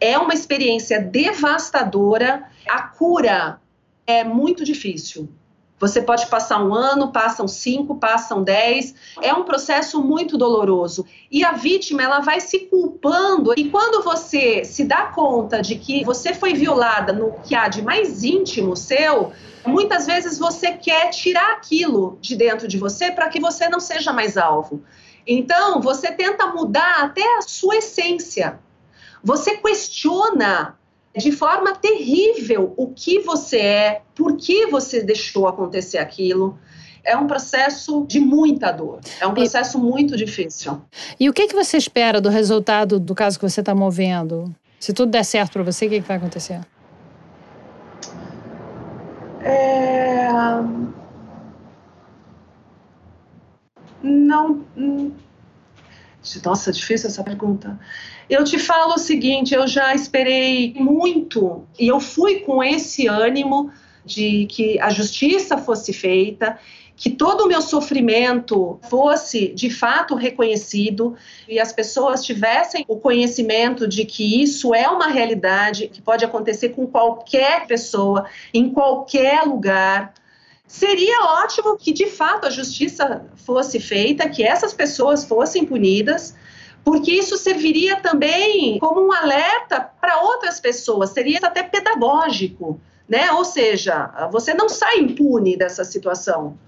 É 0.00 0.18
uma 0.18 0.34
experiência 0.34 1.00
devastadora. 1.00 2.48
A 2.68 2.82
cura 2.82 3.60
é 4.06 4.24
muito 4.24 4.64
difícil. 4.64 5.28
Você 5.78 6.00
pode 6.00 6.26
passar 6.28 6.64
um 6.64 6.72
ano, 6.72 7.10
passam 7.10 7.48
cinco, 7.48 7.96
passam 7.96 8.42
dez. 8.42 8.94
É 9.20 9.34
um 9.34 9.42
processo 9.42 10.02
muito 10.02 10.38
doloroso. 10.38 11.04
E 11.30 11.44
a 11.44 11.52
vítima, 11.52 12.02
ela 12.02 12.20
vai 12.20 12.40
se 12.40 12.60
culpando. 12.60 13.52
E 13.56 13.68
quando 13.70 14.02
você 14.02 14.64
se 14.64 14.84
dá 14.84 15.06
conta 15.06 15.60
de 15.60 15.76
que 15.76 16.04
você 16.04 16.32
foi 16.32 16.54
violada 16.54 17.12
no 17.12 17.32
que 17.42 17.54
há 17.54 17.68
de 17.68 17.82
mais 17.82 18.22
íntimo 18.22 18.76
seu, 18.76 19.32
muitas 19.66 20.06
vezes 20.06 20.38
você 20.38 20.72
quer 20.72 21.10
tirar 21.10 21.52
aquilo 21.52 22.18
de 22.20 22.36
dentro 22.36 22.68
de 22.68 22.78
você 22.78 23.10
para 23.10 23.28
que 23.28 23.40
você 23.40 23.68
não 23.68 23.80
seja 23.80 24.12
mais 24.12 24.36
alvo. 24.36 24.82
Então, 25.26 25.80
você 25.80 26.12
tenta 26.12 26.46
mudar 26.46 27.02
até 27.02 27.38
a 27.38 27.42
sua 27.42 27.76
essência. 27.76 28.60
Você 29.22 29.56
questiona 29.56 30.78
de 31.16 31.30
forma 31.30 31.74
terrível 31.74 32.74
o 32.76 32.88
que 32.88 33.20
você 33.20 33.58
é, 33.58 34.02
por 34.14 34.36
que 34.36 34.66
você 34.66 35.02
deixou 35.02 35.46
acontecer 35.46 35.98
aquilo. 35.98 36.58
É 37.06 37.16
um 37.16 37.26
processo 37.26 38.06
de 38.08 38.18
muita 38.18 38.72
dor, 38.72 39.00
é 39.20 39.26
um 39.26 39.34
processo 39.34 39.76
e, 39.76 39.80
muito 39.80 40.16
difícil. 40.16 40.80
E 41.20 41.28
o 41.28 41.34
que, 41.34 41.46
que 41.46 41.54
você 41.54 41.76
espera 41.76 42.18
do 42.18 42.30
resultado 42.30 42.98
do 42.98 43.14
caso 43.14 43.38
que 43.38 43.46
você 43.46 43.60
está 43.60 43.74
movendo? 43.74 44.54
Se 44.80 44.92
tudo 44.94 45.10
der 45.10 45.22
certo 45.22 45.52
para 45.52 45.62
você, 45.62 45.86
o 45.86 45.90
que, 45.90 46.00
que 46.00 46.08
vai 46.08 46.16
acontecer? 46.16 46.60
É... 49.42 50.28
Não. 54.02 54.64
Hum, 54.76 55.12
nossa, 56.44 56.72
difícil 56.72 57.08
essa 57.08 57.22
pergunta. 57.22 57.78
Eu 58.28 58.44
te 58.44 58.58
falo 58.58 58.94
o 58.94 58.98
seguinte: 58.98 59.54
eu 59.54 59.66
já 59.66 59.94
esperei 59.94 60.74
muito 60.74 61.66
e 61.78 61.88
eu 61.88 62.00
fui 62.00 62.40
com 62.40 62.62
esse 62.62 63.06
ânimo 63.06 63.70
de 64.04 64.46
que 64.46 64.78
a 64.80 64.90
justiça 64.90 65.56
fosse 65.56 65.92
feita, 65.92 66.58
que 66.96 67.10
todo 67.10 67.44
o 67.44 67.48
meu 67.48 67.60
sofrimento 67.60 68.78
fosse 68.88 69.48
de 69.48 69.70
fato 69.70 70.14
reconhecido 70.14 71.16
e 71.48 71.58
as 71.58 71.72
pessoas 71.72 72.24
tivessem 72.24 72.84
o 72.86 72.96
conhecimento 72.96 73.88
de 73.88 74.04
que 74.04 74.42
isso 74.42 74.74
é 74.74 74.88
uma 74.88 75.08
realidade 75.08 75.88
que 75.88 76.00
pode 76.00 76.24
acontecer 76.24 76.70
com 76.70 76.86
qualquer 76.86 77.66
pessoa, 77.66 78.26
em 78.52 78.70
qualquer 78.70 79.42
lugar. 79.42 80.14
Seria 80.66 81.24
ótimo 81.42 81.76
que 81.76 81.92
de 81.92 82.06
fato 82.06 82.46
a 82.46 82.50
justiça 82.50 83.26
fosse 83.36 83.80
feita, 83.80 84.28
que 84.28 84.42
essas 84.42 84.72
pessoas 84.72 85.24
fossem 85.24 85.64
punidas 85.64 86.34
porque 86.84 87.12
isso 87.12 87.36
serviria 87.36 87.96
também 87.96 88.78
como 88.78 89.06
um 89.06 89.12
alerta 89.12 89.80
para 90.00 90.20
outras 90.20 90.60
pessoas, 90.60 91.10
seria 91.10 91.38
até 91.42 91.62
pedagógico, 91.62 92.78
né? 93.08 93.32
Ou 93.32 93.44
seja, 93.44 94.28
você 94.30 94.52
não 94.52 94.68
sai 94.68 94.98
impune 94.98 95.56
dessa 95.56 95.84
situação. 95.84 96.58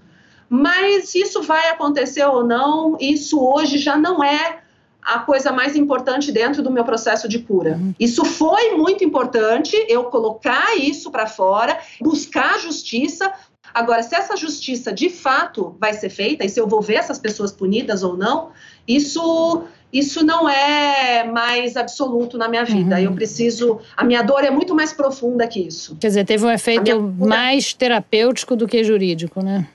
Mas 0.49 1.13
isso 1.13 1.43
vai 1.43 1.69
acontecer 1.69 2.25
ou 2.25 2.43
não, 2.43 2.97
isso 2.99 3.39
hoje 3.39 3.77
já 3.77 3.97
não 3.97 4.23
é 4.23 4.59
a 5.01 5.19
coisa 5.19 5.51
mais 5.51 5.75
importante 5.75 6.31
dentro 6.31 6.61
do 6.61 6.71
meu 6.71 6.83
processo 6.83 7.29
de 7.29 7.39
cura. 7.39 7.79
Isso 7.99 8.25
foi 8.25 8.75
muito 8.75 9.03
importante, 9.03 9.75
eu 9.87 10.05
colocar 10.05 10.75
isso 10.77 11.11
para 11.11 11.27
fora, 11.27 11.79
buscar 12.01 12.59
justiça. 12.59 13.31
Agora, 13.73 14.03
se 14.03 14.15
essa 14.15 14.35
justiça 14.35 14.91
de 14.91 15.09
fato 15.09 15.75
vai 15.79 15.93
ser 15.93 16.09
feita 16.09 16.43
e 16.43 16.49
se 16.49 16.59
eu 16.59 16.67
vou 16.67 16.81
ver 16.81 16.95
essas 16.95 17.19
pessoas 17.19 17.51
punidas 17.51 18.03
ou 18.03 18.17
não, 18.17 18.51
isso 18.87 19.63
isso 19.91 20.23
não 20.23 20.49
é 20.49 21.23
mais 21.23 21.77
absoluto 21.77 22.37
na 22.37 22.47
minha 22.47 22.65
vida. 22.65 22.95
Uhum. 22.95 23.01
Eu 23.01 23.13
preciso. 23.13 23.79
A 23.95 24.03
minha 24.03 24.21
dor 24.21 24.43
é 24.43 24.51
muito 24.51 24.75
mais 24.75 24.93
profunda 24.93 25.47
que 25.47 25.59
isso. 25.59 25.95
Quer 25.99 26.07
dizer, 26.07 26.25
teve 26.25 26.45
um 26.45 26.51
efeito 26.51 27.01
mais 27.17 27.73
terapêutico 27.73 28.55
do 28.55 28.67
que 28.67 28.83
jurídico, 28.83 29.41
né? 29.41 29.67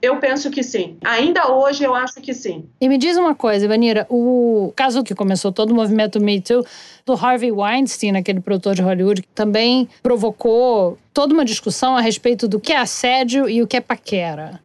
Eu 0.00 0.16
penso 0.18 0.48
que 0.50 0.62
sim. 0.62 0.96
Ainda 1.04 1.50
hoje 1.52 1.82
eu 1.82 1.92
acho 1.92 2.20
que 2.20 2.32
sim. 2.32 2.64
E 2.80 2.88
me 2.88 2.96
diz 2.96 3.16
uma 3.16 3.34
coisa, 3.34 3.66
Vanira, 3.66 4.06
o 4.08 4.72
caso 4.76 5.02
que 5.02 5.12
começou 5.12 5.50
todo 5.50 5.72
o 5.72 5.74
movimento 5.74 6.20
Me 6.20 6.40
Too, 6.40 6.64
do 7.04 7.14
Harvey 7.14 7.50
Weinstein, 7.50 8.16
aquele 8.16 8.40
produtor 8.40 8.76
de 8.76 8.82
Hollywood, 8.82 9.22
que 9.22 9.28
também 9.34 9.88
provocou 10.00 10.96
toda 11.12 11.34
uma 11.34 11.44
discussão 11.44 11.96
a 11.96 12.00
respeito 12.00 12.46
do 12.46 12.60
que 12.60 12.72
é 12.72 12.76
assédio 12.76 13.48
e 13.48 13.60
o 13.60 13.66
que 13.66 13.76
é 13.76 13.80
paquera. 13.80 14.60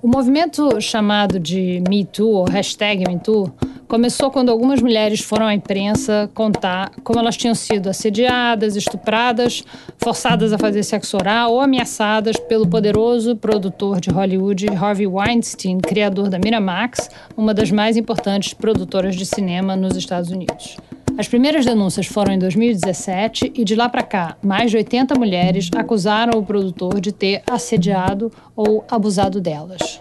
O 0.00 0.06
movimento 0.06 0.80
chamado 0.80 1.40
de 1.40 1.82
Me 1.88 2.04
Too, 2.04 2.30
ou 2.30 2.44
hashtag 2.44 3.04
Me 3.08 3.18
Too, 3.18 3.52
começou 3.88 4.30
quando 4.30 4.48
algumas 4.48 4.80
mulheres 4.80 5.20
foram 5.20 5.44
à 5.44 5.52
imprensa 5.52 6.30
contar 6.34 6.92
como 7.02 7.18
elas 7.18 7.36
tinham 7.36 7.54
sido 7.54 7.88
assediadas, 7.88 8.76
estupradas, 8.76 9.64
forçadas 9.96 10.52
a 10.52 10.58
fazer 10.58 10.84
sexo 10.84 11.16
oral 11.16 11.54
ou 11.54 11.60
ameaçadas 11.60 12.36
pelo 12.36 12.68
poderoso 12.68 13.34
produtor 13.34 14.00
de 14.00 14.10
Hollywood 14.10 14.68
Harvey 14.68 15.08
Weinstein, 15.08 15.78
criador 15.78 16.28
da 16.28 16.38
Miramax, 16.38 17.10
uma 17.36 17.52
das 17.52 17.72
mais 17.72 17.96
importantes 17.96 18.54
produtoras 18.54 19.16
de 19.16 19.26
cinema 19.26 19.74
nos 19.74 19.96
Estados 19.96 20.30
Unidos. 20.30 20.76
As 21.18 21.26
primeiras 21.26 21.66
denúncias 21.66 22.06
foram 22.06 22.32
em 22.32 22.38
2017 22.38 23.50
e 23.52 23.64
de 23.64 23.74
lá 23.74 23.88
para 23.88 24.04
cá, 24.04 24.36
mais 24.40 24.70
de 24.70 24.76
80 24.76 25.18
mulheres 25.18 25.68
acusaram 25.74 26.38
o 26.38 26.46
produtor 26.46 27.00
de 27.00 27.10
ter 27.10 27.42
assediado 27.44 28.30
ou 28.54 28.84
abusado 28.88 29.40
delas. 29.40 30.00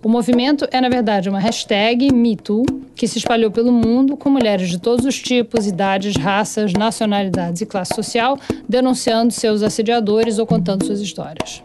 O 0.00 0.08
movimento 0.08 0.64
é, 0.70 0.80
na 0.80 0.88
verdade, 0.88 1.28
uma 1.28 1.40
hashtag 1.40 2.14
MeToo 2.14 2.64
que 2.94 3.08
se 3.08 3.18
espalhou 3.18 3.50
pelo 3.50 3.72
mundo 3.72 4.16
com 4.16 4.30
mulheres 4.30 4.70
de 4.70 4.78
todos 4.78 5.04
os 5.04 5.20
tipos, 5.20 5.66
idades, 5.66 6.14
raças, 6.14 6.72
nacionalidades 6.72 7.60
e 7.60 7.66
classe 7.66 7.92
social 7.92 8.38
denunciando 8.68 9.32
seus 9.32 9.60
assediadores 9.60 10.38
ou 10.38 10.46
contando 10.46 10.86
suas 10.86 11.00
histórias. 11.00 11.64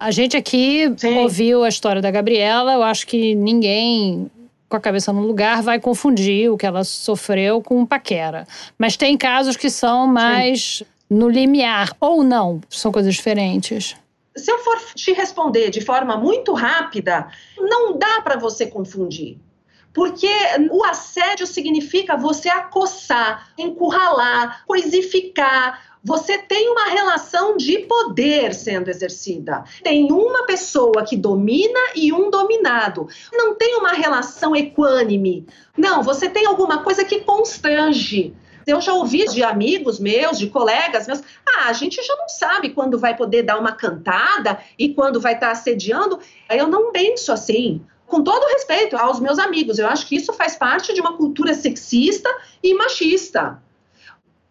A 0.00 0.10
gente 0.10 0.36
aqui 0.36 0.92
Sim. 0.96 1.18
ouviu 1.18 1.62
a 1.62 1.68
história 1.68 2.02
da 2.02 2.10
Gabriela, 2.10 2.72
eu 2.72 2.82
acho 2.82 3.06
que 3.06 3.36
ninguém 3.36 4.28
com 4.74 4.78
a 4.78 4.80
cabeça 4.80 5.12
no 5.12 5.22
lugar 5.22 5.62
vai 5.62 5.78
confundir 5.78 6.50
o 6.50 6.56
que 6.56 6.66
ela 6.66 6.82
sofreu 6.82 7.62
com 7.62 7.86
paquera. 7.86 8.44
Mas 8.76 8.96
tem 8.96 9.16
casos 9.16 9.56
que 9.56 9.70
são 9.70 10.04
mais 10.08 10.78
Sim. 10.78 10.86
no 11.08 11.28
limiar, 11.28 11.94
ou 12.00 12.24
não, 12.24 12.60
são 12.68 12.90
coisas 12.90 13.14
diferentes. 13.14 13.94
Se 14.36 14.50
eu 14.50 14.58
for 14.58 14.76
te 14.96 15.12
responder 15.12 15.70
de 15.70 15.80
forma 15.80 16.16
muito 16.16 16.52
rápida, 16.52 17.28
não 17.56 17.96
dá 17.96 18.20
para 18.22 18.36
você 18.36 18.66
confundir. 18.66 19.38
Porque 19.92 20.28
o 20.72 20.84
assédio 20.84 21.46
significa 21.46 22.16
você 22.16 22.48
acossar, 22.48 23.50
encurralar, 23.56 24.64
coisificar, 24.66 25.93
você 26.04 26.36
tem 26.36 26.68
uma 26.68 26.84
relação 26.84 27.56
de 27.56 27.78
poder 27.80 28.54
sendo 28.54 28.90
exercida. 28.90 29.64
Tem 29.82 30.12
uma 30.12 30.44
pessoa 30.44 31.02
que 31.02 31.16
domina 31.16 31.80
e 31.96 32.12
um 32.12 32.30
dominado. 32.30 33.08
Não 33.32 33.54
tem 33.54 33.76
uma 33.76 33.92
relação 33.92 34.54
equânime. 34.54 35.46
Não, 35.76 36.02
você 36.02 36.28
tem 36.28 36.44
alguma 36.44 36.82
coisa 36.82 37.04
que 37.04 37.20
constrange. 37.20 38.36
Eu 38.66 38.80
já 38.80 38.92
ouvi 38.92 39.26
de 39.26 39.42
amigos 39.42 39.98
meus, 39.98 40.38
de 40.38 40.48
colegas 40.48 41.06
meus, 41.06 41.20
ah, 41.46 41.68
a 41.68 41.72
gente 41.72 42.02
já 42.02 42.16
não 42.16 42.28
sabe 42.28 42.70
quando 42.70 42.98
vai 42.98 43.16
poder 43.16 43.42
dar 43.42 43.58
uma 43.58 43.72
cantada 43.72 44.58
e 44.78 44.90
quando 44.94 45.20
vai 45.20 45.34
estar 45.34 45.50
assediando. 45.50 46.18
Eu 46.50 46.66
não 46.66 46.92
penso 46.92 47.32
assim 47.32 47.82
com 48.06 48.22
todo 48.22 48.46
respeito 48.52 48.96
aos 48.96 49.18
meus 49.18 49.38
amigos, 49.38 49.78
eu 49.78 49.88
acho 49.88 50.06
que 50.06 50.16
isso 50.16 50.32
faz 50.32 50.54
parte 50.56 50.92
de 50.92 51.00
uma 51.00 51.16
cultura 51.16 51.54
sexista 51.54 52.28
e 52.62 52.74
machista. 52.74 53.60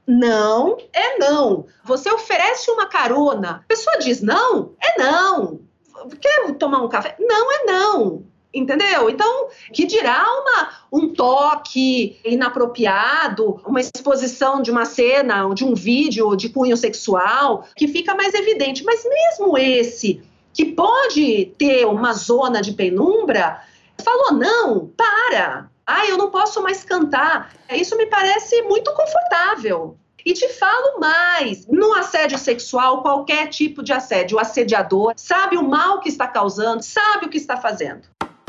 Não 0.05 0.77
é 0.91 1.17
não. 1.17 1.65
Você 1.83 2.11
oferece 2.11 2.69
uma 2.69 2.85
carona, 2.87 3.61
a 3.63 3.67
pessoa 3.67 3.97
diz 3.97 4.21
não, 4.21 4.73
é 4.81 4.99
não. 4.99 5.61
Quer 6.19 6.51
tomar 6.55 6.81
um 6.81 6.89
café? 6.89 7.15
Não 7.19 7.51
é 7.51 7.63
não. 7.65 8.25
Entendeu? 8.53 9.09
Então, 9.09 9.47
que 9.71 9.83
dirá 9.83 10.23
uma, 10.23 10.69
um 10.91 11.11
toque 11.11 12.19
inapropriado, 12.23 13.59
uma 13.65 13.81
exposição 13.81 14.61
de 14.61 14.69
uma 14.69 14.85
cena, 14.85 15.51
de 15.55 15.65
um 15.65 15.73
vídeo 15.73 16.35
de 16.35 16.49
cunho 16.49 16.77
sexual, 16.77 17.65
que 17.75 17.87
fica 17.87 18.13
mais 18.13 18.35
evidente. 18.35 18.83
Mas 18.83 19.03
mesmo 19.03 19.57
esse, 19.57 20.21
que 20.53 20.65
pode 20.65 21.51
ter 21.57 21.87
uma 21.87 22.13
zona 22.13 22.61
de 22.61 22.73
penumbra, 22.73 23.59
falou: 24.03 24.33
não, 24.33 24.87
para, 24.95 25.71
ah, 25.85 26.05
eu 26.07 26.17
não 26.17 26.29
posso 26.29 26.61
mais 26.61 26.83
cantar. 26.83 27.53
Isso 27.71 27.97
me 27.97 28.05
parece 28.05 28.61
muito 28.63 28.91
confortável. 28.93 29.97
E 30.25 30.33
te 30.33 30.47
falo 30.47 30.99
mais: 30.99 31.67
no 31.67 31.93
assédio 31.93 32.37
sexual, 32.37 33.01
qualquer 33.01 33.47
tipo 33.47 33.83
de 33.83 33.91
assédio, 33.91 34.37
o 34.37 34.39
assediador 34.39 35.13
sabe 35.17 35.57
o 35.57 35.63
mal 35.63 35.99
que 35.99 36.09
está 36.09 36.27
causando, 36.27 36.81
sabe 36.81 37.25
o 37.25 37.29
que 37.29 37.37
está 37.37 37.57
fazendo. 37.57 38.01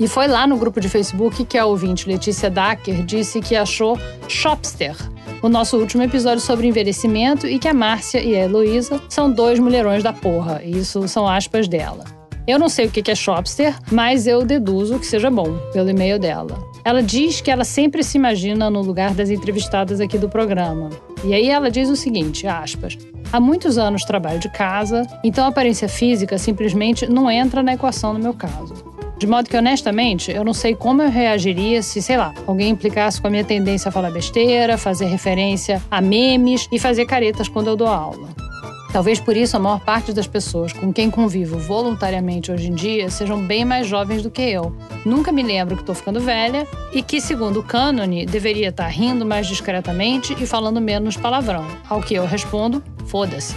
E 0.00 0.08
foi 0.08 0.26
lá 0.26 0.44
no 0.46 0.56
grupo 0.56 0.80
de 0.80 0.88
Facebook 0.88 1.44
que 1.44 1.56
a 1.56 1.66
ouvinte 1.66 2.08
Letícia 2.08 2.50
Dacker 2.50 3.04
disse 3.04 3.40
que 3.40 3.54
achou 3.54 3.96
Shopster, 4.28 4.96
o 5.42 5.48
nosso 5.48 5.76
último 5.78 6.02
episódio 6.02 6.40
sobre 6.40 6.66
envelhecimento 6.66 7.46
e 7.46 7.58
que 7.58 7.68
a 7.68 7.74
Márcia 7.74 8.22
e 8.22 8.34
a 8.34 8.44
Heloísa 8.44 9.00
são 9.08 9.30
dois 9.30 9.58
mulherões 9.58 10.02
da 10.02 10.12
porra. 10.12 10.62
Isso 10.64 11.06
são 11.08 11.28
aspas 11.28 11.68
dela. 11.68 12.04
Eu 12.46 12.58
não 12.58 12.68
sei 12.68 12.86
o 12.86 12.90
que 12.90 13.10
é 13.10 13.14
Shopster, 13.14 13.76
mas 13.92 14.26
eu 14.26 14.44
deduzo 14.44 14.98
que 14.98 15.06
seja 15.06 15.30
bom, 15.30 15.58
pelo 15.72 15.90
e-mail 15.90 16.18
dela. 16.18 16.58
Ela 16.82 17.02
diz 17.02 17.42
que 17.42 17.50
ela 17.50 17.64
sempre 17.64 18.02
se 18.02 18.16
imagina 18.16 18.70
no 18.70 18.80
lugar 18.80 19.12
das 19.12 19.28
entrevistadas 19.28 20.00
aqui 20.00 20.16
do 20.16 20.30
programa. 20.30 20.88
E 21.22 21.34
aí 21.34 21.50
ela 21.50 21.70
diz 21.70 21.90
o 21.90 21.96
seguinte, 21.96 22.46
aspas, 22.46 22.96
Há 23.30 23.38
muitos 23.38 23.76
anos 23.76 24.04
trabalho 24.04 24.40
de 24.40 24.48
casa, 24.48 25.06
então 25.22 25.44
a 25.44 25.48
aparência 25.48 25.86
física 25.86 26.38
simplesmente 26.38 27.06
não 27.06 27.30
entra 27.30 27.62
na 27.62 27.74
equação 27.74 28.14
no 28.14 28.18
meu 28.18 28.32
caso. 28.32 28.97
De 29.18 29.26
modo 29.26 29.48
que, 29.48 29.56
honestamente, 29.56 30.30
eu 30.30 30.44
não 30.44 30.54
sei 30.54 30.76
como 30.76 31.02
eu 31.02 31.10
reagiria 31.10 31.82
se, 31.82 32.00
sei 32.00 32.16
lá, 32.16 32.32
alguém 32.46 32.70
implicasse 32.70 33.20
com 33.20 33.26
a 33.26 33.30
minha 33.30 33.44
tendência 33.44 33.88
a 33.88 33.92
falar 33.92 34.12
besteira, 34.12 34.78
fazer 34.78 35.06
referência 35.06 35.82
a 35.90 36.00
memes 36.00 36.68
e 36.70 36.78
fazer 36.78 37.04
caretas 37.04 37.48
quando 37.48 37.66
eu 37.66 37.76
dou 37.76 37.88
aula. 37.88 38.28
Talvez 38.92 39.20
por 39.20 39.36
isso 39.36 39.56
a 39.56 39.60
maior 39.60 39.80
parte 39.80 40.12
das 40.12 40.26
pessoas 40.26 40.72
com 40.72 40.92
quem 40.92 41.10
convivo 41.10 41.58
voluntariamente 41.58 42.50
hoje 42.50 42.68
em 42.68 42.74
dia 42.74 43.10
sejam 43.10 43.44
bem 43.44 43.64
mais 43.64 43.86
jovens 43.86 44.22
do 44.22 44.30
que 44.30 44.42
eu. 44.42 44.74
Nunca 45.04 45.30
me 45.30 45.42
lembro 45.42 45.76
que 45.76 45.82
estou 45.82 45.94
ficando 45.94 46.20
velha 46.20 46.66
e 46.92 47.02
que, 47.02 47.20
segundo 47.20 47.60
o 47.60 47.62
cânone, 47.62 48.24
deveria 48.24 48.68
estar 48.68 48.88
rindo 48.88 49.26
mais 49.26 49.46
discretamente 49.46 50.34
e 50.40 50.46
falando 50.46 50.80
menos 50.80 51.16
palavrão. 51.16 51.66
Ao 51.88 52.00
que 52.00 52.14
eu 52.14 52.24
respondo: 52.24 52.82
foda-se. 53.06 53.54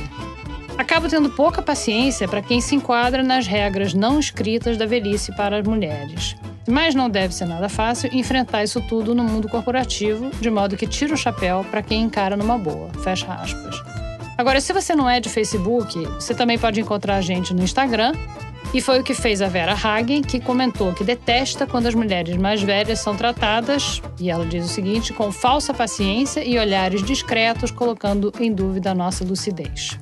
Acabo 0.82 1.08
tendo 1.08 1.30
pouca 1.30 1.62
paciência 1.62 2.28
para 2.28 2.42
quem 2.42 2.60
se 2.60 2.74
enquadra 2.74 3.22
nas 3.22 3.46
regras 3.46 3.94
não 3.94 4.20
escritas 4.20 4.78
da 4.78 4.86
velhice 4.88 5.32
para 5.36 5.60
as 5.60 5.68
mulheres. 5.68 6.36
Mas 6.68 6.96
não 6.96 7.08
deve 7.08 7.36
ser 7.36 7.46
nada 7.46 7.70
fácil 7.70 8.10
enfrentar 8.12 8.64
isso 8.64 8.82
tudo 8.82 9.14
no 9.14 9.24
mundo 9.24 9.48
corporativo, 9.48 10.32
de 10.42 10.50
modo 10.50 10.76
que 10.76 10.88
tira 10.88 11.14
o 11.14 11.18
chapéu 11.18 11.64
para 11.70 11.84
quem 11.84 12.02
encara 12.02 12.36
numa 12.36 12.58
boa. 12.58 12.90
Fecha 13.04 13.32
aspas. 13.32 13.76
Agora, 14.36 14.60
se 14.60 14.74
você 14.74 14.96
não 14.96 15.08
é 15.08 15.20
de 15.20 15.30
Facebook, 15.30 16.04
você 16.16 16.34
também 16.34 16.58
pode 16.58 16.82
encontrar 16.82 17.18
a 17.18 17.22
gente 17.22 17.54
no 17.54 17.62
Instagram. 17.62 18.14
E 18.74 18.82
foi 18.82 19.02
o 19.02 19.04
que 19.04 19.14
fez 19.14 19.40
a 19.40 19.48
Vera 19.48 19.76
Hagen, 19.76 20.24
que 20.24 20.40
comentou 20.40 20.94
que 20.94 21.04
detesta 21.04 21.68
quando 21.68 21.86
as 21.86 21.94
mulheres 21.94 22.36
mais 22.38 22.60
velhas 22.60 23.02
são 23.02 23.16
tratadas, 23.16 24.02
e 24.20 24.32
ela 24.32 24.48
diz 24.48 24.66
o 24.66 24.70
seguinte, 24.70 25.14
com 25.14 25.32
falsa 25.32 25.76
paciência 25.76 26.44
e 26.44 26.58
olhares 26.58 27.04
discretos, 27.04 27.70
colocando 27.70 28.34
em 28.40 28.52
dúvida 28.52 28.92
a 28.92 28.96
nossa 28.96 29.24
lucidez. 29.24 30.00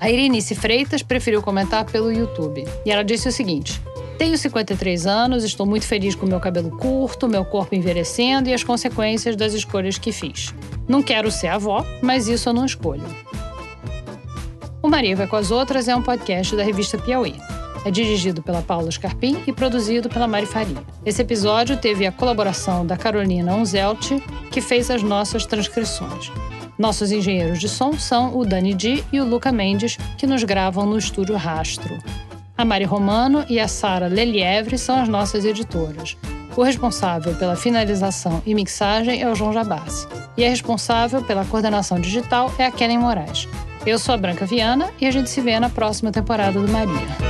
A 0.00 0.10
Irinice 0.10 0.54
Freitas 0.54 1.02
preferiu 1.02 1.42
comentar 1.42 1.84
pelo 1.84 2.12
YouTube. 2.12 2.64
E 2.86 2.90
ela 2.90 3.02
disse 3.02 3.28
o 3.28 3.32
seguinte: 3.32 3.80
tenho 4.18 4.36
53 4.36 5.06
anos, 5.06 5.44
estou 5.44 5.64
muito 5.64 5.86
feliz 5.86 6.14
com 6.16 6.26
meu 6.26 6.40
cabelo 6.40 6.70
curto, 6.70 7.28
meu 7.28 7.44
corpo 7.44 7.74
envelhecendo 7.74 8.48
e 8.48 8.52
as 8.52 8.64
consequências 8.64 9.36
das 9.36 9.54
escolhas 9.54 9.96
que 9.96 10.10
fiz. 10.10 10.52
Não 10.88 11.02
quero 11.02 11.30
ser 11.30 11.48
avó, 11.48 11.86
mas 12.02 12.26
isso 12.26 12.48
eu 12.48 12.52
não 12.52 12.66
escolho. 12.66 13.04
O 14.82 14.88
Maria 14.88 15.14
Vai 15.14 15.26
com 15.26 15.36
as 15.36 15.50
Outras 15.50 15.86
é 15.86 15.94
um 15.94 16.02
podcast 16.02 16.56
da 16.56 16.62
revista 16.62 16.98
Piauí. 16.98 17.34
É 17.84 17.90
dirigido 17.90 18.42
pela 18.42 18.60
Paula 18.60 18.90
Scarpim 18.90 19.42
e 19.46 19.52
produzido 19.52 20.08
pela 20.08 20.26
Mari 20.26 20.46
Faria. 20.46 20.82
Esse 21.06 21.22
episódio 21.22 21.76
teve 21.76 22.04
a 22.04 22.12
colaboração 22.12 22.84
da 22.84 22.96
Carolina 22.96 23.54
Unzelt, 23.54 24.10
que 24.50 24.60
fez 24.60 24.90
as 24.90 25.02
nossas 25.02 25.46
transcrições. 25.46 26.32
Nossos 26.78 27.10
engenheiros 27.10 27.58
de 27.58 27.68
som 27.68 27.98
são 27.98 28.38
o 28.38 28.44
Dani 28.44 28.72
Di 28.72 29.04
e 29.12 29.20
o 29.20 29.24
Luca 29.24 29.50
Mendes, 29.50 29.98
que 30.16 30.26
nos 30.26 30.44
gravam 30.44 30.86
no 30.86 30.96
estúdio 30.96 31.34
Rastro. 31.36 31.98
A 32.56 32.64
Mari 32.64 32.84
Romano 32.84 33.44
e 33.48 33.58
a 33.58 33.66
Sara 33.66 34.06
Lelievre 34.06 34.78
são 34.78 35.00
as 35.00 35.08
nossas 35.08 35.44
editoras. 35.44 36.16
O 36.56 36.62
responsável 36.62 37.34
pela 37.34 37.56
finalização 37.56 38.42
e 38.46 38.54
mixagem 38.54 39.20
é 39.20 39.28
o 39.28 39.34
João 39.34 39.52
Jabassi. 39.52 40.06
E 40.36 40.44
a 40.44 40.48
responsável 40.48 41.22
pela 41.22 41.44
coordenação 41.44 42.00
digital 42.00 42.52
é 42.58 42.66
a 42.66 42.70
Kellen 42.70 42.98
Moraes. 42.98 43.48
Eu 43.84 43.98
sou 43.98 44.14
a 44.14 44.18
Branca 44.18 44.46
Viana 44.46 44.90
e 45.00 45.06
a 45.06 45.10
gente 45.10 45.30
se 45.30 45.40
vê 45.40 45.58
na 45.58 45.70
próxima 45.70 46.12
temporada 46.12 46.60
do 46.60 46.68
Maria. 46.68 47.28